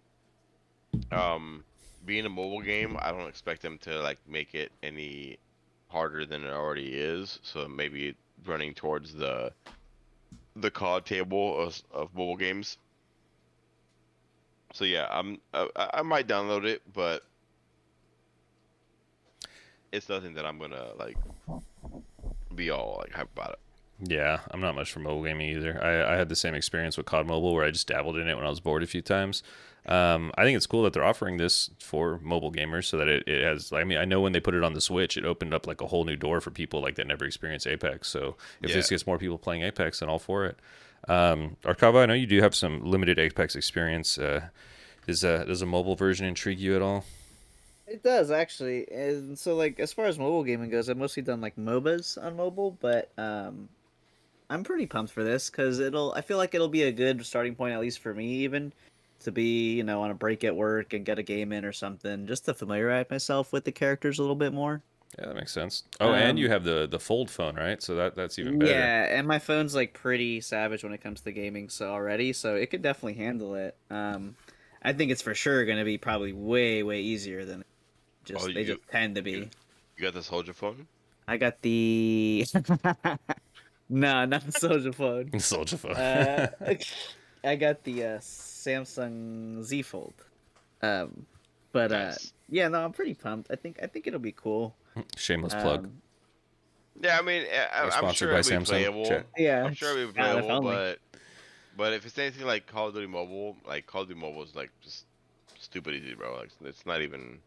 um, 1.13 1.63
being 2.07 2.25
a 2.27 2.29
mobile 2.31 2.63
game, 2.63 2.97
I 3.01 3.11
don't 3.13 3.29
expect 3.29 3.63
them 3.63 3.79
to 3.79 4.01
like 4.01 4.19
make 4.29 4.55
it 4.55 4.73
any 4.83 5.39
harder 5.89 6.25
than 6.27 6.45
it 6.45 6.51
already 6.53 6.95
is. 6.95 7.39
So 7.43 7.69
maybe 7.69 8.15
running 8.47 8.75
towards 8.75 9.13
the 9.15 9.53
the 10.57 10.71
COD 10.71 11.05
table 11.05 11.59
of, 11.61 11.81
of 11.93 12.15
mobile 12.15 12.37
games. 12.37 12.79
So 14.77 14.85
yeah, 14.85 15.07
I'm 15.11 15.39
I, 15.55 15.69
I 15.75 16.03
might 16.03 16.29
download 16.29 16.67
it, 16.67 16.83
but 16.93 17.23
it's 19.91 20.11
nothing 20.11 20.35
that 20.35 20.45
I'm 20.45 20.59
gonna 20.59 20.89
like 20.99 21.17
be 22.55 22.69
all 22.69 22.99
like 23.01 23.15
hype 23.15 23.31
about 23.33 23.53
it. 23.53 23.59
Yeah, 24.11 24.41
I'm 24.51 24.61
not 24.61 24.75
much 24.75 24.93
for 24.93 24.99
mobile 24.99 25.25
gaming 25.25 25.49
either. 25.49 25.83
I, 25.83 26.13
I 26.13 26.17
had 26.19 26.29
the 26.29 26.37
same 26.37 26.55
experience 26.55 26.99
with 26.99 27.07
COD 27.07 27.27
Mobile 27.27 27.55
where 27.55 27.65
I 27.65 27.71
just 27.71 27.89
dabbled 27.89 28.19
in 28.19 28.29
it 28.29 28.35
when 28.35 28.45
I 28.45 28.51
was 28.51 28.61
bored 28.61 28.83
a 28.83 28.87
few 28.87 29.01
times. 29.01 29.43
Um, 29.89 30.33
I 30.37 30.43
think 30.43 30.57
it's 30.57 30.67
cool 30.67 30.83
that 30.83 30.93
they're 30.93 31.05
offering 31.05 31.37
this 31.37 31.71
for 31.79 32.19
mobile 32.23 32.51
gamers 32.51 32.87
so 32.87 32.97
that 32.97 33.09
it, 33.09 33.29
it 33.29 33.45
has. 33.45 33.73
I 33.73 33.85
mean, 33.85 33.99
I 33.99 34.05
know 34.05 34.21
when 34.21 34.33
they 34.33 34.41
put 34.41 34.55
it 34.55 34.65
on 34.65 34.75
the 34.75 34.81
Switch, 34.81 35.17
it 35.17 35.25
opened 35.25 35.55
up 35.55 35.67
like 35.67 35.81
a 35.81 35.87
whole 35.87 36.05
new 36.05 36.17
door 36.17 36.41
for 36.41 36.51
people 36.51 36.81
like 36.81 36.97
that 36.97 37.07
never 37.07 37.25
experienced 37.25 37.67
Apex. 37.67 38.09
So 38.09 38.37
if 38.63 38.73
this 38.73 38.91
gets 38.91 39.07
more 39.07 39.19
people 39.19 39.39
playing 39.39 39.63
Apex, 39.63 40.01
then 40.01 40.09
all 40.09 40.19
for 40.19 40.45
it. 40.47 40.59
Um, 41.09 41.57
Archcava, 41.65 42.03
I 42.03 42.07
know 42.07 42.15
you 42.15 42.27
do 42.27 42.41
have 42.43 42.55
some 42.55 42.85
limited 42.85 43.19
Apex 43.19 43.55
experience. 43.55 44.19
Uh, 44.19 44.49
is 45.07 45.25
uh, 45.25 45.45
does 45.45 45.63
a 45.63 45.67
mobile 45.67 45.95
version 45.95 46.27
intrigue 46.27 46.59
you 46.59 46.75
at 46.75 46.83
all? 46.83 47.05
It 47.87 48.03
does 48.03 48.33
actually, 48.33 48.91
and 48.91 49.39
so 49.39 49.55
like 49.55 49.79
as 49.79 49.93
far 49.93 50.07
as 50.07 50.19
mobile 50.19 50.43
gaming 50.43 50.69
goes, 50.69 50.91
I've 50.91 50.97
mostly 50.97 51.23
done 51.23 51.41
like 51.41 51.55
MOBAs 51.55 52.21
on 52.21 52.37
mobile, 52.37 52.77
but 52.81 53.13
um, 53.17 53.69
I'm 54.51 54.65
pretty 54.65 54.87
pumped 54.87 55.13
for 55.13 55.23
this 55.23 55.49
because 55.49 55.79
it'll. 55.79 56.13
I 56.15 56.23
feel 56.23 56.39
like 56.39 56.57
it'll 56.57 56.67
be 56.67 56.83
a 56.83 56.93
good 56.93 57.25
starting 57.25 57.55
point, 57.55 57.75
at 57.75 57.81
least 57.81 58.01
for 58.01 58.13
me, 58.13 58.27
even 58.39 58.73
to 59.21 59.33
be 59.33 59.75
you 59.75 59.83
know 59.85 60.03
on 60.03 60.11
a 60.11 60.15
break 60.15 60.45
at 60.45 60.55
work 60.55 60.93
and 60.93 61.05
get 61.05 61.19
a 61.19 61.23
game 61.23 61.53
in 61.53 61.65
or 61.65 61.73
something, 61.73 62.27
just 62.27 62.45
to 62.47 62.55
familiarize 62.55 63.07
myself 63.11 63.53
with 63.53 63.65
the 63.65 63.73
characters 63.73 64.19
a 64.19 64.23
little 64.23 64.37
bit 64.37 64.53
more. 64.53 64.83
Yeah, 65.19 65.27
that 65.27 65.37
makes 65.37 65.53
sense. 65.53 65.85
Oh, 66.01 66.13
and 66.13 66.33
Um, 66.33 66.37
you 66.37 66.49
have 66.49 66.65
the 66.65 66.87
the 66.87 66.99
fold 66.99 67.31
phone, 67.31 67.55
right? 67.57 67.83
So 67.83 67.95
that 67.95 68.15
that's 68.17 68.39
even 68.39 68.59
better. 68.59 68.73
Yeah, 68.73 69.05
and 69.19 69.27
my 69.27 69.39
phone's 69.39 69.75
like 69.75 69.95
pretty 69.95 70.41
savage 70.41 70.83
when 70.85 70.93
it 70.93 71.01
comes 71.01 71.21
to 71.23 71.33
gaming, 71.33 71.69
so 71.69 71.91
already, 71.91 72.33
so 72.33 72.55
it 72.57 72.67
could 72.71 72.83
definitely 72.83 73.15
handle 73.15 73.55
it. 73.55 73.77
Um, 73.91 74.37
I 74.83 74.93
think 74.93 75.11
it's 75.11 75.23
for 75.23 75.35
sure 75.35 75.65
going 75.65 75.79
to 75.79 75.85
be 75.85 75.97
probably 75.99 76.33
way 76.33 76.83
way 76.83 77.01
easier 77.01 77.45
than 77.45 77.65
just 78.25 78.45
Oh, 78.45 78.53
they 78.53 78.61
you- 78.61 78.75
just 78.75 78.89
tend 78.91 79.15
to 79.15 79.23
be. 79.23 79.31
you- 79.33 79.51
You 79.97 80.03
got 80.03 80.15
the 80.15 80.23
soldier 80.23 80.53
phone? 80.53 80.87
I 81.29 81.39
got 81.39 81.63
the 81.63 82.45
no, 83.89 84.25
not 84.27 84.45
the 84.47 84.53
Soldier 84.53 84.93
phone. 84.93 85.39
Soldier 85.41 85.77
phone. 85.77 85.97
Uh, 85.97 86.49
I 87.45 87.57
got 87.57 87.83
the 87.85 88.05
uh, 88.05 88.19
Samsung 88.67 89.63
Z 89.63 89.83
Fold. 89.83 90.15
Um, 90.83 91.27
but 91.73 91.93
uh, 91.93 92.13
yeah, 92.49 92.69
no, 92.69 92.85
I'm 92.85 92.93
pretty 92.93 93.15
pumped. 93.15 93.51
I 93.51 93.57
think 93.57 93.79
I 93.83 93.87
think 93.87 94.07
it'll 94.07 94.19
be 94.21 94.33
cool. 94.33 94.75
Shameless 95.17 95.55
plug. 95.55 95.85
Um, 95.85 96.03
Yeah, 97.03 97.19
I 97.19 97.23
mean, 97.23 97.45
I, 97.53 97.83
I'm 97.83 97.91
sponsored 97.91 98.17
sure 98.17 98.33
by 98.33 98.39
it'll 98.41 98.51
be 98.51 98.57
Samsung. 98.65 98.67
playable. 98.69 99.07
Check. 99.07 99.27
yeah, 99.37 99.65
I'm 99.65 99.75
sure 99.75 99.91
it'll 99.99 100.13
be 100.13 100.19
God, 100.19 100.39
if 100.39 100.45
playable, 100.45 100.69
only. 100.69 100.75
but 100.75 100.99
but 101.77 101.93
if 101.93 102.07
it's 102.07 102.19
anything 102.19 102.47
like 102.47 102.67
Call 102.67 102.89
of 102.89 102.95
Duty 102.95 103.07
Mobile, 103.07 103.57
like 103.67 103.87
Call 103.87 104.03
of 104.03 104.09
Duty 104.09 104.21
Mobile 104.21 104.43
is 104.43 104.55
like 104.55 104.71
just 104.83 105.05
stupid 105.59 105.95
easy, 105.95 106.15
bro. 106.15 106.35
Like 106.37 106.51
it's 106.65 106.87
not 106.87 107.03
even. 107.03 107.39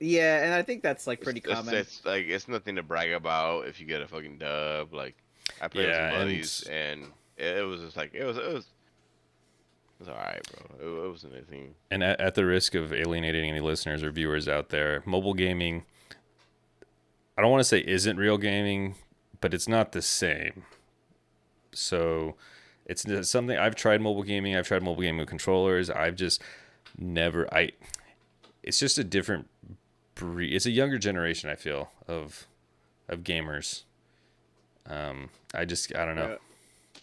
yeah, 0.00 0.44
and 0.44 0.52
I 0.54 0.62
think 0.62 0.82
that's 0.82 1.06
like 1.06 1.20
pretty 1.20 1.38
it's- 1.40 1.54
common. 1.56 1.74
It's, 1.74 2.04
like 2.04 2.26
it's 2.26 2.48
nothing 2.48 2.76
to 2.76 2.82
brag 2.82 3.12
about 3.12 3.68
if 3.68 3.80
you 3.80 3.86
get 3.86 4.02
a 4.02 4.08
fucking 4.08 4.38
dub. 4.38 4.92
Like 4.92 5.14
I 5.60 5.68
played 5.68 5.88
Yeah, 5.88 6.02
with 6.04 6.12
some 6.12 6.20
buddies 6.20 6.62
and 6.70 7.02
it, 7.36 7.58
it 7.58 7.62
was 7.66 7.80
just 7.82 7.96
like 7.96 8.14
it 8.14 8.24
was 8.24 8.36
it 8.36 8.52
was. 8.52 8.66
It 9.98 10.00
was 10.00 10.08
alright, 10.08 10.42
bro. 10.78 10.86
It, 10.86 11.06
it 11.06 11.10
wasn't 11.10 11.34
anything. 11.34 11.74
And 11.90 12.02
at, 12.02 12.20
at 12.20 12.34
the 12.34 12.44
risk 12.44 12.74
of 12.74 12.92
alienating 12.92 13.48
any 13.48 13.60
listeners 13.60 14.02
or 14.02 14.10
viewers 14.10 14.46
out 14.46 14.68
there, 14.68 15.02
mobile 15.06 15.34
gaming, 15.34 15.84
I 17.36 17.42
don't 17.42 17.50
want 17.50 17.60
to 17.60 17.64
say 17.64 17.78
isn't 17.80 18.16
real 18.16 18.38
gaming, 18.38 18.96
but 19.40 19.54
it's 19.54 19.68
not 19.68 19.92
the 19.92 20.02
same. 20.02 20.64
So 21.72 22.36
it's 22.84 23.04
something 23.28 23.56
I've 23.56 23.74
tried 23.74 24.00
mobile 24.00 24.22
gaming. 24.22 24.54
I've 24.54 24.66
tried 24.66 24.82
mobile 24.82 25.02
gaming 25.02 25.20
with 25.20 25.28
controllers. 25.28 25.90
I've 25.90 26.16
just 26.16 26.42
never, 26.98 27.52
I, 27.52 27.70
it's 28.62 28.78
just 28.78 28.98
a 28.98 29.04
different 29.04 29.48
breed. 30.14 30.54
It's 30.54 30.66
a 30.66 30.70
younger 30.70 30.98
generation, 30.98 31.50
I 31.50 31.54
feel, 31.54 31.90
of, 32.06 32.46
of 33.08 33.20
gamers. 33.20 33.82
Um, 34.88 35.30
I 35.54 35.64
just, 35.64 35.94
I 35.96 36.04
don't 36.04 36.16
know. 36.16 36.28
Yeah. 36.28 36.36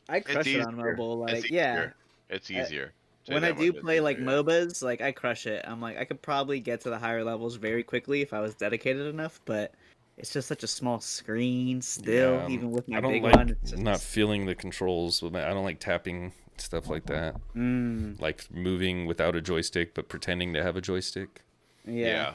I 0.10 0.20
crush 0.20 0.48
it 0.48 0.66
on 0.66 0.76
mobile. 0.76 1.18
Like, 1.18 1.50
yeah, 1.50 1.74
easier. 1.74 1.96
It's 2.34 2.50
easier. 2.50 2.94
Tell 3.26 3.36
you 3.36 3.42
when 3.42 3.44
I 3.44 3.56
do 3.56 3.68
much, 3.68 3.76
it's 3.76 3.84
play 3.84 4.00
like 4.02 4.18
easier. 4.18 4.28
MOBAs, 4.28 4.84
like 4.84 5.02
I 5.02 5.12
crush 5.12 5.46
it. 5.46 5.64
I'm 5.68 5.80
like 5.80 5.98
I 5.98 6.04
could 6.04 6.22
probably 6.22 6.60
get 6.60 6.82
to 6.82 6.90
the 6.90 7.00
higher 7.00 7.24
levels 7.24 7.56
very 7.56 7.84
quickly 7.84 8.22
if 8.22 8.34
I 8.34 8.42
was 8.42 8.56
dedicated 8.56 9.08
enough, 9.08 9.40
but 9.46 9.74
it's 10.18 10.34
just 10.34 10.48
such 10.48 10.64
a 10.64 10.68
small 10.68 11.00
screen 11.00 11.82
still, 11.82 12.34
Yeah, 12.34 12.48
even 12.50 12.72
with 12.72 12.88
my 12.88 12.98
I 12.98 13.02
don't 13.02 13.12
big 13.12 13.24
like 13.24 13.36
one. 13.36 13.58
It's 13.62 13.72
not 13.74 14.00
feeling 14.00 14.46
the 14.46 14.56
controls 14.56 15.22
with 15.22 15.34
my, 15.34 15.48
I 15.50 15.54
don't 15.54 15.64
like 15.64 15.80
tapping 15.80 16.34
stuff 16.58 16.90
like 16.90 17.06
that. 17.08 17.36
Mm, 17.56 18.20
like 18.20 18.46
moving 18.52 19.06
without 19.06 19.36
a 19.36 19.42
joystick 19.42 19.94
but 19.94 20.10
pretending 20.10 20.54
to 20.54 20.64
have 20.64 20.76
a 20.76 20.82
joystick 20.82 21.42
yeah. 21.86 22.08
Yeah. 22.08 22.34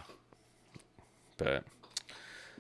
but 1.37 1.65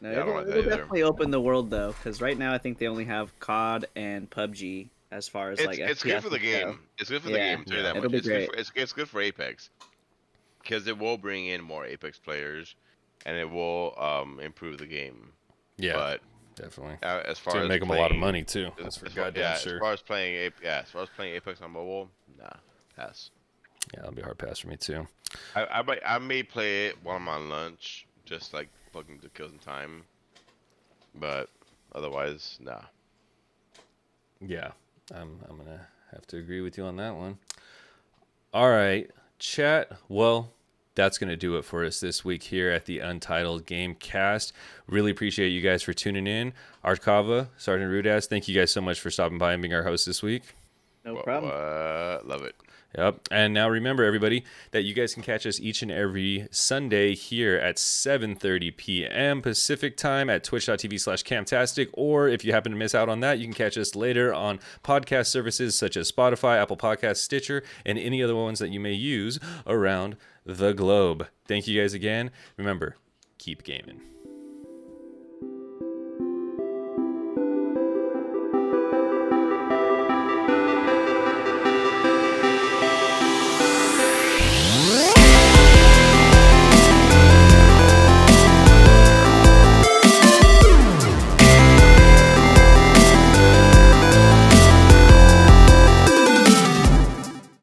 No, 0.00 0.10
Yeah, 0.10 0.20
it'll, 0.20 0.48
it'll 0.48 0.62
definitely 0.62 1.02
open 1.02 1.30
the 1.30 1.40
world 1.40 1.70
though, 1.70 1.92
because 1.92 2.20
right 2.20 2.38
now 2.38 2.52
I 2.52 2.58
think 2.58 2.78
they 2.78 2.86
only 2.88 3.04
have 3.06 3.36
COD 3.40 3.86
and 3.96 4.30
PUBG 4.30 4.88
as 5.10 5.26
far 5.28 5.50
as 5.50 5.58
It's, 5.58 5.66
like 5.66 5.78
it's 5.78 6.02
good 6.02 6.22
for 6.22 6.28
the 6.30 6.38
FPS 6.38 6.60
go. 6.60 6.66
game. 6.70 6.78
It's 6.98 7.10
good 7.10 7.22
for 7.22 7.28
Yeah. 7.30 7.34
the 7.34 7.56
game. 7.56 7.64
too. 7.64 7.70
you 7.72 7.76
Yeah. 7.78 7.82
that 7.84 7.96
It'll 7.96 8.02
much. 8.04 8.10
be 8.12 8.18
It's 8.18 8.26
great. 8.26 8.38
good, 8.46 8.54
for, 8.54 8.60
it's, 8.60 8.72
it's 8.74 8.92
good 8.92 9.08
for 9.08 9.20
Apex 9.20 9.70
because 10.62 10.86
it 10.86 10.98
will 10.98 11.16
bring 11.18 11.46
in 11.46 11.62
more 11.62 11.84
Apex 11.86 12.18
players, 12.18 12.74
and 13.26 13.36
it 13.36 13.48
will 13.50 13.94
um, 13.98 14.38
improve 14.40 14.78
the 14.78 14.86
game. 14.86 15.32
Yeah, 15.78 15.94
But 15.94 16.20
definitely. 16.56 16.96
uh, 17.02 17.22
as 17.24 17.38
far 17.38 17.54
gonna 17.54 17.64
as 17.64 17.68
make 17.70 17.80
them 17.80 17.90
a 17.90 17.94
lot 17.96 18.10
of 18.10 18.16
money 18.18 18.42
too. 18.44 18.66
as- 18.78 18.84
That's 18.84 18.96
for 18.98 19.06
as 19.06 19.12
far- 19.14 19.24
goddamn 19.26 19.42
yeah, 19.42 19.56
sure. 19.58 19.74
As 19.76 19.80
far 19.80 19.92
as 19.92 20.02
playing, 20.02 20.34
Ape- 20.36 20.62
yeah, 20.62 20.80
as 20.84 20.90
far 20.90 21.02
as 21.02 21.08
playing 21.16 21.34
Apex 21.36 21.62
on 21.62 21.70
mobile, 21.70 22.10
nah, 22.38 22.48
pass. 22.96 23.30
Yeah, 23.94 24.00
that'll 24.00 24.14
be 24.14 24.20
a 24.22 24.24
hard 24.24 24.38
pass 24.38 24.58
for 24.58 24.68
me 24.68 24.76
too. 24.76 25.06
I, 25.54 25.64
I 25.66 25.82
might, 25.82 26.00
I 26.04 26.18
may 26.18 26.42
play 26.42 26.86
it 26.86 26.96
while 27.02 27.16
I'm 27.16 27.28
on 27.28 27.48
lunch, 27.48 28.06
just 28.26 28.52
like 28.52 28.68
fucking 28.92 29.20
to 29.20 29.28
kill 29.30 29.48
some 29.48 29.58
time. 29.58 30.02
But 31.14 31.48
otherwise, 31.94 32.58
nah. 32.60 32.82
Yeah, 34.40 34.72
I'm 35.14 35.40
I'm 35.48 35.56
gonna 35.56 35.86
have 36.12 36.26
to 36.28 36.38
agree 36.38 36.60
with 36.60 36.76
you 36.78 36.84
on 36.84 36.96
that 36.96 37.14
one. 37.14 37.38
All 38.52 38.70
right, 38.70 39.10
chat. 39.38 39.90
Well, 40.08 40.52
that's 40.94 41.18
gonna 41.18 41.36
do 41.36 41.56
it 41.56 41.64
for 41.64 41.84
us 41.84 42.00
this 42.00 42.24
week 42.24 42.44
here 42.44 42.70
at 42.70 42.86
the 42.86 42.98
Untitled 43.00 43.66
Game 43.66 43.94
Cast. 43.94 44.52
Really 44.86 45.10
appreciate 45.10 45.48
you 45.48 45.60
guys 45.60 45.82
for 45.82 45.92
tuning 45.92 46.26
in. 46.26 46.52
Archcava, 46.84 47.48
Sergeant 47.56 47.90
Rudeass, 47.90 48.26
thank 48.26 48.48
you 48.48 48.58
guys 48.58 48.70
so 48.70 48.80
much 48.80 49.00
for 49.00 49.10
stopping 49.10 49.38
by 49.38 49.52
and 49.52 49.62
being 49.62 49.74
our 49.74 49.84
host 49.84 50.06
this 50.06 50.22
week. 50.22 50.42
No 51.04 51.16
problem. 51.22 51.52
what? 51.52 52.26
Love 52.26 52.42
it. 52.42 52.54
Yep. 52.96 53.28
And 53.30 53.52
now 53.52 53.68
remember 53.68 54.02
everybody 54.02 54.44
that 54.70 54.82
you 54.82 54.94
guys 54.94 55.12
can 55.12 55.22
catch 55.22 55.46
us 55.46 55.60
each 55.60 55.82
and 55.82 55.90
every 55.90 56.48
Sunday 56.50 57.14
here 57.14 57.56
at 57.56 57.76
7:30 57.76 58.76
p.m. 58.76 59.42
Pacific 59.42 59.96
time 59.96 60.30
at 60.30 60.42
twitch.tv 60.42 60.98
slash 60.98 61.22
kahmtastic. 61.22 61.88
Or 61.92 62.28
if 62.28 62.44
you 62.44 62.52
happen 62.52 62.72
to 62.72 62.78
miss 62.78 62.94
out 62.94 63.08
on 63.08 63.20
that, 63.20 63.38
you 63.38 63.44
can 63.44 63.54
catch 63.54 63.76
us 63.76 63.94
later 63.94 64.32
on 64.32 64.58
podcast 64.82 65.26
services 65.26 65.76
such 65.76 65.96
as 65.96 66.10
Spotify, 66.10 66.60
Apple 66.60 66.78
Podcasts, 66.78 67.18
Stitcher, 67.18 67.62
and 67.84 67.98
any 67.98 68.22
other 68.22 68.34
ones 68.34 68.58
that 68.58 68.70
you 68.70 68.80
may 68.80 68.94
use 68.94 69.38
around 69.66 70.16
the 70.46 70.72
globe. 70.72 71.28
Thank 71.46 71.68
you 71.68 71.80
guys 71.80 71.92
again. 71.92 72.30
Remember, 72.56 72.96
keep 73.36 73.64
gaming. 73.64 74.00